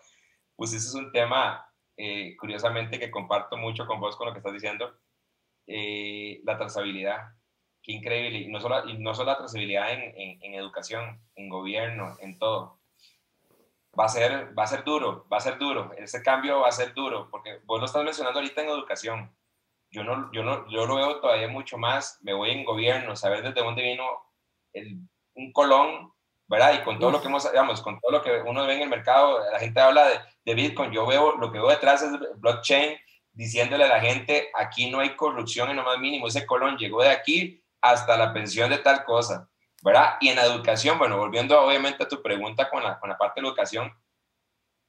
pues 0.55 0.73
ese 0.73 0.87
es 0.87 0.95
un 0.95 1.11
tema 1.11 1.72
eh, 1.97 2.37
curiosamente, 2.37 2.99
que 2.99 3.11
comparto 3.11 3.57
mucho 3.57 3.87
con 3.87 4.01
vos 4.01 4.17
con 4.17 4.27
lo 4.27 4.33
que 4.33 4.39
estás 4.39 4.53
diciendo, 4.53 4.99
eh, 5.67 6.41
la 6.45 6.57
trazabilidad. 6.57 7.35
Qué 7.83 7.93
increíble. 7.93 8.39
Y 8.39 8.49
no 8.49 8.61
solo, 8.61 8.85
no 8.85 9.15
solo 9.15 9.33
la 9.33 9.39
trazabilidad 9.39 9.93
en, 9.93 10.43
en, 10.43 10.55
educación, 10.55 11.21
en 11.35 11.49
gobierno, 11.49 12.17
en 12.21 12.39
todo. 12.39 12.81
Va 13.99 14.07
a, 14.07 14.09
ser, 14.09 14.59
va 14.59 14.65
a 14.65 14.69
ser 14.69 14.85
duro, 14.85 15.27
va 15.31 15.37
a 15.37 15.41
ser 15.41 15.59
duro. 15.59 15.93
Ese 15.99 16.23
cambio 16.23 16.61
va 16.61 16.69
a 16.69 16.73
ser 16.73 16.95
duro, 16.95 17.29
porque 17.31 17.61
vos 17.65 17.79
lo 17.79 17.87
estás 17.87 18.05
mencionando 18.05 18.39
ahorita 18.39 18.63
en 18.63 18.69
educación. 18.69 19.37
Yo, 19.91 20.05
no, 20.05 20.33
yo, 20.33 20.43
no, 20.43 20.69
yo 20.71 20.87
lo 20.87 20.97
veo 20.97 21.21
todavía 21.21 21.49
mucho 21.49 21.77
más. 21.77 22.19
Me 22.23 22.33
voy 22.33 22.51
en 22.51 22.65
gobierno, 22.65 23.17
saber 23.17 23.43
desde 23.43 23.61
dónde 23.61 23.83
vino 23.83 24.05
el, 24.73 24.99
un 25.35 25.53
colón 25.53 26.13
¿verdad? 26.49 26.75
Y 26.75 26.85
con 26.85 26.99
todo 26.99 27.11
lo 27.11 27.21
que 27.21 27.29
hemos, 27.29 27.51
digamos, 27.51 27.81
con 27.81 27.99
todo 28.01 28.13
lo 28.13 28.23
que 28.23 28.43
uno 28.45 28.67
ve 28.67 28.75
en 28.75 28.83
el 28.83 28.89
mercado, 28.89 29.41
la 29.51 29.59
gente 29.59 29.81
habla 29.81 30.07
de, 30.07 30.21
de 30.45 30.55
Bitcoin, 30.55 30.93
yo 30.93 31.07
veo, 31.07 31.37
lo 31.37 31.51
que 31.51 31.59
veo 31.59 31.69
detrás 31.69 32.03
es 32.03 32.13
blockchain, 32.41 32.99
diciéndole 33.33 33.85
a 33.85 33.89
la 33.89 34.01
gente, 34.01 34.51
aquí 34.55 34.91
no 34.91 35.01
hay 35.01 35.17
corrupción 35.17 35.71
en 35.71 35.77
lo 35.77 35.85
más 35.85 35.99
mínimo, 35.99 36.29
ese 36.29 36.47
colón 36.47 36.77
llegó 36.77 37.03
de 37.03 37.11
aquí 37.11 37.63
hasta 37.81 38.17
la 38.17 38.33
pensión 38.33 38.71
de 38.71 38.79
tal 38.79 39.05
cosa, 39.05 39.49
¿verdad? 39.83 40.17
Y 40.21 40.29
en 40.29 40.37
la 40.37 40.45
educación, 40.45 40.99
bueno, 40.99 41.17
volviendo 41.17 41.61
obviamente 41.61 42.03
a 42.05 42.09
tu 42.09 42.23
pregunta 42.23 42.69
con 42.71 42.83
la, 42.83 42.99
con 42.99 43.09
la 43.09 43.19
parte 43.19 43.41
de 43.41 43.49
educación, 43.49 43.93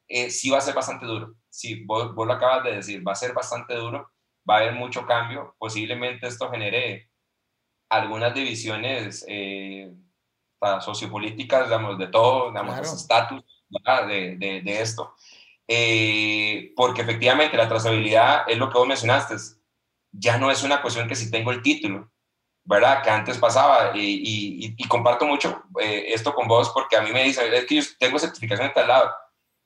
eh, 0.08 0.30
sí 0.30 0.50
va 0.50 0.58
a 0.58 0.62
ser 0.62 0.76
bastante 0.76 1.06
duro, 1.06 1.36
sí, 1.50 1.84
vos, 1.86 2.14
vos, 2.14 2.28
lo 2.28 2.34
acabas 2.34 2.64
de 2.66 2.76
decir, 2.76 3.08
va 3.08 3.14
a 3.14 3.16
ser 3.16 3.34
bastante 3.34 3.74
duro, 3.74 4.12
va 4.48 4.56
a 4.56 4.60
haber 4.60 4.74
mucho 4.74 5.06
cambio, 5.06 5.56
posiblemente 5.58 6.28
esto 6.28 6.52
genere 6.52 7.10
algunas 7.90 8.34
divisiones 8.34 9.26
eh, 9.28 9.94
sociopolíticas, 10.82 11.66
digamos, 11.66 11.98
de 11.98 12.08
todo, 12.08 12.50
digamos, 12.50 12.94
estatus 12.94 13.44
de, 14.08 14.38
de, 14.38 14.62
de, 14.62 14.82
esto. 14.82 15.16
Eh, 15.68 16.74
porque 16.76 17.02
efectivamente 17.02 17.58
la 17.58 17.68
trazabilidad 17.68 18.44
es 18.48 18.58
lo 18.58 18.70
que 18.70 18.78
vos 18.78 18.88
mencionaste, 18.88 19.36
ya 20.12 20.38
no 20.38 20.52
es 20.52 20.64
una 20.64 20.82
cuestión 20.82 21.08
que 21.08 21.16
si 21.16 21.32
tengo 21.32 21.52
el 21.52 21.62
título, 21.62 22.12
¿verdad? 22.66 23.02
Que 23.02 23.10
antes 23.10 23.38
pasaba 23.38 23.92
y, 23.96 24.00
y, 24.02 24.76
y 24.78 24.88
comparto 24.88 25.26
mucho 25.26 25.64
eh, 25.82 26.06
esto 26.10 26.34
con 26.34 26.48
vos 26.48 26.70
porque 26.70 26.96
a 26.96 27.02
mí 27.02 27.12
me 27.12 27.24
dicen, 27.24 27.52
es 27.54 27.66
que 27.66 27.76
yo 27.76 27.84
tengo 28.00 28.20
certificación 28.20 28.68
de 28.68 28.74
tal 28.74 28.88
lado. 28.88 29.12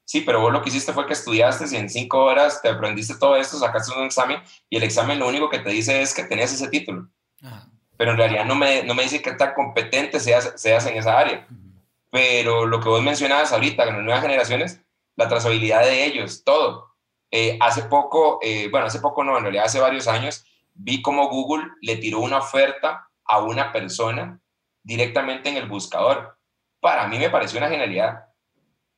Sí, 0.06 0.22
pero 0.22 0.40
vos 0.40 0.54
lo 0.54 0.62
que 0.62 0.70
hiciste 0.70 0.94
fue 0.94 1.06
que 1.06 1.14
estudiaste 1.14 1.66
y 1.70 1.78
en 1.78 1.90
cinco 1.90 2.24
horas 2.24 2.62
te 2.62 2.70
aprendiste 2.70 3.16
todo 3.18 3.36
esto, 3.36 3.58
sacaste 3.58 3.94
un 3.94 4.06
examen 4.06 4.42
y 4.70 4.78
el 4.78 4.84
examen 4.84 5.20
lo 5.20 5.28
único 5.28 5.50
que 5.50 5.60
te 5.60 5.70
dice 5.70 6.02
es 6.02 6.14
que 6.14 6.24
tenías 6.24 6.54
ese 6.54 6.70
título. 6.70 7.10
Ajá 7.42 7.70
pero 7.98 8.12
en 8.12 8.18
realidad 8.18 8.46
no 8.46 8.56
me, 8.56 8.84
no 8.84 8.94
me 8.94 9.04
dice 9.04 9.22
que 9.22 9.34
tan 9.34 9.54
competente 9.54 10.20
seas, 10.20 10.54
seas 10.56 10.86
en 10.86 10.98
esa 10.98 11.18
área. 11.18 11.48
Pero 12.12 12.66
lo 12.66 12.80
que 12.80 12.90
vos 12.90 13.02
mencionabas 13.02 13.52
ahorita, 13.52 13.86
con 13.86 13.96
las 13.96 14.04
nuevas 14.04 14.22
generaciones, 14.22 14.82
la 15.16 15.28
trazabilidad 15.28 15.84
de 15.84 16.06
ellos, 16.06 16.44
todo. 16.44 16.96
Eh, 17.32 17.58
hace 17.60 17.84
poco, 17.84 18.40
eh, 18.42 18.70
bueno, 18.70 18.86
hace 18.88 19.00
poco 19.00 19.24
no, 19.24 19.38
en 19.38 19.44
realidad 19.44 19.66
hace 19.66 19.80
varios 19.80 20.08
años, 20.08 20.46
vi 20.74 21.02
como 21.02 21.28
Google 21.28 21.68
le 21.82 21.98
tiró 21.98 22.20
una 22.20 22.38
oferta 22.38 23.10
a 23.26 23.40
una 23.40 23.74
persona 23.74 24.40
directamente 24.84 25.50
en 25.50 25.58
el 25.58 25.68
buscador. 25.68 26.38
Para 26.80 27.08
mí 27.08 27.18
me 27.18 27.30
pareció 27.30 27.58
una 27.58 27.70
genialidad, 27.70 28.26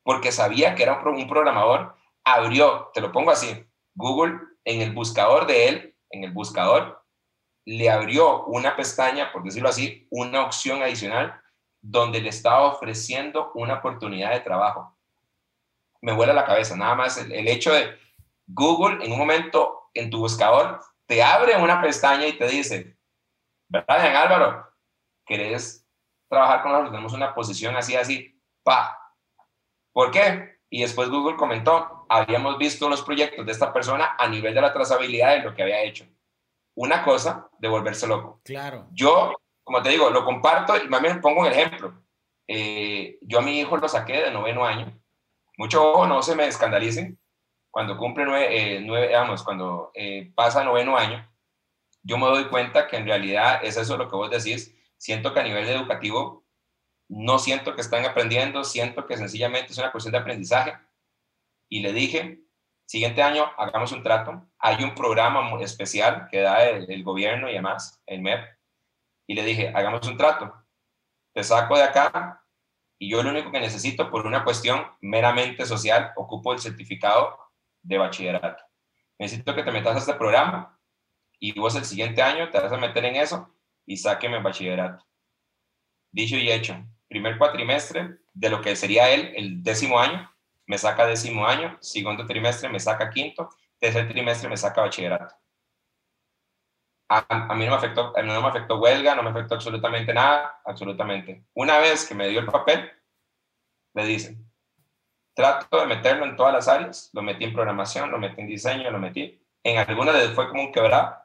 porque 0.02 0.30
sabía 0.30 0.74
que 0.74 0.84
era 0.84 1.00
un 1.02 1.28
programador, 1.28 1.96
abrió, 2.22 2.90
te 2.94 3.00
lo 3.00 3.10
pongo 3.10 3.30
así, 3.30 3.64
Google 3.94 4.38
en 4.64 4.82
el 4.82 4.92
buscador 4.92 5.46
de 5.46 5.68
él, 5.68 5.96
en 6.10 6.24
el 6.24 6.32
buscador, 6.32 6.99
le 7.70 7.88
abrió 7.88 8.46
una 8.46 8.74
pestaña, 8.74 9.30
por 9.30 9.44
decirlo 9.44 9.68
así, 9.68 10.04
una 10.10 10.44
opción 10.44 10.82
adicional 10.82 11.40
donde 11.80 12.20
le 12.20 12.30
estaba 12.30 12.62
ofreciendo 12.62 13.52
una 13.54 13.74
oportunidad 13.74 14.32
de 14.32 14.40
trabajo. 14.40 14.98
Me 16.00 16.12
vuela 16.12 16.32
la 16.32 16.44
cabeza, 16.44 16.74
nada 16.74 16.96
más 16.96 17.16
el, 17.18 17.46
hecho 17.46 17.72
de 17.72 17.96
Google 18.48 19.04
en 19.04 19.12
un 19.12 19.18
momento 19.18 19.88
en 19.94 20.10
tu 20.10 20.18
buscador 20.18 20.80
te 21.06 21.22
abre 21.22 21.56
una 21.58 21.80
pestaña 21.80 22.26
y 22.26 22.36
te 22.36 22.48
dice, 22.48 22.96
¿verdad, 23.68 24.16
Álvaro? 24.16 24.66
¿Querés 25.24 25.86
trabajar 26.28 26.62
con 26.62 26.72
nosotros? 26.72 26.90
Tenemos 26.90 27.12
una 27.12 27.32
posición 27.32 27.76
así, 27.76 27.94
así, 27.94 28.36
pa. 28.64 28.98
¿Por 29.92 30.10
qué? 30.10 30.58
Y 30.70 30.82
después 30.82 31.08
Google 31.08 31.36
comentó, 31.36 32.04
habíamos 32.08 32.58
visto 32.58 32.88
los 32.88 33.02
proyectos 33.02 33.46
de 33.46 33.52
esta 33.52 33.72
persona 33.72 34.16
a 34.18 34.26
nivel 34.26 34.54
de 34.54 34.60
la 34.60 34.72
trazabilidad 34.72 35.36
de 35.36 35.42
lo 35.42 35.54
que 35.54 35.62
había 35.62 35.82
hecho 35.82 36.04
una 36.74 37.02
cosa 37.04 37.48
de 37.58 37.68
volverse 37.68 38.06
loco. 38.06 38.40
Claro. 38.44 38.88
Yo, 38.92 39.34
como 39.62 39.82
te 39.82 39.90
digo, 39.90 40.10
lo 40.10 40.24
comparto 40.24 40.76
y 40.76 40.88
más 40.88 41.02
bien 41.02 41.20
pongo 41.20 41.40
un 41.40 41.46
ejemplo. 41.46 42.02
Eh, 42.46 43.18
yo 43.22 43.38
a 43.38 43.42
mi 43.42 43.60
hijo 43.60 43.76
lo 43.76 43.88
saqué 43.88 44.22
de 44.22 44.30
noveno 44.30 44.64
año. 44.64 45.00
Mucho 45.56 45.92
ojo, 45.92 46.06
no 46.06 46.22
se 46.22 46.34
me 46.34 46.46
escandalicen. 46.46 47.18
Cuando 47.70 47.96
cumple 47.96 48.24
nueve, 48.24 48.48
eh, 48.76 48.80
nueve 48.80 49.12
vamos, 49.12 49.42
cuando 49.42 49.90
eh, 49.94 50.32
pasa 50.34 50.64
noveno 50.64 50.96
año, 50.96 51.28
yo 52.02 52.18
me 52.18 52.26
doy 52.26 52.48
cuenta 52.48 52.88
que 52.88 52.96
en 52.96 53.06
realidad 53.06 53.60
es 53.62 53.76
eso 53.76 53.96
lo 53.96 54.08
que 54.08 54.16
vos 54.16 54.30
decís. 54.30 54.74
Siento 54.96 55.32
que 55.32 55.40
a 55.40 55.44
nivel 55.44 55.68
educativo 55.68 56.44
no 57.08 57.38
siento 57.38 57.74
que 57.74 57.80
están 57.80 58.04
aprendiendo, 58.04 58.64
siento 58.64 59.06
que 59.06 59.16
sencillamente 59.16 59.72
es 59.72 59.78
una 59.78 59.92
cuestión 59.92 60.12
de 60.12 60.18
aprendizaje. 60.18 60.78
Y 61.68 61.80
le 61.80 61.92
dije, 61.92 62.40
Siguiente 62.90 63.22
año 63.22 63.48
hagamos 63.56 63.92
un 63.92 64.02
trato. 64.02 64.48
Hay 64.58 64.82
un 64.82 64.96
programa 64.96 65.48
especial 65.60 66.26
que 66.28 66.40
da 66.40 66.64
el, 66.64 67.04
gobierno 67.04 67.48
y 67.48 67.52
demás, 67.52 68.02
el 68.04 68.20
MEP. 68.20 68.44
Y 69.28 69.34
le 69.34 69.44
dije, 69.44 69.68
hagamos 69.72 70.08
un 70.08 70.16
trato. 70.16 70.52
Te 71.32 71.44
saco 71.44 71.76
de 71.76 71.84
acá 71.84 72.44
y 72.98 73.08
yo 73.08 73.22
lo 73.22 73.30
único 73.30 73.52
que 73.52 73.60
necesito 73.60 74.10
por 74.10 74.26
una 74.26 74.42
cuestión 74.42 74.84
meramente 75.00 75.64
social, 75.66 76.10
ocupo 76.16 76.52
el 76.52 76.58
certificado 76.58 77.38
de 77.80 77.96
bachillerato. 77.96 78.64
Necesito 79.20 79.54
que 79.54 79.62
te 79.62 79.70
metas 79.70 79.94
a 79.94 79.98
este 80.00 80.14
programa 80.14 80.76
y 81.38 81.56
vos 81.56 81.76
el 81.76 81.84
siguiente 81.84 82.22
año 82.22 82.50
te 82.50 82.58
vas 82.58 82.72
a 82.72 82.76
meter 82.76 83.04
en 83.04 83.14
eso 83.14 83.54
y 83.86 83.98
sáqueme 83.98 84.38
el 84.38 84.42
bachillerato. 84.42 85.06
Dicho 86.10 86.36
y 86.36 86.50
hecho, 86.50 86.84
primer 87.06 87.38
cuatrimestre 87.38 88.18
de 88.34 88.50
lo 88.50 88.60
que 88.60 88.74
sería 88.74 89.10
él 89.10 89.32
el 89.36 89.62
décimo 89.62 90.00
año, 90.00 90.28
me 90.70 90.78
saca 90.78 91.04
décimo 91.04 91.44
año, 91.44 91.76
segundo 91.80 92.24
trimestre 92.24 92.68
me 92.68 92.78
saca 92.78 93.10
quinto, 93.10 93.50
tercer 93.76 94.06
trimestre 94.06 94.48
me 94.48 94.56
saca 94.56 94.82
bachillerato. 94.82 95.34
A, 97.08 97.56
mí 97.56 97.64
no 97.64 97.72
me, 97.72 97.76
afectó, 97.76 98.12
no 98.22 98.40
me 98.40 98.48
afectó 98.48 98.78
huelga, 98.78 99.16
no 99.16 99.24
me 99.24 99.30
afectó 99.30 99.56
absolutamente 99.56 100.14
nada, 100.14 100.60
absolutamente. 100.64 101.44
Una 101.54 101.78
vez 101.80 102.06
que 102.06 102.14
me 102.14 102.28
dio 102.28 102.38
el 102.38 102.46
papel, 102.46 102.88
le 103.94 104.04
dicen, 104.04 104.48
trato 105.34 105.80
de 105.80 105.86
meterlo 105.86 106.24
en 106.24 106.36
todas 106.36 106.54
las 106.54 106.68
áreas, 106.68 107.10
lo 107.14 107.22
metí 107.22 107.42
en 107.42 107.52
programación, 107.52 108.08
lo 108.12 108.18
metí 108.20 108.40
en 108.40 108.46
diseño, 108.46 108.92
lo 108.92 109.00
metí. 109.00 109.44
En 109.64 109.76
algunas 109.76 110.14
de 110.14 110.28
fue 110.28 110.48
como 110.48 110.62
un 110.62 110.72
quebrado, 110.72 111.16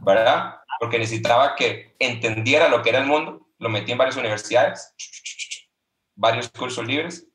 ¿verdad? 0.00 0.56
Porque 0.80 0.98
necesitaba 0.98 1.54
que 1.54 1.94
entendiera 2.00 2.68
lo 2.68 2.82
que 2.82 2.88
era 2.88 2.98
el 2.98 3.06
mundo, 3.06 3.46
lo 3.58 3.68
metí 3.68 3.92
en 3.92 3.98
varias 3.98 4.16
universidades, 4.16 4.92
varios 6.16 6.50
cursos 6.50 6.84
libres, 6.84 7.27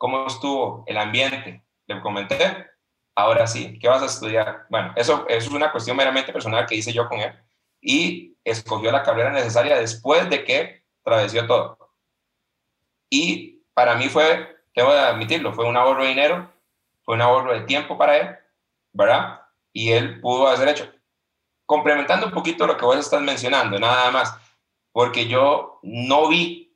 ¿Cómo 0.00 0.26
estuvo 0.26 0.82
el 0.86 0.96
ambiente? 0.96 1.62
Le 1.86 2.00
comenté. 2.00 2.70
ahora 3.14 3.46
sí, 3.46 3.78
¿qué 3.78 3.86
vas 3.86 4.00
a 4.00 4.06
estudiar? 4.06 4.64
Bueno, 4.70 4.94
eso, 4.96 5.26
eso 5.28 5.48
es 5.50 5.54
una 5.54 5.70
cuestión 5.70 5.94
meramente 5.94 6.32
personal 6.32 6.64
que 6.64 6.74
hice 6.74 6.90
yo 6.90 7.06
con 7.06 7.20
él 7.20 7.38
y 7.82 8.34
escogió 8.42 8.90
la 8.90 9.02
carrera 9.02 9.30
necesaria 9.30 9.76
después 9.76 10.30
de 10.30 10.42
que 10.42 10.86
travesió 11.04 11.46
todo. 11.46 11.92
Y 13.10 13.62
para 13.74 13.94
mí 13.94 14.08
fue, 14.08 14.56
tengo 14.72 14.88
que 14.88 14.96
admitirlo, 14.96 15.52
fue 15.52 15.66
un 15.66 15.76
ahorro 15.76 16.04
de 16.04 16.08
dinero, 16.08 16.50
fue 17.02 17.16
un 17.16 17.20
ahorro 17.20 17.52
de 17.52 17.66
tiempo 17.66 17.98
para 17.98 18.16
él, 18.16 18.36
¿verdad? 18.94 19.42
Y 19.70 19.92
él 19.92 20.18
pudo 20.22 20.48
hacer 20.48 20.68
hecho. 20.68 20.90
Complementando 21.66 22.24
un 22.24 22.32
poquito 22.32 22.66
lo 22.66 22.78
que 22.78 22.86
vos 22.86 22.96
estás 22.96 23.20
mencionando, 23.20 23.78
nada 23.78 24.10
más, 24.10 24.34
porque 24.92 25.26
yo 25.26 25.78
no 25.82 26.26
vi 26.28 26.69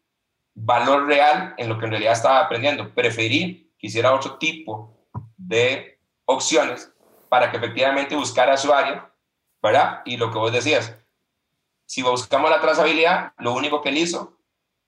valor 0.54 1.06
real 1.06 1.54
en 1.58 1.68
lo 1.68 1.78
que 1.78 1.86
en 1.86 1.90
realidad 1.92 2.12
estaba 2.12 2.40
aprendiendo. 2.40 2.94
Preferí 2.94 3.72
que 3.78 3.88
hiciera 3.88 4.14
otro 4.14 4.38
tipo 4.38 4.96
de 5.36 6.00
opciones 6.24 6.92
para 7.28 7.50
que 7.50 7.56
efectivamente 7.56 8.14
buscara 8.14 8.56
su 8.56 8.72
área, 8.72 9.12
¿verdad? 9.62 10.02
Y 10.04 10.16
lo 10.16 10.30
que 10.30 10.38
vos 10.38 10.52
decías, 10.52 10.96
si 11.86 12.02
buscamos 12.02 12.50
la 12.50 12.60
trazabilidad, 12.60 13.32
lo 13.38 13.52
único 13.52 13.82
que 13.82 13.88
él 13.90 13.98
hizo 13.98 14.38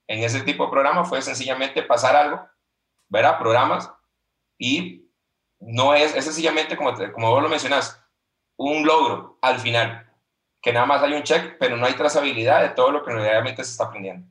en 0.07 0.23
ese 0.23 0.41
tipo 0.41 0.65
de 0.65 0.71
programa 0.71 1.03
fue 1.03 1.21
sencillamente 1.21 1.83
pasar 1.83 2.15
algo, 2.15 2.47
¿verdad? 3.09 3.37
Programas 3.37 3.91
y 4.57 5.11
no 5.59 5.93
es, 5.93 6.15
es 6.15 6.23
sencillamente, 6.25 6.77
como, 6.77 6.93
como 7.13 7.31
vos 7.31 7.43
lo 7.43 7.49
mencionas, 7.49 8.01
un 8.55 8.85
logro 8.85 9.37
al 9.41 9.59
final, 9.59 10.11
que 10.61 10.73
nada 10.73 10.85
más 10.85 11.03
hay 11.03 11.13
un 11.13 11.23
check, 11.23 11.57
pero 11.59 11.77
no 11.77 11.85
hay 11.85 11.93
trazabilidad 11.93 12.61
de 12.61 12.69
todo 12.69 12.91
lo 12.91 13.03
que 13.03 13.11
realmente 13.11 13.63
se 13.63 13.71
está 13.71 13.85
aprendiendo. 13.85 14.27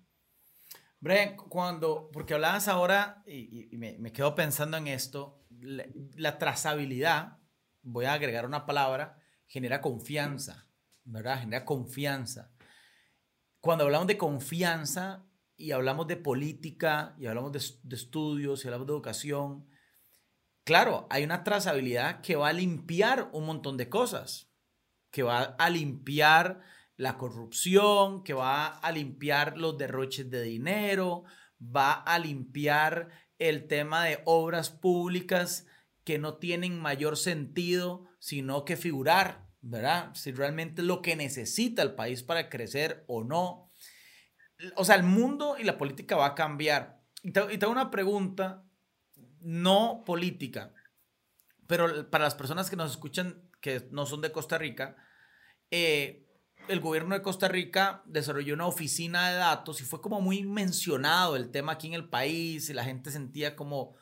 Bren, 1.07 1.37
cuando, 1.37 2.11
porque 2.13 2.35
hablabas 2.35 2.67
ahora 2.67 3.23
y, 3.29 3.69
me, 3.77 3.97
me, 3.97 4.11
quedo 4.11 4.35
pensando 4.35 4.77
en 4.77 4.89
esto, 4.89 5.41
la, 5.61 5.85
la, 6.17 6.37
trazabilidad, 6.37 7.39
voy 7.83 8.07
a 8.07 8.15
agregar 8.15 8.45
una 8.45 8.67
palabra, 8.67 9.17
genera 9.47 9.81
confianza, 9.81 10.67
¿verdad? 11.05 11.39
Genera 11.39 11.65
confianza. 11.65 12.51
Cuando 13.61 13.85
hablamos 13.85 14.09
de 14.09 14.19
confianza 14.19 15.25
y 15.57 15.71
hablamos 15.71 16.09
de 16.09 16.17
política 16.17 17.15
y 17.21 17.27
hablamos 17.27 17.53
de, 17.53 17.63
de 17.85 17.95
estudios 17.95 18.65
y 18.65 18.67
hablamos 18.67 18.89
de 18.89 18.93
educación, 18.95 19.69
claro, 20.65 21.07
hay 21.09 21.23
una 21.23 21.45
trazabilidad 21.45 22.21
que 22.21 22.35
va 22.35 22.49
a 22.49 22.53
limpiar 22.53 23.31
un 23.33 23.47
montón 23.47 23.77
de 23.77 23.89
cosas, 23.89 24.51
que 25.13 25.23
va 25.23 25.55
a 25.57 25.71
limpiar 25.71 26.63
la 26.97 27.19
corrupción, 27.19 28.23
que 28.25 28.33
va 28.33 28.67
a 28.67 28.93
limpiar 28.93 29.59
los 29.59 29.77
derroches 29.79 30.31
de 30.31 30.43
dinero, 30.43 31.25
va 31.61 31.93
a 31.93 32.19
limpiar 32.19 33.11
el 33.39 33.67
tema 33.67 34.05
de 34.05 34.21
obras 34.25 34.71
públicas 34.71 35.67
que 36.05 36.19
no 36.19 36.35
tienen 36.35 36.81
mayor 36.81 37.17
sentido 37.17 38.07
sino 38.27 38.65
que 38.65 38.77
figurar, 38.77 39.47
¿verdad? 39.61 40.13
Si 40.15 40.33
realmente 40.33 40.83
es 40.83 40.87
lo 40.89 41.01
que 41.01 41.15
necesita 41.15 41.83
el 41.83 41.95
país 41.95 42.25
para 42.25 42.49
crecer 42.49 43.05
o 43.07 43.23
no. 43.23 43.71
O 44.75 44.85
sea, 44.85 44.97
el 44.97 45.05
mundo 45.05 45.57
y 45.57 45.63
la 45.63 45.79
política 45.79 46.17
va 46.17 46.27
a 46.27 46.35
cambiar. 46.35 47.03
Y 47.23 47.31
tengo 47.31 47.71
una 47.71 47.93
pregunta 47.93 48.65
no 49.41 50.03
política, 50.05 50.73
pero 51.69 52.11
para 52.11 52.25
las 52.25 52.35
personas 52.35 52.69
que 52.69 52.75
nos 52.75 52.91
escuchan 52.91 53.49
que 53.61 53.87
no 53.93 54.07
son 54.07 54.23
de 54.23 54.33
Costa 54.33 54.59
Rica, 54.59 54.97
eh, 55.71 56.26
el 56.69 56.81
gobierno 56.81 57.15
de 57.15 57.23
Costa 57.23 57.49
Rica 57.49 58.03
desarrolló 58.07 58.55
una 58.55 58.67
oficina 58.67 59.31
de 59.31 59.37
datos 59.37 59.81
y 59.81 59.85
fue 59.85 60.01
como 60.01 60.21
muy 60.21 60.45
mencionado 60.45 61.37
el 61.37 61.51
tema 61.51 61.73
aquí 61.73 61.89
en 61.89 61.95
el 61.95 62.09
país 62.09 62.69
y 62.69 62.75
la 62.75 62.85
gente 62.85 63.11
sentía 63.11 63.57
como, 63.57 63.95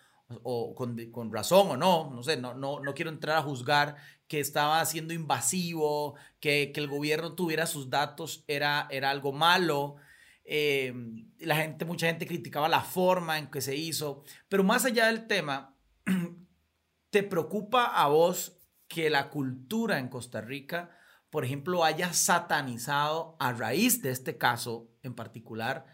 o 0.42 0.74
con, 0.74 1.32
razón 1.32 1.70
o 1.70 1.76
no, 1.76 2.10
no 2.10 2.22
sé, 2.22 2.36
no, 2.36 2.54
no, 2.54 2.80
no 2.80 2.94
quiero 2.94 3.10
entrar 3.10 3.36
a 3.36 3.42
juzgar 3.42 3.96
que 4.28 4.40
estaba 4.40 4.84
siendo 4.84 5.12
invasivo, 5.12 6.14
que, 6.40 6.72
que 6.72 6.80
el 6.80 6.88
gobierno 6.88 7.34
tuviera 7.34 7.66
sus 7.66 7.90
datos 7.90 8.44
era, 8.48 8.88
era 8.90 9.10
algo 9.10 9.32
malo. 9.32 9.96
Eh, 10.44 10.92
la 11.38 11.56
gente, 11.56 11.84
mucha 11.84 12.06
gente 12.06 12.26
criticaba 12.26 12.68
la 12.68 12.82
forma 12.82 13.38
en 13.38 13.50
que 13.50 13.60
se 13.60 13.76
hizo, 13.76 14.24
pero 14.48 14.62
más 14.62 14.84
allá 14.84 15.06
del 15.06 15.26
tema, 15.26 15.74
¿te 17.10 17.22
preocupa 17.22 17.84
a 17.86 18.08
vos 18.08 18.58
que 18.88 19.10
la 19.10 19.30
cultura 19.30 19.98
en 19.98 20.08
Costa 20.08 20.40
Rica 20.40 20.90
por 21.34 21.44
ejemplo, 21.44 21.82
haya 21.82 22.12
satanizado 22.12 23.34
a 23.40 23.52
raíz 23.52 24.00
de 24.02 24.12
este 24.12 24.38
caso 24.38 24.88
en 25.02 25.14
particular 25.14 25.84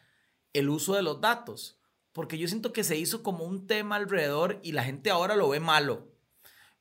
el 0.53 0.69
uso 0.69 0.95
de 0.95 1.01
los 1.01 1.23
datos. 1.23 1.81
Porque 2.13 2.37
yo 2.37 2.47
siento 2.47 2.75
que 2.75 2.85
se 2.85 2.99
hizo 2.99 3.23
como 3.23 3.45
un 3.45 3.67
tema 3.67 3.97
alrededor 3.97 4.61
y 4.63 4.73
la 4.73 4.85
gente 4.85 5.09
ahora 5.09 5.37
lo 5.37 5.49
ve 5.49 5.59
malo. 5.59 6.13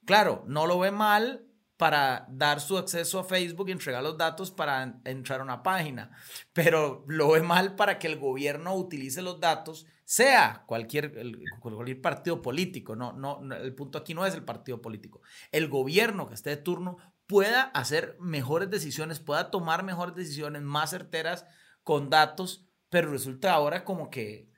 Claro, 0.03 0.43
no 0.45 0.67
lo 0.67 0.77
ve 0.77 0.91
mal 0.91 1.47
para 1.77 2.25
dar 2.31 2.59
su 2.59 2.77
acceso 2.77 3.19
a 3.19 3.23
Facebook 3.23 3.69
y 3.69 3.71
entregar 3.71 4.03
los 4.03 4.17
datos 4.17 4.51
para 4.51 4.99
entrar 5.05 5.39
a 5.39 5.43
una 5.43 5.63
página, 5.63 6.11
pero 6.51 7.05
lo 7.07 7.31
ve 7.31 7.41
mal 7.41 7.77
para 7.77 7.97
que 7.97 8.07
el 8.07 8.19
gobierno 8.19 8.75
utilice 8.75 9.21
los 9.21 9.39
datos, 9.39 9.85
sea 10.03 10.65
cualquier, 10.67 11.13
cualquier 11.61 12.01
partido 12.01 12.41
político, 12.41 12.97
no, 12.97 13.13
no, 13.13 13.39
el 13.55 13.73
punto 13.73 13.97
aquí 13.97 14.13
no 14.13 14.25
es 14.25 14.33
el 14.33 14.43
partido 14.43 14.81
político, 14.81 15.21
el 15.53 15.69
gobierno 15.69 16.27
que 16.27 16.33
esté 16.33 16.49
de 16.49 16.57
turno 16.57 16.97
pueda 17.29 17.61
hacer 17.75 18.17
mejores 18.19 18.71
decisiones, 18.71 19.19
pueda 19.19 19.51
tomar 19.51 19.83
mejores 19.83 20.15
decisiones 20.15 20.63
más 20.63 20.89
certeras 20.89 21.45
con 21.83 22.09
datos, 22.09 22.65
pero 22.89 23.11
resulta 23.11 23.53
ahora 23.53 23.85
como 23.85 24.09
que, 24.09 24.49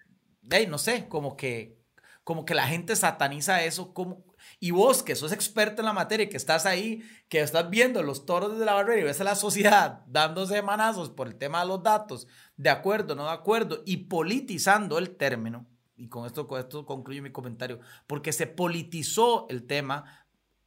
hey, 0.49 0.67
no 0.69 0.77
sé, 0.77 1.09
como 1.09 1.35
que, 1.35 1.77
como 2.23 2.45
que 2.45 2.55
la 2.55 2.65
gente 2.65 2.95
sataniza 2.95 3.61
eso, 3.65 3.93
como, 3.93 4.23
y 4.61 4.71
vos 4.71 5.03
que 5.03 5.17
sos 5.17 5.33
experto 5.33 5.81
en 5.81 5.87
la 5.87 5.91
materia, 5.91 6.29
que 6.29 6.37
estás 6.37 6.65
ahí, 6.65 7.03
que 7.27 7.41
estás 7.41 7.69
viendo 7.69 8.01
los 8.03 8.25
toros 8.25 8.53
desde 8.53 8.63
la 8.63 8.75
barrera 8.75 9.01
y 9.01 9.03
ves 9.03 9.19
a 9.19 9.25
la 9.25 9.35
sociedad 9.35 10.05
dándose 10.07 10.61
manazos 10.61 11.09
por 11.09 11.27
el 11.27 11.35
tema 11.35 11.59
de 11.59 11.67
los 11.67 11.83
datos, 11.83 12.25
de 12.55 12.69
acuerdo, 12.69 13.15
no 13.15 13.25
de 13.25 13.31
acuerdo, 13.31 13.83
y 13.85 14.05
politizando 14.05 14.97
el 14.97 15.17
término, 15.17 15.67
y 15.97 16.07
con 16.07 16.25
esto, 16.25 16.47
con 16.47 16.61
esto 16.61 16.85
concluyo 16.85 17.21
mi 17.21 17.33
comentario, 17.33 17.81
porque 18.07 18.31
se 18.31 18.47
politizó 18.47 19.45
el 19.49 19.67
tema 19.67 20.20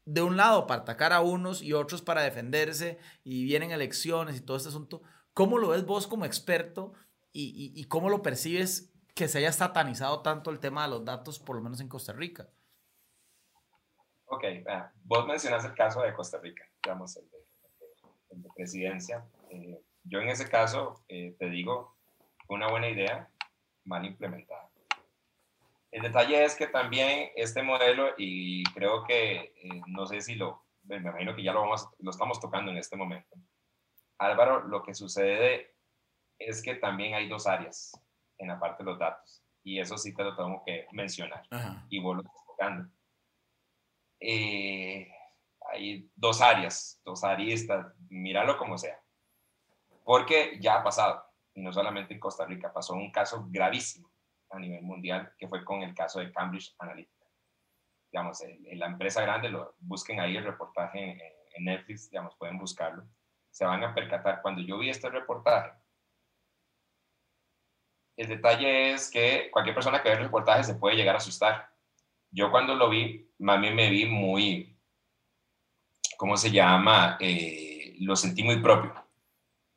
de 0.07 0.23
un 0.23 0.37
lado 0.37 0.67
para 0.67 0.83
atacar 0.83 1.13
a 1.13 1.21
unos 1.21 1.63
y 1.63 1.73
otros 1.73 2.03
para 2.03 2.23
defenderse 2.23 2.99
y 3.23 3.45
vienen 3.45 3.71
elecciones 3.71 4.37
y 4.37 4.41
todo 4.41 4.57
este 4.57 4.69
asunto. 4.69 5.03
¿Cómo 5.33 5.59
lo 5.59 5.69
ves 5.69 5.85
vos 5.85 6.07
como 6.07 6.25
experto 6.25 6.93
y, 7.33 7.85
cómo 7.87 8.09
lo 8.09 8.23
percibes 8.23 8.93
que 9.15 9.29
se 9.29 9.39
haya 9.39 9.53
satanizado 9.53 10.23
tanto 10.23 10.51
el 10.51 10.61
tema 10.61 10.85
de 10.85 10.91
los 10.91 11.05
datos, 11.05 11.39
por 11.41 11.57
lo 11.57 11.63
menos 11.63 11.81
en 11.81 11.89
Costa 11.89 12.13
Rica? 12.13 12.49
Ok, 14.27 14.45
vos 15.03 15.27
mencionas 15.27 15.65
el 15.65 15.75
caso 15.75 16.03
de 16.03 16.15
Costa 16.15 16.39
Rica, 16.39 16.65
digamos, 16.83 17.17
el 17.17 17.29
de, 17.31 18.49
presidencia. 18.55 19.25
Eh, 19.51 19.81
yo 20.05 20.21
en 20.21 20.29
ese 20.29 20.49
caso, 20.49 21.05
eh, 21.09 21.35
te 21.39 21.49
digo, 21.51 21.97
una 22.49 22.69
buena 22.69 22.89
idea, 22.89 23.29
mal 23.85 24.05
implementada. 24.05 24.69
El 25.95 26.03
detalle 26.03 26.45
es 26.45 26.57
que 26.57 26.67
también 26.67 27.31
este 27.37 27.63
modelo, 27.63 28.15
y 28.19 28.65
creo 28.75 29.05
que, 29.05 29.55
eh, 29.63 29.81
no 29.87 30.07
sé 30.07 30.21
si 30.23 30.35
lo, 30.35 30.65
me 30.83 30.97
imagino 30.97 31.37
que 31.37 31.45
ya 31.45 31.53
lo, 31.53 31.61
vamos, 31.61 31.89
lo 32.01 32.11
estamos 32.11 32.41
tocando 32.41 32.73
en 32.73 32.79
este 32.79 32.97
momento. 32.97 33.37
Álvaro, 34.19 34.65
lo 34.65 34.83
que 34.83 34.93
sucede 34.93 35.77
es 36.37 36.65
que 36.65 36.75
también 36.75 37.15
hay 37.15 37.29
dos 37.29 37.47
áreas 37.47 37.93
en 38.39 38.49
la 38.49 38.59
parte 38.59 38.83
de 38.83 38.91
los 38.91 38.99
datos, 38.99 39.45
y 39.63 39.79
eso 39.79 39.97
sí 39.97 40.13
te 40.13 40.25
lo 40.25 40.35
tengo 40.35 40.65
que 40.67 40.89
mencionar, 40.91 41.47
y 41.89 42.01
vos 42.01 42.17
lo 42.17 42.23
estás 42.23 42.45
tocando. 42.45 42.91
Eh, 44.19 45.09
hay 45.71 46.11
dos 46.17 46.41
áreas, 46.41 47.01
dos 47.05 47.23
aristas, 47.23 47.87
míralo 48.09 48.59
como 48.59 48.79
sea, 48.79 49.01
porque 50.03 50.59
ya 50.61 50.81
ha 50.81 50.83
pasado, 50.83 51.25
y 51.55 51.63
no 51.63 51.73
solamente 51.73 52.15
en 52.15 52.19
Costa 52.19 52.45
Rica, 52.47 52.73
pasó 52.73 52.95
un 52.95 53.13
caso 53.13 53.47
gravísimo 53.49 54.13
a 54.51 54.59
nivel 54.59 54.83
mundial, 54.83 55.33
que 55.39 55.49
fue 55.49 55.65
con 55.65 55.83
el 55.83 55.95
caso 55.95 56.21
de 56.21 56.33
Cambridge 56.33 56.75
Analytica. 56.79 57.27
Digamos, 58.11 58.41
en 58.43 58.79
la 58.79 58.87
empresa 58.87 59.23
grande, 59.23 59.49
lo, 59.49 59.75
busquen 59.81 60.21
ahí 60.21 60.37
el 60.37 60.45
reportaje 60.45 61.11
en, 61.11 61.65
Netflix, 61.65 62.11
digamos, 62.11 62.35
pueden 62.37 62.59
buscarlo. 62.59 63.05
Se 63.51 63.65
van 63.65 63.85
a 63.85 63.95
percatar, 63.95 64.43
cuando 64.43 64.61
yo 64.61 64.77
vi 64.79 64.91
este 64.91 65.09
reportaje, 65.09 65.73
el 68.17 68.29
detalle 68.29 68.93
es 68.93 69.09
que 69.09 69.51
cualquier 69.53 69.75
persona 69.75 70.03
que 70.03 70.09
ve 70.09 70.17
el 70.17 70.23
reportaje 70.23 70.65
se 70.65 70.75
puede 70.75 70.97
llegar 70.97 71.15
a 71.15 71.19
asustar. 71.19 71.71
Yo 72.31 72.51
cuando 72.51 72.75
lo 72.75 72.89
vi, 72.89 73.31
mami 73.39 73.73
me 73.73 73.89
vi 73.89 74.07
muy, 74.07 74.77
¿cómo 76.17 76.37
se 76.37 76.51
llama? 76.51 77.17
Eh, 77.21 77.97
lo 78.01 78.17
sentí 78.17 78.43
muy 78.43 78.61
propio, 78.61 78.93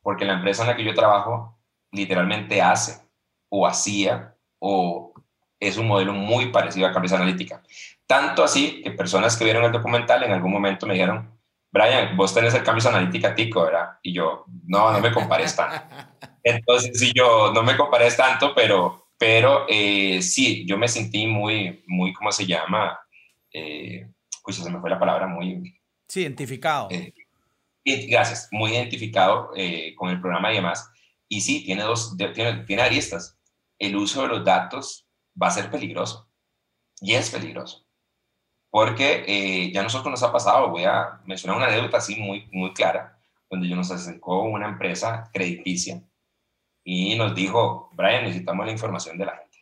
porque 0.02 0.24
la 0.24 0.34
empresa 0.34 0.62
en 0.62 0.68
la 0.70 0.76
que 0.76 0.84
yo 0.84 0.94
trabajo 0.94 1.60
literalmente 1.92 2.60
hace 2.60 3.08
o 3.48 3.66
hacía 3.66 4.36
o 4.58 5.12
es 5.60 5.76
un 5.76 5.86
modelo 5.86 6.12
muy 6.12 6.46
parecido 6.50 6.86
a 6.86 6.92
Cambridge 6.92 7.14
Analytica. 7.14 7.62
Tanto 8.06 8.44
así 8.44 8.80
que 8.82 8.92
personas 8.92 9.36
que 9.36 9.44
vieron 9.44 9.64
el 9.64 9.72
documental 9.72 10.22
en 10.22 10.32
algún 10.32 10.52
momento 10.52 10.86
me 10.86 10.94
dijeron, 10.94 11.38
Brian, 11.70 12.16
vos 12.16 12.32
tenés 12.32 12.54
el 12.54 12.62
Cambridge 12.62 12.86
Analytica 12.86 13.34
tico, 13.34 13.62
¿verdad? 13.62 13.98
Y 14.02 14.12
yo, 14.14 14.44
no, 14.66 14.92
no 14.92 15.00
me 15.00 15.12
compares 15.12 15.54
tanto. 15.54 15.84
Entonces, 16.42 16.98
sí, 16.98 17.12
yo 17.14 17.52
no 17.52 17.62
me 17.62 17.76
compares 17.76 18.16
tanto, 18.16 18.54
pero, 18.54 19.08
pero 19.18 19.66
eh, 19.68 20.22
sí, 20.22 20.64
yo 20.66 20.78
me 20.78 20.88
sentí 20.88 21.26
muy, 21.26 21.84
muy, 21.86 22.12
¿cómo 22.12 22.32
se 22.32 22.46
llama? 22.46 22.98
Eh, 23.52 24.06
pues 24.42 24.56
se 24.56 24.70
me 24.70 24.80
fue 24.80 24.88
la 24.88 24.98
palabra, 24.98 25.26
muy... 25.26 25.78
Sí, 26.08 26.22
identificado. 26.22 26.88
Eh, 26.90 27.12
gracias, 27.84 28.48
muy 28.50 28.72
identificado 28.72 29.50
eh, 29.54 29.94
con 29.94 30.08
el 30.08 30.20
programa 30.20 30.50
y 30.52 30.56
demás. 30.56 30.90
Y 31.28 31.42
sí, 31.42 31.64
tiene 31.64 31.82
dos, 31.82 32.16
tiene, 32.34 32.64
tiene 32.64 32.82
aristas. 32.82 33.37
El 33.78 33.96
uso 33.96 34.22
de 34.22 34.28
los 34.28 34.44
datos 34.44 35.06
va 35.40 35.48
a 35.48 35.52
ser 35.52 35.70
peligroso. 35.70 36.28
Y 37.00 37.14
es 37.14 37.30
peligroso. 37.30 37.86
Porque 38.70 39.24
eh, 39.26 39.72
ya 39.72 39.80
a 39.80 39.84
nosotros 39.84 40.10
nos 40.10 40.22
ha 40.22 40.32
pasado, 40.32 40.70
voy 40.70 40.84
a 40.84 41.20
mencionar 41.24 41.56
una 41.56 41.66
anécdota 41.66 41.98
así 41.98 42.16
muy, 42.16 42.48
muy 42.52 42.72
clara, 42.72 43.18
donde 43.48 43.68
yo 43.68 43.76
nos 43.76 43.90
acercó 43.90 44.42
una 44.42 44.68
empresa 44.68 45.30
crediticia 45.32 46.02
y 46.84 47.16
nos 47.16 47.34
dijo, 47.34 47.90
Brian, 47.92 48.24
necesitamos 48.24 48.66
la 48.66 48.72
información 48.72 49.18
de 49.18 49.26
la 49.26 49.36
gente. 49.36 49.58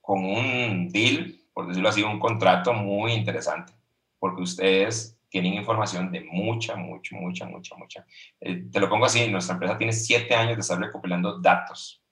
Con 0.00 0.24
un 0.24 0.88
deal, 0.88 1.40
por 1.52 1.68
decirlo 1.68 1.88
así, 1.88 2.02
un 2.02 2.18
contrato 2.18 2.72
muy 2.72 3.12
interesante, 3.12 3.72
porque 4.18 4.42
ustedes 4.42 5.19
tienen 5.30 5.54
información 5.54 6.10
de 6.10 6.20
mucha, 6.22 6.76
mucha, 6.76 7.16
mucha, 7.16 7.46
mucha, 7.46 7.76
mucha. 7.76 8.06
Eh, 8.40 8.64
te 8.70 8.80
lo 8.80 8.88
pongo 8.88 9.06
así, 9.06 9.28
nuestra 9.28 9.54
empresa 9.54 9.78
tiene 9.78 9.92
siete 9.92 10.34
años 10.34 10.56
de 10.56 10.60
estar 10.60 10.78
recopilando 10.78 11.38
datos 11.38 12.02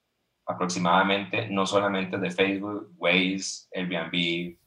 aproximadamente, 0.45 1.47
no 1.49 1.65
solamente 1.65 2.17
de 2.17 2.31
Facebook, 2.31 2.91
Waze, 2.97 3.67
Airbnb, 3.75 4.57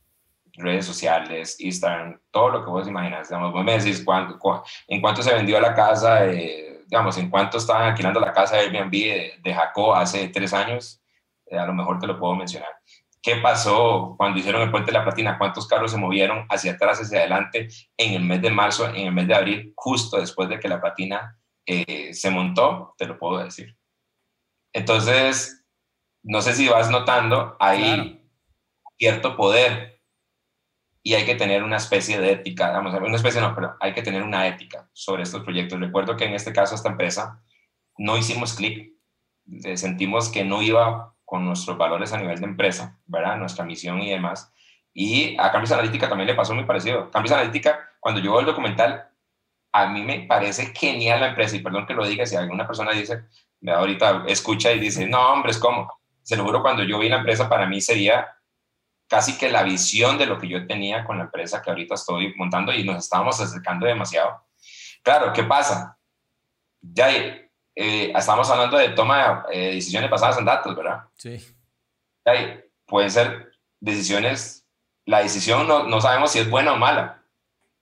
redes 0.55 0.87
sociales, 0.87 1.59
Instagram, 1.59 2.21
todo 2.31 2.51
lo 2.51 2.65
que 2.65 2.71
vos 2.71 2.87
imaginas. 2.87 3.29
Digamos, 3.29 3.53
vos 3.53 3.65
me 3.65 3.79
decís 3.79 4.03
cuánto, 4.05 4.39
en 4.87 5.01
cuánto 5.01 5.23
se 5.23 5.35
vendió 5.35 5.61
la 5.61 5.75
casa, 5.75 6.27
digamos, 6.87 7.17
en 7.19 7.31
cuánto 7.31 7.59
estaban 7.59 7.89
alquilando 7.89 8.21
la 8.21 8.33
casa 8.33 8.57
de 8.57 8.63
Airbnb 8.63 8.93
de, 8.93 9.33
de 9.43 9.57
hace 9.95 10.29
tres 10.29 10.53
años, 10.53 11.03
eh, 11.47 11.59
a 11.59 11.67
lo 11.67 11.75
mejor 11.75 11.99
te 11.99 12.07
lo 12.07 12.19
puedo 12.19 12.35
mencionar. 12.35 12.71
¿Qué 13.23 13.37
pasó 13.37 14.17
cuando 14.19 14.41
hicieron 14.41 14.63
el 14.63 14.71
puente 14.73 14.91
de 14.91 14.99
la 14.99 15.05
platina? 15.05 15.39
¿Cuántos 15.39 15.69
carros 15.69 15.93
se 15.93 15.97
movieron 15.97 16.45
hacia 16.49 16.73
atrás, 16.73 17.01
hacia 17.01 17.21
adelante 17.21 17.69
en 17.97 18.15
el 18.15 18.25
mes 18.25 18.43
de 18.43 18.51
marzo, 18.51 18.89
en 18.89 19.07
el 19.07 19.13
mes 19.13 19.29
de 19.29 19.35
abril, 19.35 19.73
justo 19.77 20.19
después 20.19 20.49
de 20.49 20.59
que 20.59 20.69
la 20.69 20.81
platina 20.81 21.39
eh, 21.65 22.13
se 22.13 22.31
montó? 22.31 22.95
Te 22.99 23.07
lo 23.07 23.17
puedo 23.17 23.39
decir. 23.39 23.77
Entonces, 24.73 25.65
no 26.25 26.43
sé 26.43 26.53
si 26.55 26.69
vas 26.69 26.91
notando, 26.91 27.57
hay 27.61 28.29
cierto 28.99 29.37
poder 29.37 30.01
y 31.05 31.15
hay 31.15 31.25
que 31.25 31.37
tener 31.37 31.63
una 31.63 31.77
especie 31.77 32.21
de 32.21 32.33
ética, 32.33 32.71
vamos, 32.71 32.95
una 32.95 33.17
especie 33.17 33.41
no, 33.41 33.55
pero 33.55 33.77
hay 33.81 33.93
que 33.93 34.03
tener 34.03 34.23
una 34.23 34.47
ética 34.49 34.89
sobre 34.93 35.23
estos 35.23 35.43
proyectos. 35.43 35.79
Recuerdo 35.79 36.17
que 36.17 36.25
en 36.25 36.35
este 36.35 36.53
caso, 36.53 36.75
esta 36.75 36.91
empresa, 36.91 37.41
no 37.99 38.17
hicimos 38.17 38.55
clic, 38.55 38.93
sentimos 39.75 40.29
que 40.29 40.45
no 40.45 40.63
iba 40.63 41.12
con 41.33 41.47
nuestros 41.47 41.79
valores 41.79 42.13
a 42.13 42.19
nivel 42.19 42.39
de 42.39 42.45
empresa, 42.45 42.99
¿verdad? 43.07 43.39
Nuestra 43.39 43.65
misión 43.65 44.03
y 44.03 44.11
demás. 44.11 44.53
Y 44.93 45.35
a 45.41 45.51
Cambridge 45.51 45.73
Analytica 45.73 46.07
también 46.07 46.27
le 46.27 46.35
pasó 46.35 46.55
muy 46.55 46.65
parecido. 46.65 47.11
Cambridge 47.11 47.33
Analytica, 47.33 47.89
cuando 48.01 48.21
yo 48.21 48.33
veo 48.33 48.41
el 48.41 48.45
documental, 48.47 49.09
a 49.73 49.87
mí 49.87 50.03
me 50.03 50.27
parece 50.29 50.75
genial 50.75 51.21
la 51.21 51.29
empresa, 51.29 51.57
y 51.57 51.61
perdón 51.61 51.87
que 51.87 51.95
lo 51.95 52.07
diga, 52.07 52.27
si 52.27 52.37
alguna 52.37 52.67
persona 52.67 52.93
dice, 52.93 53.25
ahorita 53.67 54.25
escucha 54.27 54.73
y 54.73 54.79
dice, 54.79 55.07
no, 55.07 55.33
hombre, 55.33 55.53
es 55.53 55.59
como, 55.59 55.91
se 56.21 56.37
lo 56.37 56.45
juro, 56.45 56.61
cuando 56.61 56.83
yo 56.83 56.99
vi 56.99 57.09
la 57.09 57.17
empresa, 57.17 57.49
para 57.49 57.65
mí 57.65 57.81
sería 57.81 58.29
casi 59.09 59.39
que 59.39 59.51
la 59.51 59.63
visión 59.63 60.19
de 60.19 60.27
lo 60.27 60.39
que 60.39 60.49
yo 60.49 60.67
tenía 60.67 61.03
con 61.03 61.17
la 61.17 61.25
empresa 61.25 61.63
que 61.63 61.71
ahorita 61.71 61.95
estoy 61.95 62.35
montando 62.37 62.75
y 62.75 62.85
nos 62.85 62.99
estábamos 62.99 63.41
acercando 63.41 63.87
demasiado. 63.87 64.45
Claro, 65.03 65.33
¿qué 65.33 65.45
pasa? 65.45 65.97
Ya 66.83 67.11
eh, 67.75 68.13
estamos 68.15 68.51
hablando 68.51 68.77
de 68.77 68.91
toma 68.91 69.45
de 69.49 69.71
eh, 69.71 69.75
decisiones 69.75 70.11
basadas 70.11 70.39
en 70.39 70.45
datos, 70.45 70.77
¿verdad? 70.77 71.05
Sí. 71.17 71.39
Ahí, 72.25 72.61
pueden 72.87 73.11
ser 73.11 73.53
decisiones, 73.81 74.67
la 75.07 75.21
decisión 75.21 75.67
no, 75.67 75.85
no, 75.85 76.01
sabemos 76.01 76.33
si 76.33 76.39
es 76.39 76.51
buena 76.51 76.75
o 76.75 76.77
mala. 76.77 77.23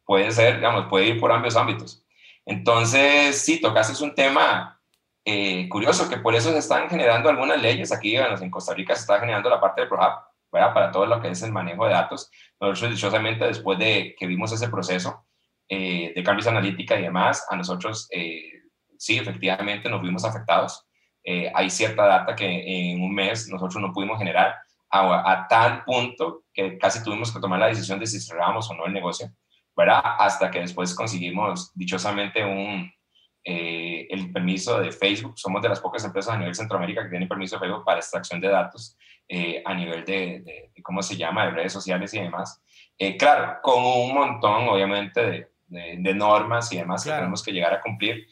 Puede 0.05 0.31
ser, 0.31 0.57
digamos, 0.57 0.87
puede 0.89 1.07
ir 1.07 1.21
por 1.21 1.33
ambos 1.33 1.57
ámbitos. 1.57 2.05
Entonces, 2.47 3.43
sí, 3.43 3.61
tocaste 3.61 4.03
un 4.03 4.15
tema 4.15 4.81
eh, 5.25 5.69
curioso, 5.69 6.09
que 6.09 6.17
por 6.17 6.35
eso 6.35 6.53
se 6.53 6.59
están 6.59 6.89
generando 6.89 7.29
algunas 7.29 7.61
leyes. 7.61 7.93
Aquí 7.93 8.17
en 8.17 8.51
Costa 8.51 8.75
Rica 8.75 8.95
se 8.95 9.03
está 9.03 9.21
generando 9.21 9.51
la 9.51 9.61
parte 9.61 9.83
del 9.83 9.89
ProHub, 9.89 10.23
¿verdad? 10.53 10.73
Para 10.73 10.91
todo 10.91 11.07
lo 11.07 11.21
que 11.21 11.29
es 11.29 11.43
el 11.43 11.53
manejo 11.53 11.85
de 11.85 11.93
datos. 11.93 12.31
Nosotros, 12.61 12.93
dichosamente, 12.93 13.45
después 13.45 13.79
de 13.79 14.15
que 14.19 14.27
vimos 14.27 14.53
ese 14.53 14.69
proceso 14.69 15.27
de 15.69 16.23
cambios 16.25 16.49
analítica 16.49 16.99
y 16.99 17.03
demás, 17.03 17.47
a 17.49 17.55
nosotros 17.55 18.09
sí, 19.01 19.17
efectivamente 19.17 19.89
nos 19.89 20.03
vimos 20.03 20.27
afectados. 20.27 20.87
Eh, 21.25 21.51
hay 21.55 21.71
cierta 21.71 22.05
data 22.05 22.37
que 22.37 22.93
en 22.93 23.03
un 23.03 23.15
mes 23.15 23.49
nosotros 23.49 23.81
no 23.81 23.95
pudimos 23.95 24.19
generar 24.19 24.57
a, 24.91 25.47
tal 25.49 25.85
punto 25.85 26.45
que 26.53 26.77
casi 26.77 27.03
tuvimos 27.03 27.33
que 27.33 27.41
tomar 27.41 27.59
la 27.59 27.69
decisión 27.69 27.99
de 27.99 28.07
si 28.07 28.21
cerrábamos 28.21 28.71
o 28.71 28.75
no 28.75 28.85
el 28.85 28.93
negocio, 28.93 29.31
¿verdad? 29.75 30.03
Hasta 30.19 30.51
que 30.51 30.61
después 30.61 30.95
conseguimos 30.95 31.73
dichosamente 31.75 32.45
un, 32.45 32.93
eh, 33.43 34.07
el 34.11 34.31
permiso 34.33 34.79
de 34.79 34.93
Facebook. 34.93 35.39
Somos 35.39 35.63
de 35.63 35.71
las 35.71 35.81
pocas 35.81 36.05
empresas 36.05 36.35
a 36.35 36.39
nivel 36.39 36.55
Centroamérica 36.55 37.05
que 37.05 37.09
tienen 37.11 37.29
permiso 37.29 37.57
de 37.57 37.61
Facebook 37.61 37.85
para 37.85 38.01
extracción 38.01 38.39
de 38.39 38.49
datos 38.49 38.99
eh, 39.29 39.63
a 39.65 39.73
nivel 39.73 40.05
de, 40.05 40.73
¿cómo 40.83 41.03
se 41.03 41.17
llama?, 41.17 41.47
de 41.47 41.53
redes 41.53 41.73
sociales 41.73 42.13
y 42.13 42.21
demás. 42.21 42.61
claro, 43.19 43.61
con 43.63 43.83
un 43.83 44.13
montón, 44.13 44.69
obviamente, 44.69 45.49
de, 45.71 46.15
normas 46.15 46.73
y 46.73 46.79
demás 46.79 47.05
que 47.05 47.11
tenemos 47.11 47.43
que 47.43 47.53
llegar 47.53 47.73
a 47.73 47.81
cumplir, 47.81 48.27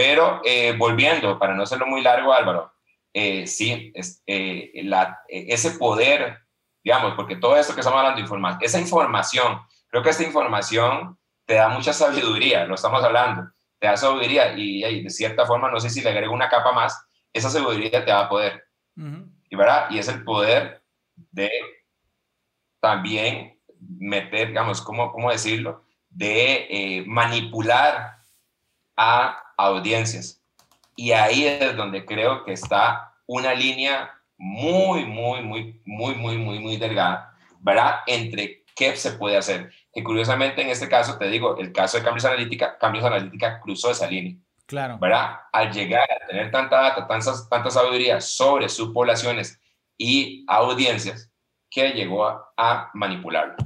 pero 0.00 0.40
eh, 0.46 0.74
volviendo, 0.78 1.38
para 1.38 1.54
no 1.54 1.64
hacerlo 1.64 1.86
muy 1.86 2.00
largo, 2.00 2.32
Álvaro, 2.32 2.72
eh, 3.12 3.46
sí, 3.46 3.92
es, 3.94 4.22
eh, 4.26 4.72
ese 5.28 5.72
poder, 5.72 6.38
digamos, 6.82 7.12
porque 7.16 7.36
todo 7.36 7.54
esto 7.58 7.74
que 7.74 7.80
estamos 7.80 7.98
hablando, 7.98 8.18
informa 8.18 8.56
esa 8.62 8.80
información, 8.80 9.60
creo 9.88 10.02
que 10.02 10.08
esta 10.08 10.22
información 10.22 11.18
te 11.44 11.56
da 11.56 11.68
mucha 11.68 11.92
sabiduría, 11.92 12.64
lo 12.64 12.76
estamos 12.76 13.04
hablando, 13.04 13.52
te 13.78 13.88
da 13.88 13.98
sabiduría 13.98 14.54
y, 14.56 15.02
de 15.02 15.10
cierta 15.10 15.44
forma, 15.44 15.70
no 15.70 15.78
sé 15.78 15.90
si 15.90 16.00
le 16.00 16.08
agrego 16.08 16.32
una 16.32 16.48
capa 16.48 16.72
más, 16.72 16.98
esa 17.30 17.50
sabiduría 17.50 18.02
te 18.02 18.10
da 18.10 18.26
poder. 18.26 18.64
y, 18.96 19.54
¿verdad? 19.54 19.88
y 19.90 19.98
es 19.98 20.08
el 20.08 20.24
poder 20.24 20.82
de 21.14 21.50
también 22.80 23.60
meter, 23.78 24.48
digamos, 24.48 24.80
¿cómo, 24.80 25.12
cómo 25.12 25.30
decirlo? 25.30 25.84
De 26.08 27.04
manipular 27.06 28.16
a 28.96 29.42
audiencias. 29.66 30.42
Y 30.96 31.12
ahí 31.12 31.46
es 31.46 31.76
donde 31.76 32.04
creo 32.04 32.44
que 32.44 32.52
está 32.52 33.14
una 33.26 33.54
línea 33.54 34.10
muy, 34.36 35.04
muy, 35.04 35.42
muy, 35.42 35.80
muy, 35.84 36.14
muy, 36.14 36.38
muy, 36.38 36.58
muy 36.58 36.76
delgada, 36.76 37.36
¿verdad? 37.60 38.00
Entre 38.06 38.64
qué 38.74 38.96
se 38.96 39.12
puede 39.12 39.36
hacer. 39.36 39.70
Que 39.92 40.02
curiosamente 40.02 40.62
en 40.62 40.68
este 40.68 40.88
caso, 40.88 41.18
te 41.18 41.28
digo, 41.28 41.56
el 41.58 41.72
caso 41.72 41.98
de 41.98 42.04
Cambios 42.04 42.24
Analítica, 42.24 42.78
Cambios 42.78 43.04
Analítica 43.04 43.60
cruzó 43.60 43.90
esa 43.90 44.06
línea. 44.06 44.36
Claro. 44.66 44.98
¿Verdad? 44.98 45.40
Al 45.52 45.72
llegar 45.72 46.08
a 46.10 46.26
tener 46.26 46.50
tanta 46.50 46.80
data, 46.80 47.06
tanta, 47.06 47.32
tanta 47.48 47.70
sabiduría 47.70 48.20
sobre 48.20 48.68
sus 48.68 48.92
poblaciones 48.92 49.60
y 49.98 50.44
audiencias, 50.48 51.30
que 51.68 51.90
llegó 51.90 52.26
a, 52.26 52.52
a 52.56 52.90
manipularlo. 52.94 53.56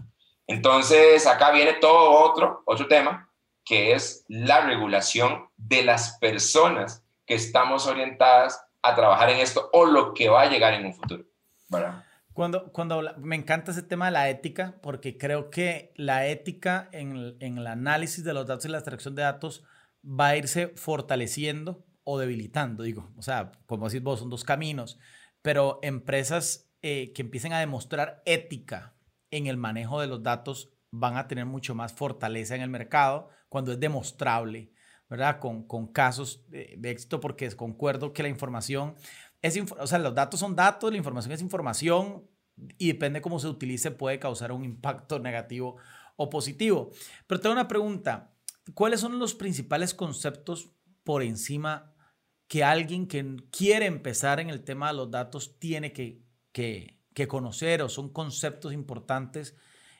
Entonces, 0.46 1.26
acá 1.26 1.52
viene 1.52 1.74
todo 1.74 2.10
otro, 2.10 2.62
otro 2.66 2.86
tema, 2.86 3.30
que 3.64 3.92
es 3.92 4.24
la 4.28 4.60
regulación 4.60 5.48
de 5.66 5.82
las 5.82 6.18
personas 6.18 7.02
que 7.26 7.34
estamos 7.34 7.86
orientadas 7.86 8.60
a 8.82 8.94
trabajar 8.94 9.30
en 9.30 9.38
esto 9.38 9.70
o 9.72 9.86
lo 9.86 10.12
que 10.12 10.28
va 10.28 10.42
a 10.42 10.50
llegar 10.50 10.74
en 10.74 10.86
un 10.86 10.94
futuro. 10.94 11.24
Cuando, 12.32 12.72
cuando 12.72 13.00
me 13.18 13.36
encanta 13.36 13.70
ese 13.70 13.82
tema 13.82 14.06
de 14.06 14.12
la 14.12 14.28
ética, 14.28 14.74
porque 14.82 15.16
creo 15.16 15.50
que 15.50 15.92
la 15.96 16.26
ética 16.26 16.88
en, 16.92 17.36
el 17.40 17.66
análisis 17.66 18.24
de 18.24 18.34
los 18.34 18.46
datos 18.46 18.66
y 18.66 18.68
la 18.68 18.78
extracción 18.78 19.14
de 19.14 19.22
datos 19.22 19.64
va 20.04 20.28
a 20.28 20.36
irse 20.36 20.68
fortaleciendo 20.76 21.84
o 22.02 22.18
debilitando, 22.18 22.82
digo. 22.82 23.10
O 23.16 23.22
sea, 23.22 23.52
como 23.66 23.88
decís 23.88 24.02
vos, 24.02 24.20
son 24.20 24.30
dos 24.30 24.44
caminos, 24.44 24.98
pero 25.42 25.78
empresas 25.82 26.68
eh, 26.82 27.12
que 27.14 27.22
empiecen 27.22 27.52
a 27.52 27.60
demostrar 27.60 28.22
ética 28.26 28.94
en 29.30 29.46
el 29.46 29.56
manejo 29.56 30.00
de 30.00 30.08
los 30.08 30.22
datos 30.22 30.70
van 30.90 31.16
a 31.16 31.26
tener 31.26 31.46
mucho 31.46 31.74
más 31.74 31.92
fortaleza 31.92 32.54
en 32.54 32.62
el 32.62 32.68
mercado 32.68 33.30
cuando 33.48 33.72
es 33.72 33.80
demostrable, 33.80 34.72
¿verdad? 35.14 35.38
Con, 35.38 35.62
con 35.62 35.86
casos 35.86 36.44
de, 36.48 36.76
éxito, 36.90 37.20
porque 37.20 37.48
concuerdo 37.52 38.12
que 38.12 38.24
la 38.24 38.28
información 38.28 38.96
es, 39.42 39.56
o 39.78 39.86
sea, 39.86 40.00
los 40.00 40.12
datos 40.12 40.40
son 40.40 40.56
datos, 40.56 40.90
la 40.90 40.96
información 40.96 41.32
es 41.32 41.40
información 41.40 42.24
y 42.78 42.88
depende 42.88 43.22
cómo 43.22 43.38
se 43.38 43.46
utilice 43.46 43.92
puede 43.92 44.18
causar 44.18 44.50
un 44.50 44.64
impacto 44.64 45.20
negativo 45.20 45.76
o 46.16 46.28
positivo. 46.28 46.90
Pero 47.28 47.40
tengo 47.40 47.52
una 47.52 47.68
pregunta, 47.68 48.34
¿cuáles 48.74 48.98
son 48.98 49.20
los 49.20 49.36
principales 49.36 49.94
conceptos 49.94 50.72
por 51.04 51.22
encima 51.22 51.94
que 52.48 52.64
alguien 52.64 53.06
que 53.06 53.36
quiere 53.52 53.86
empezar 53.86 54.40
en 54.40 54.50
el 54.50 54.64
tema 54.64 54.88
de 54.88 54.94
los 54.94 55.12
datos 55.12 55.60
tiene 55.60 55.92
que, 55.92 56.24
que, 56.50 56.98
que 57.14 57.28
conocer 57.28 57.82
o 57.82 57.88
son 57.88 58.12
conceptos 58.12 58.72
importantes? 58.72 59.54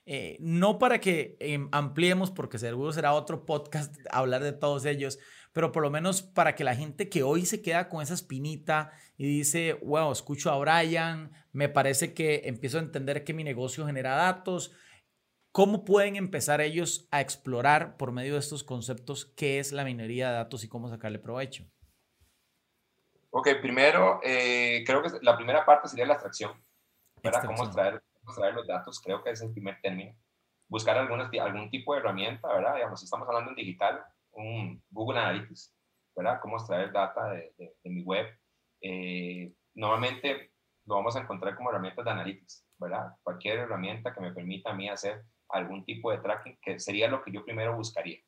Eh, 0.06 0.36
no 0.40 0.78
para 0.78 1.00
que 1.00 1.36
em, 1.40 1.68
ampliemos, 1.72 2.30
porque 2.30 2.58
seguro 2.58 2.92
será 2.92 3.14
otro 3.14 3.46
podcast 3.46 3.94
hablar 4.10 4.42
de 4.42 4.52
todos 4.52 4.84
ellos, 4.84 5.18
pero 5.52 5.72
por 5.72 5.82
lo 5.82 5.90
menos 5.90 6.22
para 6.22 6.54
que 6.54 6.64
la 6.64 6.76
gente 6.76 7.08
que 7.08 7.22
hoy 7.22 7.46
se 7.46 7.62
queda 7.62 7.88
con 7.88 8.02
esa 8.02 8.14
espinita 8.14 8.92
y 9.16 9.26
dice, 9.26 9.78
wow, 9.82 10.12
escucho 10.12 10.50
a 10.50 10.58
Brian, 10.58 11.30
me 11.52 11.68
parece 11.68 12.12
que 12.12 12.42
empiezo 12.44 12.78
a 12.78 12.82
entender 12.82 13.24
que 13.24 13.32
mi 13.32 13.44
negocio 13.44 13.86
genera 13.86 14.14
datos, 14.14 14.72
¿Cómo 15.54 15.84
pueden 15.84 16.16
empezar 16.16 16.60
ellos 16.60 17.06
a 17.12 17.20
explorar 17.20 17.96
por 17.96 18.10
medio 18.10 18.32
de 18.32 18.40
estos 18.40 18.64
conceptos 18.64 19.32
qué 19.36 19.60
es 19.60 19.70
la 19.70 19.84
minería 19.84 20.30
de 20.30 20.34
datos 20.34 20.64
y 20.64 20.68
cómo 20.68 20.88
sacarle 20.88 21.20
provecho? 21.20 21.64
Ok, 23.30 23.50
primero, 23.62 24.18
eh, 24.24 24.82
creo 24.84 25.00
que 25.00 25.10
la 25.22 25.36
primera 25.36 25.64
parte 25.64 25.86
sería 25.86 26.06
la 26.06 26.14
abstracción. 26.14 26.60
¿verdad? 27.22 27.44
Cómo 27.46 27.66
extraer, 27.66 28.02
los 28.54 28.66
datos, 28.66 29.00
creo 29.00 29.22
que 29.22 29.30
es 29.30 29.42
el 29.42 29.52
primer 29.52 29.80
término. 29.80 30.14
Buscar 30.68 30.96
algunas, 30.96 31.30
algún 31.40 31.70
tipo 31.70 31.94
de 31.94 32.00
herramienta, 32.00 32.48
¿verdad? 32.48 32.74
Digamos, 32.76 33.00
si 33.00 33.04
estamos 33.04 33.28
hablando 33.28 33.50
en 33.50 33.56
digital, 33.56 34.02
un 34.32 34.82
Google 34.90 35.20
Analytics, 35.20 35.74
¿verdad? 36.16 36.40
Cómo 36.40 36.56
extraer 36.56 36.92
data 36.92 37.30
de, 37.30 37.52
de, 37.56 37.90
mi 37.90 38.02
web. 38.02 38.26
Eh, 38.80 39.52
normalmente 39.74 40.52
lo 40.86 40.96
vamos 40.96 41.16
a 41.16 41.20
encontrar 41.20 41.56
como 41.56 41.70
herramientas 41.70 42.04
de 42.04 42.10
analytics, 42.10 42.66
¿verdad? 42.78 43.12
Cualquier 43.22 43.60
herramienta 43.60 44.12
que 44.12 44.20
me 44.20 44.32
permita 44.32 44.70
a 44.70 44.74
mí 44.74 44.88
hacer 44.88 45.24
algún 45.48 45.84
tipo 45.84 46.10
de 46.10 46.18
tracking, 46.18 46.58
que 46.60 46.78
sería 46.78 47.08
lo 47.08 47.22
que 47.22 47.32
yo 47.32 47.44
primero 47.44 47.76
buscaría. 47.76 48.18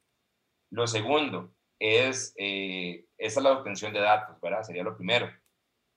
Lo 0.71 0.87
segundo 0.87 1.55
es, 1.79 2.35
eh, 2.37 3.05
esa 3.19 3.41
es 3.41 3.45
la 3.45 3.53
obtención 3.53 3.93
de 3.93 4.01
datos, 4.01 4.41
¿verdad? 4.41 4.63
Sería 4.63 4.83
lo 4.83 4.97
primero. 4.97 5.31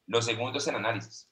Lo 0.08 0.22
segundo 0.22 0.58
es 0.58 0.68
el 0.68 0.76
análisis, 0.76 1.29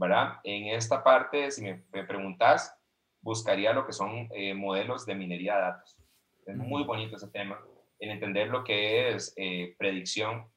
¿verdad? 0.00 0.40
En 0.44 0.74
esta 0.74 1.04
parte, 1.04 1.50
si 1.50 1.62
me, 1.62 1.74
preguntas, 2.04 2.74
buscaría 3.20 3.74
lo 3.74 3.86
que 3.86 3.92
son 3.92 4.28
eh, 4.32 4.54
modelos 4.54 5.04
de 5.04 5.14
minería 5.14 5.56
de 5.56 5.60
datos. 5.60 5.98
Es 6.46 6.56
muy 6.56 6.84
bonito 6.84 7.16
ese 7.16 7.28
tema, 7.28 7.60
el 7.98 8.10
entender 8.10 8.48
lo 8.48 8.64
que 8.64 9.10
es 9.10 9.34
eh, 9.36 9.76
predicción, 9.78 10.50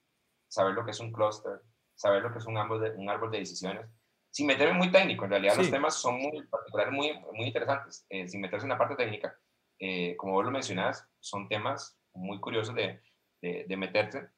saber 0.47 0.73
lo 0.73 0.85
que 0.85 0.91
es 0.91 0.99
un 1.01 1.11
clúster, 1.11 1.59
saber 1.93 2.23
lo 2.23 2.31
que 2.31 2.39
es 2.39 2.45
un 2.45 2.57
árbol 2.57 2.81
de, 2.81 2.91
un 2.91 3.09
árbol 3.09 3.31
de 3.31 3.39
decisiones, 3.39 3.85
sin 4.31 4.47
meterme 4.47 4.77
muy 4.77 4.89
técnico. 4.89 5.25
En 5.25 5.31
realidad 5.31 5.57
los 5.57 5.69
temas 5.69 5.95
son 5.95 6.21
muy 6.21 6.41
particulares, 6.47 6.93
muy, 6.93 7.11
muy 7.33 7.47
interesantes. 7.47 8.05
Eh, 8.09 8.29
sin 8.29 8.39
meterse 8.39 8.65
en 8.65 8.69
la 8.69 8.77
parte 8.77 8.95
técnica, 8.95 9.37
eh, 9.77 10.15
como 10.15 10.33
vos 10.33 10.45
lo 10.45 10.51
mencionás, 10.51 11.05
son 11.19 11.49
temas 11.49 11.99
muy 12.13 12.39
curiosos 12.39 12.73
de, 12.75 13.01
de, 13.41 13.65
de 13.67 13.77
meterse. 13.77 14.29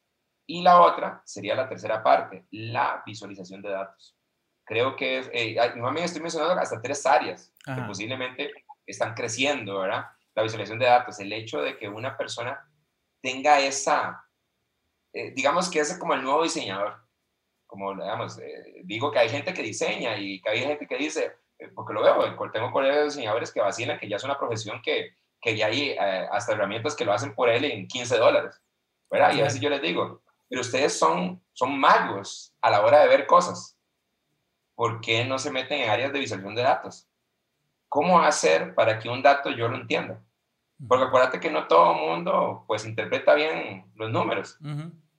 Y 0.48 0.64
la 0.64 0.82
otra 0.82 1.22
sería 1.26 1.54
la 1.54 1.70
tercera 1.70 2.02
parte, 2.02 2.46
la 2.50 3.04
visualización 3.06 3.62
de 3.62 3.70
datos. 3.70 4.16
Creo 4.66 4.96
que 4.96 5.20
es, 5.20 5.30
eh, 5.32 5.56
nuevamente 5.76 6.06
estoy 6.06 6.22
mencionando 6.22 6.60
hasta 6.60 6.82
tres 6.82 7.06
áreas 7.06 7.54
que 7.64 7.82
posiblemente 7.88 8.52
están 8.86 9.14
creciendo, 9.14 9.80
¿verdad? 9.80 10.06
La 10.34 10.44
visualización 10.44 10.80
de 10.80 10.86
datos, 10.86 11.20
el 11.20 11.32
hecho 11.32 11.62
de 11.62 11.78
que 11.78 11.88
una 11.88 12.18
persona 12.18 12.68
tenga 13.22 13.60
esa, 13.60 14.26
eh, 15.14 15.32
digamos 15.32 15.70
que 15.70 15.80
es 15.80 15.98
como 15.98 16.14
el 16.14 16.24
nuevo 16.24 16.44
diseñador 16.44 17.06
como 17.76 17.94
digamos, 17.94 18.38
eh, 18.40 18.82
digo 18.84 19.12
que 19.12 19.20
hay 19.20 19.30
gente 19.30 19.54
que 19.54 19.62
diseña 19.62 20.18
y 20.18 20.42
que 20.42 20.50
hay 20.50 20.60
gente 20.60 20.88
que 20.88 20.98
dice, 20.98 21.36
eh, 21.60 21.68
porque 21.74 21.94
lo 21.94 22.04
veo, 22.04 22.52
tengo 22.52 22.72
colegas 22.72 22.98
de 22.98 23.04
diseñadores 23.06 23.52
que 23.52 23.60
vacilan 23.60 24.00
que 24.00 24.08
ya 24.08 24.16
es 24.16 24.24
una 24.24 24.38
profesión 24.38 24.82
que, 24.82 25.16
que 25.42 25.58
ya 25.58 25.68
hay 25.68 25.90
eh, 25.90 26.28
hasta 26.32 26.54
herramientas 26.54 26.96
que 26.96 27.06
lo 27.06 27.14
hacen 27.14 27.34
por 27.36 27.50
él 27.50 27.66
en 27.66 27.88
15 27.88 28.18
dólares, 28.18 28.62
¿verdad? 29.10 29.34
Y 29.34 29.42
a 29.42 29.46
veces 29.46 29.60
yo 29.60 29.70
les 29.70 29.82
digo, 29.82 30.22
pero 30.48 30.62
ustedes 30.62 30.98
son, 30.98 31.44
son 31.54 31.78
magos 31.78 32.54
a 32.62 32.70
la 32.70 32.82
hora 32.82 33.02
de 33.02 33.08
ver 33.08 33.26
cosas. 33.26 33.75
¿Por 34.76 35.02
qué 35.02 35.26
no 35.26 35.40
se 35.40 35.52
meten 35.52 35.82
en 35.82 35.90
áreas 35.90 36.14
de 36.14 36.20
visualización 36.20 36.56
de 36.56 36.62
datos? 36.62 37.08
¿Cómo 37.88 38.20
hacer 38.20 38.76
para 38.76 39.00
que 39.00 39.10
un 39.10 39.24
dato 39.24 39.50
yo 39.50 39.68
lo 39.68 39.78
entienda? 39.78 40.22
Porque 40.88 41.06
acuérdate 41.06 41.40
que 41.40 41.50
no 41.50 41.68
todo 41.68 41.94
el 41.94 42.02
mundo 42.02 42.66
pues 42.68 42.86
interpreta 42.86 43.34
bien 43.34 43.86
los 43.96 44.12
números. 44.12 44.58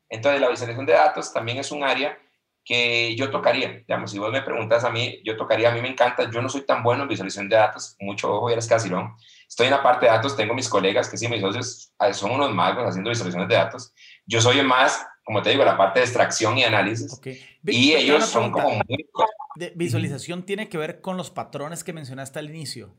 Entonces 0.09 0.41
la 0.41 0.49
visualización 0.49 0.87
de 0.87 0.93
datos 0.93 1.33
también 1.33 1.59
es 1.59 1.73
un 1.73 1.83
área 1.83 2.19
que 2.67 3.15
yo 3.15 3.31
tocaría. 3.31 3.85
Digamos, 3.87 4.11
si 4.11 4.19
vos 4.19 4.33
me 4.33 4.43
preguntas 4.43 4.85
a 4.85 4.91
mí, 4.91 5.23
yo 5.25 5.37
tocaría, 5.37 5.71
a 5.71 5.73
mí 5.73 5.81
me 5.81 5.89
encanta, 5.89 6.29
yo 6.29 6.43
no 6.43 6.49
soy 6.49 6.63
tan 6.63 6.83
bueno 6.83 7.05
en 7.05 7.09
visualización 7.09 7.49
de 7.49 7.57
datos, 7.57 7.97
mucho 8.01 8.35
ojo, 8.35 8.51
eres 8.51 8.67
casi 8.67 8.91
no. 8.91 9.17
Estoy 9.49 9.67
en 9.67 9.73
la 9.73 9.83
parte 9.83 10.07
de 10.07 10.13
datos, 10.13 10.37
tengo 10.37 10.53
mis 10.53 10.69
colegas 10.69 11.09
que 11.09 11.17
sí, 11.17 11.29
mis 11.29 11.41
socios 11.41 11.93
ah, 11.99 12.13
son 12.13 12.33
unos 12.33 12.53
magos 12.53 12.85
haciendo 12.85 13.09
visualizaciones 13.09 13.49
de 13.49 13.55
datos. 13.55 13.95
Yo 14.27 14.41
soy 14.41 14.61
más, 14.63 15.07
como 15.27 15.43
te 15.43 15.51
digo, 15.51 15.65
la 15.65 15.77
parte 15.77 15.99
de 15.99 16.05
extracción 16.05 16.57
y 16.57 16.63
análisis. 16.63 17.21
Y 17.65 17.95
ellos 17.95 18.27
son 18.27 18.53
como 18.53 18.71
muy... 18.71 19.11
De 19.57 19.73
visualización 19.75 20.45
tiene 20.45 20.69
que 20.69 20.79
ver 20.79 21.01
con 21.01 21.17
los 21.17 21.33
patrones 21.33 21.83
que 21.83 21.93
mencionaste 21.93 22.39
al 22.39 22.49
inicio. 22.49 22.95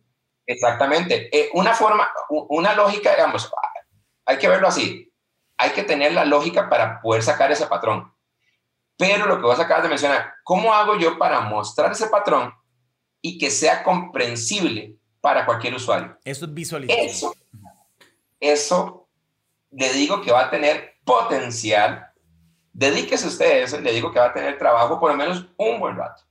Exactamente. 0.46 1.30
Eh, 1.32 1.50
una 1.54 1.74
forma, 1.74 2.12
una 2.50 2.74
lógica, 2.74 3.12
digamos, 3.12 3.50
hay 4.26 4.38
que 4.38 4.50
verlo 4.50 4.68
así. 4.68 5.10
Hay 5.56 5.70
que 5.70 5.84
tener 5.84 6.12
la 6.12 6.26
lógica 6.26 6.68
para 6.68 7.00
poder 7.00 7.24
sacar 7.24 7.50
ese 7.50 7.66
patrón. 7.66 8.12
Pero 8.98 9.26
lo 9.26 9.38
que 9.38 9.44
vos 9.44 9.60
acabas 9.62 9.84
de 9.84 9.90
mencionar, 9.90 10.34
¿cómo 10.44 10.74
hago 10.74 10.98
yo 10.98 11.18
para 11.18 11.40
mostrar 11.40 11.94
ese 11.94 12.08
patrón 12.08 12.54
y 13.22 13.38
que 13.38 13.50
sea 13.50 13.84
comprensible 13.84 14.98
para 15.22 15.46
cualquier 15.46 15.76
usuario? 15.76 16.18
Eso 16.26 16.44
es 16.44 16.54
visualización. 16.54 17.08
Eso, 17.08 17.34
eso 18.42 19.08
le 19.72 19.94
digo 19.94 20.22
que 20.22 20.34
va 20.34 20.42
a 20.42 20.50
tener 20.50 20.98
potencial. 21.06 22.07
Dedíquese 22.78 23.28
usted 23.28 23.46
a 23.46 23.58
eso, 23.64 23.82
le 23.82 23.92
digo 23.92 24.12
que 24.12 24.20
va 24.20 24.28
a 24.28 24.34
tener 24.34 24.56
trabajo 24.60 25.00
por 25.00 25.10
lo 25.10 25.18
menos 25.18 25.48
un 25.58 25.80
buen 25.80 25.98
rato. 25.98 26.22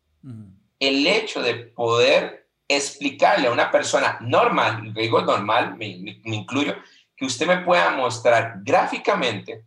El 0.78 1.04
hecho 1.04 1.42
de 1.42 1.54
poder 1.54 2.48
explicarle 2.68 3.48
a 3.48 3.50
una 3.50 3.72
persona 3.72 4.16
normal, 4.20 4.94
digo 4.94 5.20
normal, 5.22 5.76
me, 5.76 6.20
me 6.24 6.36
incluyo, 6.36 6.76
que 7.16 7.24
usted 7.24 7.48
me 7.48 7.64
pueda 7.64 7.90
mostrar 7.90 8.60
gráficamente 8.62 9.64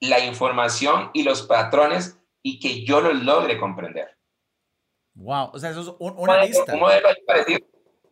la 0.00 0.24
información 0.24 1.10
y 1.12 1.24
los 1.24 1.42
patrones 1.42 2.18
y 2.42 2.58
que 2.58 2.82
yo 2.82 3.02
los 3.02 3.22
logre 3.22 3.58
comprender. 3.58 4.16
Wow, 5.12 5.50
o 5.52 5.58
sea, 5.58 5.72
eso 5.72 5.82
es 5.82 5.94
una 5.98 6.42
lista. 6.42 6.72
Un 6.72 6.80
modelo 6.80 7.08
parecido, 7.26 7.60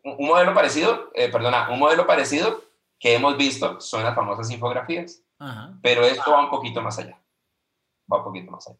un 0.02 0.26
modelo 0.26 0.52
parecido 0.52 1.10
eh, 1.14 1.30
perdona, 1.30 1.70
un 1.70 1.78
modelo 1.78 2.06
parecido 2.06 2.62
que 2.98 3.14
hemos 3.14 3.38
visto 3.38 3.80
son 3.80 4.04
las 4.04 4.14
famosas 4.14 4.50
infografías. 4.50 5.22
Pero 5.82 6.04
esto 6.04 6.30
va 6.30 6.44
un 6.44 6.50
poquito 6.50 6.82
más 6.82 6.98
allá. 6.98 7.18
Va 8.12 8.18
un 8.18 8.24
poquito 8.24 8.50
más 8.50 8.66
allá. 8.68 8.78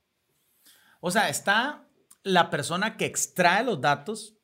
O 1.01 1.11
sea, 1.11 1.29
está 1.29 1.87
la 2.23 2.51
persona 2.51 2.97
que 2.97 3.07
extrae 3.07 3.65
los 3.65 3.81
datos, 3.81 4.37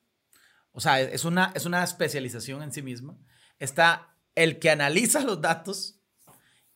o 0.71 0.79
sea, 0.79 0.99
es 0.99 1.25
una, 1.25 1.51
es 1.55 1.65
una 1.65 1.83
especialización 1.83 2.63
en 2.63 2.71
sí 2.71 2.81
misma. 2.81 3.17
Está 3.59 4.15
el 4.35 4.59
que 4.59 4.69
analiza 4.69 5.21
los 5.21 5.41
datos 5.41 5.99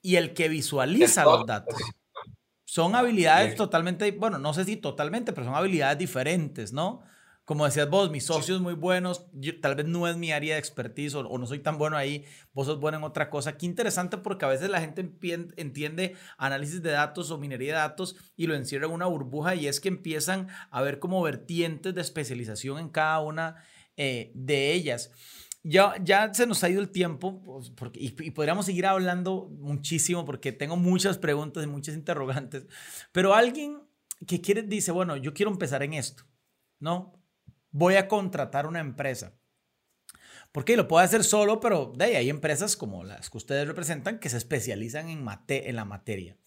y 0.01 0.15
el 0.15 0.33
que 0.33 0.49
visualiza 0.49 1.23
los 1.25 1.45
datos. 1.45 1.79
Son 2.65 2.95
habilidades 2.95 3.55
totalmente, 3.55 4.11
bueno, 4.11 4.37
no 4.37 4.53
sé 4.53 4.65
si 4.65 4.77
totalmente, 4.77 5.33
pero 5.33 5.45
son 5.45 5.55
habilidades 5.55 5.97
diferentes, 5.97 6.71
¿no? 6.71 7.03
Como 7.43 7.65
decías 7.65 7.89
vos, 7.89 8.11
mis 8.11 8.25
socios 8.25 8.61
muy 8.61 8.75
buenos, 8.75 9.25
tal 9.61 9.75
vez 9.75 9.85
no 9.85 10.07
es 10.07 10.15
mi 10.15 10.31
área 10.31 10.53
de 10.53 10.59
expertise 10.59 11.15
o, 11.15 11.37
no 11.37 11.45
soy 11.47 11.59
tan 11.59 11.77
bueno 11.77 11.97
ahí, 11.97 12.23
vos 12.53 12.67
sos 12.67 12.79
bueno 12.79 12.99
en 12.99 13.03
otra 13.03 13.29
cosa. 13.29 13.57
Qué 13.57 13.65
interesante 13.65 14.17
porque 14.17 14.45
a 14.45 14.47
veces 14.47 14.69
la 14.69 14.79
gente 14.79 15.01
entiende 15.57 16.15
análisis 16.37 16.83
de 16.83 16.91
datos 16.91 17.31
o 17.31 17.37
minería 17.37 17.73
de 17.73 17.79
datos 17.79 18.15
y 18.37 18.47
lo 18.47 18.55
encierra 18.55 18.85
en 18.85 18.93
una 18.93 19.07
burbuja 19.07 19.55
y 19.55 19.67
es 19.67 19.79
que 19.79 19.89
empiezan 19.89 20.47
a 20.69 20.81
ver 20.81 20.99
como 20.99 21.21
vertientes 21.21 21.95
de 21.95 22.01
especialización 22.01 22.77
en 22.77 22.89
cada 22.89 23.19
una 23.21 23.55
eh, 23.97 24.31
de 24.35 24.73
ellas. 24.73 25.11
Ya, 25.63 25.95
ya 26.03 26.33
se 26.33 26.47
nos 26.47 26.63
ha 26.63 26.69
ido 26.69 26.81
el 26.81 26.89
tiempo 26.89 27.41
pues, 27.43 27.69
porque, 27.71 27.99
y, 27.99 28.31
podríamos 28.31 28.65
seguir 28.65 28.85
hablando 28.85 29.47
muchísimo 29.59 30.25
porque 30.25 30.51
tengo 30.51 30.75
muchas 30.75 31.17
preguntas 31.17 31.63
y 31.63 31.67
muchas 31.67 31.93
interrogantes, 31.95 32.65
pero 33.11 33.35
alguien 33.35 33.79
que 34.25 34.41
quiere, 34.41 34.63
dice, 34.63 34.91
bueno, 34.91 35.17
yo 35.17 35.33
quiero 35.33 35.51
empezar 35.51 35.83
en 35.83 35.93
esto, 35.93 36.23
¿no? 36.79 37.20
Voy 37.71 37.95
a 37.95 38.07
contratar 38.07 38.67
una 38.67 38.79
empresa. 38.79 39.33
Porque 40.51 40.75
lo 40.75 40.87
puedo 40.87 41.03
hacer 41.03 41.23
solo, 41.23 41.59
pero 41.59 41.93
de 41.95 42.05
ahí 42.05 42.15
hay 42.15 42.29
empresas 42.29 42.75
como 42.75 43.03
las 43.03 43.29
que 43.29 43.37
ustedes 43.37 43.67
representan 43.67 44.19
que 44.19 44.29
se 44.29 44.37
especializan 44.37 45.09
en, 45.09 45.23
mate, 45.23 45.69
en 45.69 45.77
la 45.77 45.85
materia. 45.85 46.37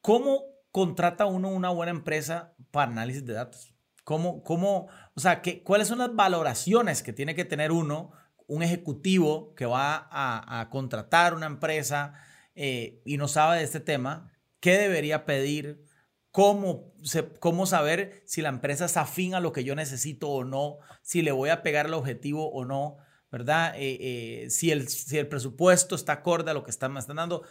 ¿Cómo 0.00 0.44
contrata 0.70 1.26
uno 1.26 1.48
una 1.48 1.68
buena 1.70 1.90
empresa 1.90 2.54
para 2.70 2.90
análisis 2.90 3.24
de 3.26 3.34
datos? 3.34 3.74
¿Cómo, 4.04 4.42
cómo, 4.42 4.88
o 5.14 5.20
sea, 5.20 5.42
¿qué, 5.42 5.62
cuáles 5.62 5.88
son 5.88 5.98
las 5.98 6.14
valoraciones 6.14 7.02
que 7.02 7.12
tiene 7.12 7.34
que 7.34 7.44
tener 7.44 7.70
uno 7.72 8.12
un 8.50 8.64
ejecutivo 8.64 9.54
que 9.54 9.64
va 9.64 10.08
a, 10.10 10.68
contratar 10.70 11.34
una 11.34 11.46
empresa 11.46 12.14
eh, 12.56 13.00
y 13.04 13.16
no 13.16 13.28
sabe 13.28 13.58
de 13.58 13.62
este 13.62 13.78
tema, 13.78 14.32
¿qué 14.58 14.76
debería 14.76 15.24
pedir? 15.24 15.84
¿Cómo, 16.32 16.92
¿Cómo 17.40 17.66
saber 17.66 18.22
si 18.24 18.40
la 18.40 18.50
empresa 18.50 18.84
es 18.84 18.96
afín 18.96 19.34
a 19.34 19.40
lo 19.40 19.52
que 19.52 19.64
yo 19.64 19.74
necesito 19.74 20.28
o 20.28 20.44
no? 20.44 20.78
Si 21.02 21.22
le 21.22 21.32
voy 21.32 21.50
a 21.50 21.62
pegar 21.62 21.86
el 21.86 21.94
objetivo 21.94 22.50
o 22.52 22.64
no, 22.64 22.98
¿verdad? 23.30 23.74
Eh, 23.76 23.98
eh, 24.44 24.50
si, 24.50 24.70
el, 24.70 24.88
si 24.88 25.18
el 25.18 25.28
presupuesto 25.28 25.94
está 25.94 26.14
acorde 26.14 26.50
a 26.50 26.54
lo 26.54 26.62
que 26.62 26.70
están, 26.70 26.92
me 26.92 27.00
están 27.00 27.16
dando. 27.16 27.44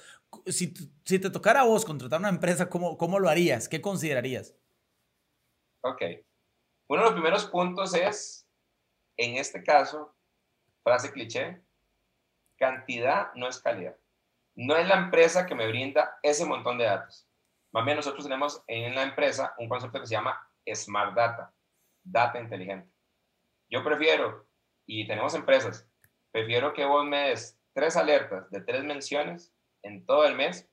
Si, 0.45 0.73
si 1.03 1.19
te 1.19 1.29
tocara 1.29 1.61
a 1.61 1.65
vos 1.65 1.85
contratar 1.85 2.19
una 2.19 2.29
empresa, 2.29 2.69
¿cómo, 2.69 2.97
¿cómo 2.97 3.19
lo 3.19 3.29
harías? 3.29 3.67
¿Qué 3.67 3.81
considerarías? 3.81 4.55
Ok. 5.81 6.01
Uno 6.87 7.01
de 7.01 7.05
los 7.05 7.13
primeros 7.13 7.45
puntos 7.45 7.93
es, 7.93 8.47
en 9.17 9.35
este 9.35 9.63
caso, 9.63 10.15
frase 10.83 11.11
cliché, 11.11 11.61
cantidad 12.57 13.33
no 13.35 13.47
es 13.47 13.59
calidad. 13.59 13.95
No 14.55 14.75
es 14.75 14.87
la 14.87 14.95
empresa 14.95 15.45
que 15.45 15.55
me 15.55 15.67
brinda 15.67 16.17
ese 16.23 16.45
montón 16.45 16.77
de 16.77 16.85
datos. 16.85 17.28
Más 17.71 17.85
bien 17.85 17.97
nosotros 17.97 18.23
tenemos 18.23 18.63
en 18.67 18.95
la 18.95 19.03
empresa 19.03 19.53
un 19.57 19.69
concepto 19.69 19.99
que 19.99 20.07
se 20.07 20.15
llama 20.15 20.39
Smart 20.73 21.15
Data, 21.15 21.53
data 22.03 22.39
inteligente. 22.39 22.89
Yo 23.69 23.83
prefiero 23.83 24.47
y 24.85 25.05
tenemos 25.05 25.35
empresas, 25.35 25.87
prefiero 26.31 26.73
que 26.73 26.85
vos 26.85 27.05
me 27.05 27.29
des 27.29 27.59
tres 27.73 27.95
alertas 27.95 28.49
de 28.49 28.61
tres 28.61 28.83
menciones 28.83 29.53
en 29.83 30.05
todo 30.05 30.25
el 30.25 30.35
mes 30.35 30.67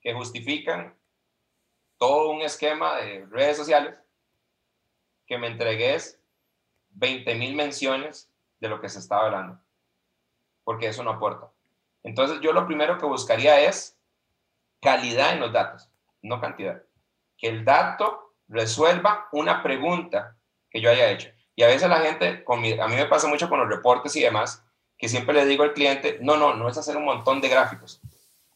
que 0.00 0.14
justifican 0.14 0.98
todo 1.98 2.30
un 2.30 2.40
esquema 2.40 2.96
de 2.96 3.26
redes 3.26 3.58
sociales, 3.58 3.94
que 5.26 5.36
me 5.36 5.48
entregues 5.48 6.18
20 6.90 7.34
mil 7.34 7.54
menciones 7.54 8.32
de 8.58 8.68
lo 8.68 8.80
que 8.80 8.88
se 8.88 8.98
estaba 8.98 9.26
hablando, 9.26 9.60
porque 10.64 10.86
eso 10.86 11.04
no 11.04 11.10
aporta. 11.10 11.52
Entonces 12.02 12.40
yo 12.40 12.52
lo 12.52 12.66
primero 12.66 12.96
que 12.96 13.04
buscaría 13.04 13.60
es 13.60 13.98
calidad 14.80 15.34
en 15.34 15.40
los 15.40 15.52
datos, 15.52 15.89
no 16.22 16.40
cantidad. 16.40 16.82
Que 17.36 17.48
el 17.48 17.64
dato 17.64 18.34
resuelva 18.48 19.28
una 19.32 19.62
pregunta 19.62 20.36
que 20.70 20.80
yo 20.80 20.90
haya 20.90 21.10
hecho. 21.10 21.30
Y 21.54 21.62
a 21.62 21.68
veces 21.68 21.88
la 21.88 22.00
gente, 22.00 22.44
a 22.46 22.88
mí 22.88 22.94
me 22.96 23.06
pasa 23.06 23.28
mucho 23.28 23.48
con 23.48 23.60
los 23.60 23.68
reportes 23.68 24.14
y 24.16 24.20
demás, 24.20 24.64
que 24.96 25.08
siempre 25.08 25.34
le 25.34 25.46
digo 25.46 25.62
al 25.62 25.72
cliente, 25.72 26.18
no, 26.20 26.36
no, 26.36 26.54
no 26.54 26.68
es 26.68 26.76
hacer 26.76 26.96
un 26.96 27.04
montón 27.04 27.40
de 27.40 27.48
gráficos. 27.48 28.00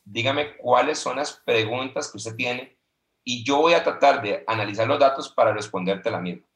Dígame 0.05 0.57
cuáles 0.57 0.99
son 0.99 1.17
las 1.17 1.33
preguntas 1.33 2.11
que 2.11 2.19
usted 2.19 2.37
tiene 2.37 2.77
y 3.25 3.43
yo 3.45 3.57
voy 3.57 3.73
a 3.73 3.83
tratar 3.83 4.21
de 4.21 4.45
analizar 4.47 4.87
los 4.87 4.99
datos 4.99 5.31
para 5.31 5.53
responderte 5.53 6.11
la 6.11 6.21
misma. 6.21 6.47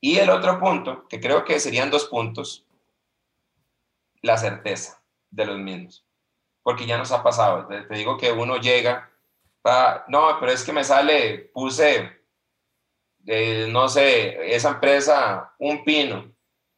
Y 0.00 0.18
el 0.18 0.30
otro 0.30 0.58
punto, 0.58 1.06
que 1.08 1.20
creo 1.20 1.44
que 1.44 1.60
serían 1.60 1.90
dos 1.90 2.06
puntos, 2.06 2.66
la 4.22 4.36
certeza 4.36 5.02
de 5.30 5.46
los 5.46 5.58
mismos. 5.58 6.04
Porque 6.62 6.86
ya 6.86 6.98
nos 6.98 7.12
ha 7.12 7.22
pasado. 7.22 7.66
Te, 7.68 7.86
digo 7.94 8.18
que 8.18 8.32
uno 8.32 8.56
llega, 8.56 9.10
no, 10.08 10.38
pero 10.38 10.52
es 10.52 10.64
que 10.64 10.72
me 10.72 10.84
sale, 10.84 11.50
puse, 11.52 12.10
eh, 13.26 13.66
no 13.68 13.88
sé, 13.88 14.54
esa 14.54 14.70
empresa, 14.70 15.54
un 15.58 15.84
pino, 15.84 16.32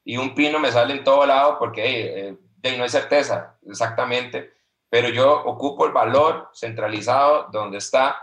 y 0.04 0.16
un 0.16 0.34
pino 0.34 0.58
me 0.58 0.72
sale 0.72 0.94
en 0.94 1.04
todo 1.04 1.26
lado 1.26 1.58
porque 1.58 2.28
eh, 2.28 2.36
no 2.76 2.82
hay 2.82 2.88
certeza 2.88 3.58
exactamente, 3.66 4.54
pero 4.88 5.10
yo 5.10 5.44
ocupo 5.44 5.84
el 5.84 5.92
valor 5.92 6.50
centralizado 6.54 7.48
donde 7.52 7.78
está 7.78 8.16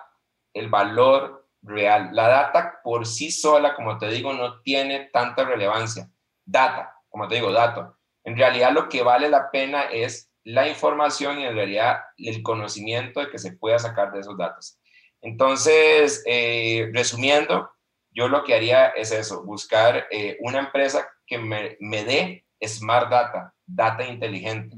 el 0.54 0.70
valor 0.70 1.48
real. 1.62 2.10
La 2.14 2.28
data 2.28 2.80
por 2.84 3.06
sí 3.06 3.30
sola, 3.30 3.76
como 3.76 4.00
te 4.00 4.08
digo, 4.08 4.34
no 4.34 4.62
tiene 4.62 5.12
tanta 5.14 5.44
relevancia. 5.44 6.10
Data, 6.44 6.96
como 7.10 7.28
te 7.28 7.36
digo, 7.36 7.52
dato. 7.52 7.98
En 8.24 8.36
realidad 8.36 8.72
lo 8.72 8.90
que 8.90 9.04
vale 9.04 9.30
la 9.30 9.52
pena 9.52 9.84
es 9.84 10.32
la 10.46 10.70
información 10.70 11.40
y 11.40 11.46
en 11.46 11.56
realidad 11.56 12.02
el 12.18 12.44
conocimiento 12.44 13.20
de 13.20 13.30
que 13.30 13.40
se 13.40 13.54
pueda 13.54 13.80
sacar 13.80 14.12
de 14.12 14.20
esos 14.20 14.38
datos. 14.38 14.80
Entonces, 15.22 16.24
eh, 16.28 16.90
resumiendo, 16.94 17.72
yo 18.12 18.28
lo 18.28 18.44
que 18.44 18.54
haría 18.54 18.90
es 18.90 19.12
eso, 19.12 19.44
buscar 19.44 20.08
eh, 20.12 20.38
una 20.42 20.60
empresa 20.60 21.10
que 21.26 21.40
me, 21.40 21.76
me, 21.80 22.06
dé 22.06 22.46
smart 22.64 23.10
data, 23.10 23.56
data 23.66 24.06
inteligente 24.06 24.78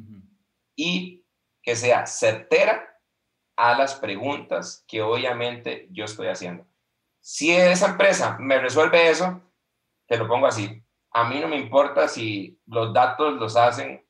y 0.75 1.25
que 1.61 1.75
sea 1.75 2.05
certera 2.05 2.87
a 3.57 3.77
las 3.77 3.95
preguntas 3.95 4.85
que 4.87 5.01
obviamente 5.01 5.87
yo 5.91 6.05
estoy 6.05 6.27
haciendo. 6.27 6.65
Si 7.19 7.51
esa 7.51 7.87
empresa 7.87 8.37
me 8.39 8.57
resuelve 8.57 9.09
eso, 9.09 9.41
te 10.07 10.17
lo 10.17 10.29
pongo 10.29 10.47
así. 10.47 10.81
A 11.11 11.27
mí 11.27 11.41
no 11.41 11.49
me 11.49 11.57
importa 11.57 12.07
si 12.07 12.57
los 12.67 12.93
datos 12.93 13.33
los 13.33 13.57
hacen 13.57 14.06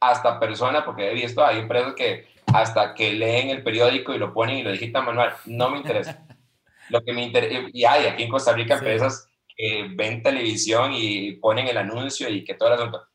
hasta 0.00 0.38
persona, 0.38 0.84
porque 0.84 1.10
he 1.10 1.14
visto, 1.14 1.44
hay 1.44 1.58
empresas 1.58 1.94
que 1.94 2.28
hasta 2.52 2.94
que 2.94 3.12
leen 3.12 3.50
el 3.50 3.62
periódico 3.62 4.14
y 4.14 4.18
lo 4.18 4.32
ponen 4.32 4.58
y 4.58 4.62
lo 4.62 4.72
digitan 4.72 5.04
manual. 5.04 5.34
No 5.46 5.70
me 5.70 5.78
interesa. 5.78 6.24
lo 6.90 7.02
que 7.02 7.12
me 7.12 7.22
interesa, 7.22 7.68
y 7.72 7.84
hay 7.84 8.06
aquí 8.06 8.22
en 8.22 8.30
Costa 8.30 8.52
Rica 8.52 8.74
empresas 8.74 9.28
que 9.56 9.88
ven 9.94 10.22
televisión 10.22 10.92
y 10.94 11.32
ponen 11.32 11.66
el 11.66 11.76
anuncio 11.76 12.28
y 12.28 12.44
que 12.44 12.54
todo 12.54 12.68
el 12.68 12.74
asunto. 12.74 13.06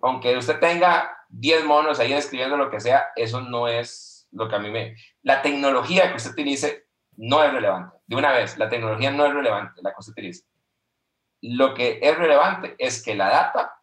Aunque 0.00 0.36
usted 0.36 0.58
tenga 0.58 1.24
10 1.28 1.64
monos 1.64 2.00
ahí 2.00 2.12
escribiendo 2.12 2.56
lo 2.56 2.70
que 2.70 2.80
sea, 2.80 3.08
eso 3.16 3.40
no 3.40 3.68
es 3.68 4.28
lo 4.32 4.48
que 4.48 4.56
a 4.56 4.58
mí 4.58 4.70
me... 4.70 4.96
La 5.22 5.42
tecnología 5.42 6.10
que 6.10 6.16
usted 6.16 6.32
utilice 6.32 6.86
no 7.16 7.42
es 7.42 7.52
relevante. 7.52 7.96
De 8.06 8.16
una 8.16 8.32
vez, 8.32 8.56
la 8.58 8.68
tecnología 8.68 9.10
no 9.10 9.26
es 9.26 9.34
relevante, 9.34 9.82
la 9.82 9.90
que 9.90 9.96
usted 9.98 10.12
utilice. 10.12 10.44
Lo 11.42 11.74
que 11.74 11.98
es 12.02 12.16
relevante 12.16 12.74
es 12.78 13.02
que 13.02 13.14
la 13.14 13.28
data 13.28 13.77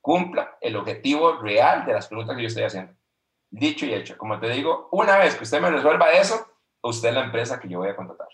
cumpla 0.00 0.56
el 0.60 0.76
objetivo 0.76 1.36
real 1.40 1.84
de 1.84 1.92
las 1.92 2.08
preguntas 2.08 2.36
que 2.36 2.42
yo 2.42 2.48
estoy 2.48 2.64
haciendo. 2.64 2.94
Dicho 3.50 3.86
y 3.86 3.94
hecho, 3.94 4.16
como 4.16 4.38
te 4.38 4.48
digo, 4.48 4.88
una 4.92 5.18
vez 5.18 5.34
que 5.34 5.44
usted 5.44 5.60
me 5.60 5.70
resuelva 5.70 6.12
eso, 6.12 6.46
usted 6.82 7.08
es 7.08 7.14
la 7.14 7.24
empresa 7.24 7.60
que 7.60 7.68
yo 7.68 7.78
voy 7.78 7.88
a 7.88 7.96
contratar. 7.96 8.28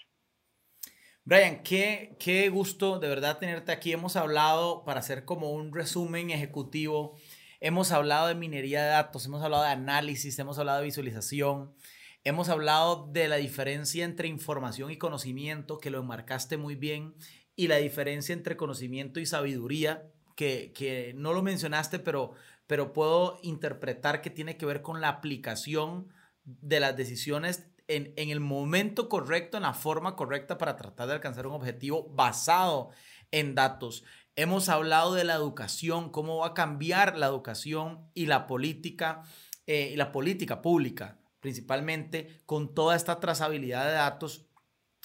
Brian, 1.25 1.63
qué, 1.65 2.17
qué 2.21 2.49
gusto 2.51 3.01
de 3.01 3.09
verdad 3.09 3.39
tenerte 3.39 3.73
aquí. 3.73 3.93
Hemos 3.93 4.15
hablado, 4.15 4.85
para 4.85 5.01
hacer 5.01 5.25
como 5.25 5.51
un 5.51 5.73
resumen 5.73 6.31
ejecutivo, 6.31 7.17
hemos 7.61 7.91
hablado 7.91 8.29
de 8.29 8.37
minería 8.37 8.85
de 8.85 8.91
datos, 8.91 9.27
hemos 9.27 9.43
hablado 9.43 9.65
de 9.65 9.71
análisis, 9.71 10.39
hemos 10.39 10.59
hablado 10.59 10.79
de 10.79 10.85
visualización, 10.85 11.75
hemos 12.23 12.49
hablado 12.49 13.09
de 13.11 13.27
la 13.27 13.37
diferencia 13.37 14.05
entre 14.05 14.29
información 14.29 14.91
y 14.93 14.99
conocimiento, 14.99 15.79
que 15.79 15.91
lo 15.91 15.99
enmarcaste 15.99 16.59
muy 16.59 16.77
bien, 16.77 17.17
y 17.57 17.69
la 17.69 17.79
diferencia 17.79 18.33
entre 18.33 18.57
conocimiento 18.57 19.19
y 19.19 19.27
sabiduría, 19.27 20.13
que, 20.37 20.73
que 20.73 21.13
no 21.17 21.33
lo 21.33 21.43
mencionaste, 21.43 21.99
pero, 21.99 22.35
pero 22.69 22.93
puedo 22.93 23.41
interpretar 23.43 24.23
que 24.23 24.31
tiene 24.31 24.57
que 24.57 24.67
ver 24.67 24.83
con 24.83 25.01
la 25.01 25.09
aplicación 25.09 26.09
de 26.45 26.79
las 26.79 26.97
decisiones 26.97 27.67
en, 27.89 28.13
el 28.17 28.41
momento 28.41 29.09
correcto, 29.09 29.57
en 29.57 29.65
la 29.65 29.75
forma 29.75 30.17
correcta 30.17 30.59
para 30.59 30.77
tratar 30.77 31.09
de 31.09 31.15
alcanzar 31.15 31.47
un 31.47 31.55
objetivo 31.55 32.09
basado 32.11 32.91
en 33.31 33.55
datos. 33.55 34.05
Hemos 34.35 34.69
hablado 34.69 35.15
de 35.15 35.25
la 35.25 35.35
educación, 35.35 36.11
cómo 36.11 36.39
va 36.39 36.49
a 36.49 36.55
cambiar 36.55 37.17
la 37.17 37.27
educación 37.27 38.11
y 38.15 38.27
la 38.27 38.47
política, 38.47 39.23
eh, 39.67 39.91
y 39.93 39.97
la 39.97 40.13
política 40.13 40.63
pública, 40.63 41.19
principalmente 41.41 42.41
con 42.45 42.75
toda 42.75 42.97
esta 42.97 43.21
trazabilidad 43.21 43.87
de 43.87 43.93
datos 43.93 44.47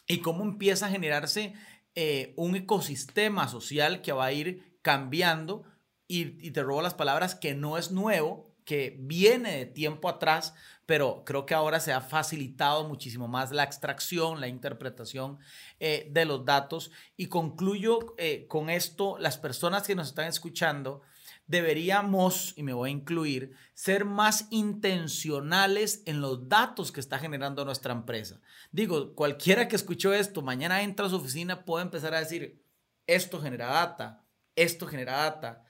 y 0.08 0.20
cómo 0.20 0.44
empieza 0.44 0.88
a 0.88 0.92
generarse 0.92 1.54
eh, 1.96 2.34
un 2.36 2.56
ecosistema 2.56 3.48
social 3.48 4.02
que 4.02 4.12
va 4.12 4.26
a 4.26 4.34
ir 4.34 4.71
cambiando 4.82 5.64
y, 6.08 6.46
y 6.46 6.52
te 6.52 6.64
robo 6.64 6.82
las 6.82 6.94
palabras 6.94 7.36
que 7.36 7.54
no 7.54 7.78
es 7.78 7.92
nuevo, 7.92 8.52
que 8.66 8.96
viene 9.00 9.58
de 9.58 9.66
tiempo 9.66 10.08
atrás, 10.10 10.54
pero 10.86 11.24
creo 11.26 11.46
que 11.46 11.54
ahora 11.54 11.80
se 11.80 11.94
ha 11.94 12.02
facilitado 12.02 12.88
muchísimo 12.88 13.28
más 13.28 13.52
la 13.52 13.64
extracción, 13.64 14.42
la 14.42 14.48
interpretación 14.48 15.40
eh, 15.80 16.10
de 16.12 16.26
los 16.26 16.46
datos. 16.46 16.92
Y 17.18 17.28
concluyo 17.28 18.14
eh, 18.18 18.46
con 18.48 18.70
esto, 18.70 19.18
las 19.18 19.38
personas 19.38 19.88
que 19.88 19.96
nos 19.96 20.10
están 20.10 20.28
escuchando, 20.28 21.02
deberíamos, 21.48 22.54
y 22.56 22.64
me 22.64 22.74
voy 22.74 22.90
a 22.90 22.94
incluir, 22.94 23.54
ser 23.74 24.06
más 24.06 24.48
intencionales 24.52 26.04
en 26.06 26.22
los 26.22 26.48
datos 26.48 26.92
que 26.92 27.00
está 27.00 27.20
generando 27.20 27.66
nuestra 27.66 27.94
empresa. 27.94 28.40
Digo, 28.72 29.16
cualquiera 29.16 29.68
que 29.68 29.76
escuchó 29.76 30.14
esto, 30.14 30.42
mañana 30.42 30.82
entra 30.82 31.06
a 31.06 31.10
su 31.10 31.16
oficina, 31.16 31.66
puede 31.66 31.84
empezar 31.84 32.14
a 32.14 32.20
decir, 32.20 32.64
esto 33.08 33.42
genera 33.42 33.68
data, 33.68 34.24
esto 34.56 34.88
genera 34.88 35.18
data, 35.18 35.64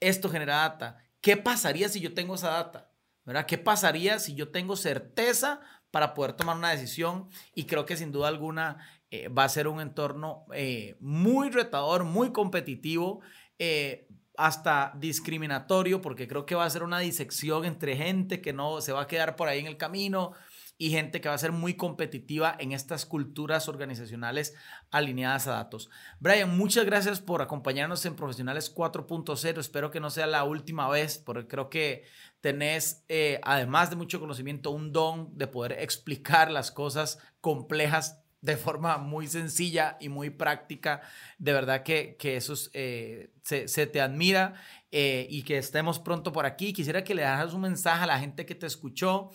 esto 0.00 0.28
genera 0.28 0.56
data. 0.56 0.98
¿Qué 1.20 1.36
pasaría 1.36 1.88
si 1.88 2.00
yo 2.00 2.14
tengo 2.14 2.34
esa 2.34 2.50
data? 2.50 2.90
¿verdad? 3.26 3.44
¿Qué 3.44 3.58
pasaría 3.58 4.18
si 4.18 4.34
yo 4.34 4.50
tengo 4.50 4.76
certeza 4.76 5.60
para 5.90 6.14
poder 6.14 6.34
tomar 6.34 6.56
una 6.56 6.70
decisión? 6.70 7.28
Y 7.54 7.64
creo 7.64 7.84
que 7.84 7.96
sin 7.96 8.12
duda 8.12 8.28
alguna 8.28 8.78
eh, 9.10 9.28
va 9.28 9.44
a 9.44 9.48
ser 9.48 9.66
un 9.68 9.80
entorno 9.80 10.46
eh, 10.54 10.96
muy 11.00 11.50
retador, 11.50 12.04
muy 12.04 12.32
competitivo. 12.32 13.20
Eh, 13.58 14.06
hasta 14.38 14.92
discriminatorio, 14.96 16.02
porque 16.02 16.28
creo 16.28 16.44
que 16.44 16.54
va 16.54 16.66
a 16.66 16.70
ser 16.70 16.82
una 16.82 16.98
disección 16.98 17.64
entre 17.64 17.96
gente 17.96 18.42
que 18.42 18.52
no 18.52 18.82
se 18.82 18.92
va 18.92 19.00
a 19.00 19.06
quedar 19.06 19.34
por 19.34 19.48
ahí 19.48 19.60
en 19.60 19.66
el 19.66 19.78
camino, 19.78 20.32
y 20.78 20.90
gente 20.90 21.20
que 21.20 21.28
va 21.28 21.34
a 21.34 21.38
ser 21.38 21.52
muy 21.52 21.74
competitiva 21.74 22.54
en 22.58 22.72
estas 22.72 23.06
culturas 23.06 23.68
organizacionales 23.68 24.54
alineadas 24.90 25.46
a 25.46 25.52
datos. 25.52 25.90
Brian, 26.20 26.56
muchas 26.56 26.84
gracias 26.84 27.20
por 27.20 27.42
acompañarnos 27.42 28.04
en 28.04 28.14
Profesionales 28.14 28.74
4.0. 28.74 29.58
Espero 29.58 29.90
que 29.90 30.00
no 30.00 30.10
sea 30.10 30.26
la 30.26 30.44
última 30.44 30.88
vez, 30.88 31.18
porque 31.18 31.46
creo 31.46 31.70
que 31.70 32.04
tenés, 32.40 33.04
eh, 33.08 33.40
además 33.42 33.90
de 33.90 33.96
mucho 33.96 34.20
conocimiento, 34.20 34.70
un 34.70 34.92
don 34.92 35.36
de 35.36 35.46
poder 35.46 35.72
explicar 35.72 36.50
las 36.50 36.70
cosas 36.70 37.18
complejas 37.40 38.22
de 38.40 38.56
forma 38.56 38.98
muy 38.98 39.26
sencilla 39.26 39.96
y 40.00 40.08
muy 40.08 40.30
práctica. 40.30 41.02
De 41.38 41.52
verdad 41.52 41.82
que, 41.82 42.16
que 42.16 42.36
eso 42.36 42.54
eh, 42.74 43.30
se, 43.42 43.86
te 43.86 44.00
admira 44.00 44.54
eh, 44.92 45.26
y 45.28 45.42
que 45.42 45.58
estemos 45.58 45.98
pronto 45.98 46.32
por 46.32 46.46
aquí. 46.46 46.72
Quisiera 46.72 47.02
que 47.02 47.14
le 47.14 47.24
hagas 47.24 47.54
un 47.54 47.62
mensaje 47.62 48.04
a 48.04 48.06
la 48.06 48.18
gente 48.18 48.46
que 48.46 48.54
te 48.54 48.66
escuchó 48.66 49.30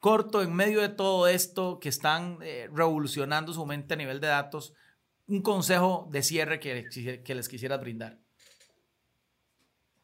corto, 0.00 0.42
en 0.42 0.54
medio 0.54 0.80
de 0.80 0.88
todo 0.88 1.26
esto 1.26 1.78
que 1.80 1.88
están 1.88 2.38
eh, 2.42 2.68
revolucionando 2.72 3.52
su 3.52 3.64
mente 3.66 3.94
a 3.94 3.96
nivel 3.96 4.20
de 4.20 4.28
datos, 4.28 4.74
un 5.26 5.42
consejo 5.42 6.06
de 6.10 6.22
cierre 6.22 6.60
que, 6.60 7.34
les 7.34 7.48
quisiera 7.48 7.76
brindar. 7.76 8.18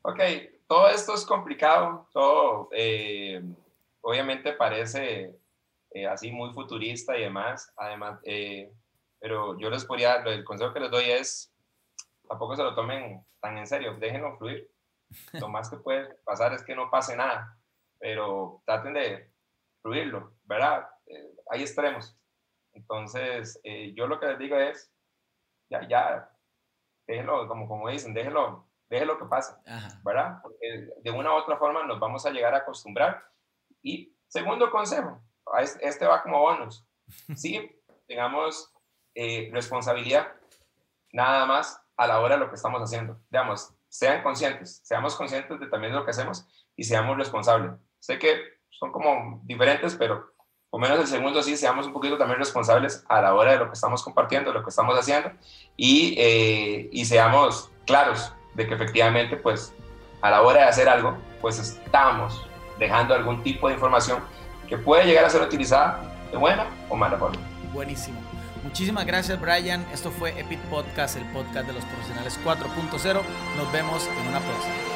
Ok, 0.03 0.21
todo 0.67 0.89
esto 0.89 1.15
es 1.15 1.25
complicado, 1.25 2.09
todo 2.13 2.69
eh, 2.73 3.41
obviamente 4.01 4.53
parece 4.53 5.39
eh, 5.91 6.07
así 6.07 6.33
muy 6.33 6.53
futurista 6.53 7.17
y 7.17 7.23
demás, 7.23 7.73
además, 7.77 8.19
pero 9.21 9.57
yo 9.59 9.71
les 9.71 9.85
podría, 9.85 10.17
el 10.17 10.43
consejo 10.43 10.73
que 10.73 10.81
les 10.81 10.91
doy 10.91 11.05
es, 11.05 11.53
tampoco 12.27 12.57
se 12.57 12.65
lo 12.65 12.75
tomen 12.75 13.25
tan 13.41 13.59
en 13.59 13.67
serio, 13.67 13.97
déjenlo 14.01 14.37
fluir, 14.39 14.69
Lo 15.35 15.49
más 15.49 15.69
que 15.71 15.77
puede 15.77 16.15
pasar 16.25 16.53
es 16.53 16.63
que 16.63 16.75
no 16.75 16.91
pase 16.91 17.17
nada, 17.17 17.59
pero 17.99 18.63
traten 18.65 18.95
de 18.95 19.32
fluirlo, 19.83 20.35
¿verdad? 20.45 20.89
Eh, 21.07 21.35
hay 21.51 21.63
extremos. 21.63 22.17
Entonces, 22.73 23.61
eh, 23.65 23.93
yo 23.95 24.07
lo 24.07 24.19
que 24.19 24.27
les 24.27 24.39
digo 24.39 24.57
es, 24.57 24.91
ya, 25.69 25.87
ya, 25.89 26.31
déjenlo, 27.07 27.47
como, 27.49 27.69
como 27.69 27.89
dicen, 27.89 28.15
déjenlo, 28.15 28.69
déjenlo 28.89 29.19
que 29.19 29.27
pase, 29.27 29.55
¿verdad? 30.03 30.39
Porque 30.43 30.91
de 31.03 31.11
una 31.11 31.33
u 31.33 31.37
otra 31.37 31.57
forma 31.57 31.85
nos 31.85 32.01
vamos 32.01 32.25
a 32.25 32.31
llegar 32.31 32.55
a 32.55 32.59
acostumbrar. 32.59 33.23
Y 33.83 34.17
segundo 34.29 34.71
consejo, 34.71 35.21
este 35.81 36.07
va 36.07 36.23
como 36.23 36.41
bonus, 36.41 36.87
sí, 37.35 37.71
tengamos 38.07 38.73
eh, 39.15 39.51
responsabilidad 39.53 40.33
nada 41.13 41.45
más 41.47 41.83
a 41.97 42.07
la 42.07 42.21
hora 42.21 42.37
de 42.37 42.41
lo 42.41 42.49
que 42.49 42.57
estamos 42.57 42.81
haciendo. 42.81 43.21
Digamos, 43.31 43.75
sean 43.89 44.23
conscientes, 44.23 44.81
seamos 44.85 45.15
conscientes 45.17 45.61
de 45.61 45.67
también 45.67 45.93
de 45.93 45.99
lo 45.99 46.05
que 46.05 46.13
hacemos 46.13 46.47
y 46.75 46.85
seamos 46.85 47.17
responsables. 47.17 47.73
Sé 47.99 48.19
que 48.19 48.62
son 48.79 48.93
como 48.93 49.41
diferentes, 49.45 49.95
pero 49.95 50.33
o 50.71 50.79
menos 50.79 50.99
el 50.99 51.07
segundo 51.07 51.43
sí, 51.43 51.57
seamos 51.57 51.87
un 51.87 51.93
poquito 51.93 52.17
también 52.17 52.39
responsables 52.39 53.05
a 53.09 53.21
la 53.21 53.35
hora 53.35 53.53
de 53.53 53.59
lo 53.59 53.67
que 53.67 53.75
estamos 53.75 54.03
compartiendo, 54.03 54.53
lo 54.53 54.63
que 54.63 54.71
estamos 54.71 54.99
haciendo 54.99 55.31
y, 55.77 56.15
eh, 56.17 56.89
y 56.91 57.05
seamos 57.05 57.71
claros 57.87 58.33
de 58.55 58.67
que 58.67 58.75
efectivamente, 58.75 59.37
pues, 59.37 59.75
a 60.23 60.31
la 60.31 60.43
hora 60.43 60.63
de 60.63 60.69
hacer 60.69 60.89
algo, 60.89 61.17
pues 61.43 61.59
estamos 61.59 62.47
dejando 62.79 63.15
algún 63.15 63.43
tipo 63.43 63.69
de 63.69 63.75
información 63.75 64.21
que 64.67 64.79
puede 64.79 65.05
llegar 65.05 65.27
a 65.27 65.31
ser 65.31 65.43
utilizada 65.43 66.01
de 66.31 66.39
buena 66.39 66.67
o 66.89 66.97
mala 66.97 67.19
forma. 67.19 67.39
Buenísimo. 67.75 68.19
Muchísimas 68.63 69.05
gracias 69.05 69.39
Brian. 69.41 69.85
Esto 69.93 70.11
fue 70.11 70.39
Epic 70.41 70.61
Podcast, 70.71 71.17
el 71.17 71.25
podcast 71.33 71.67
de 71.67 71.75
los 71.75 71.85
profesionales 71.85 72.41
4.0. 72.45 73.21
Nos 73.57 73.73
vemos 73.73 74.07
en 74.07 74.29
una 74.29 74.41
próxima. 74.41 74.92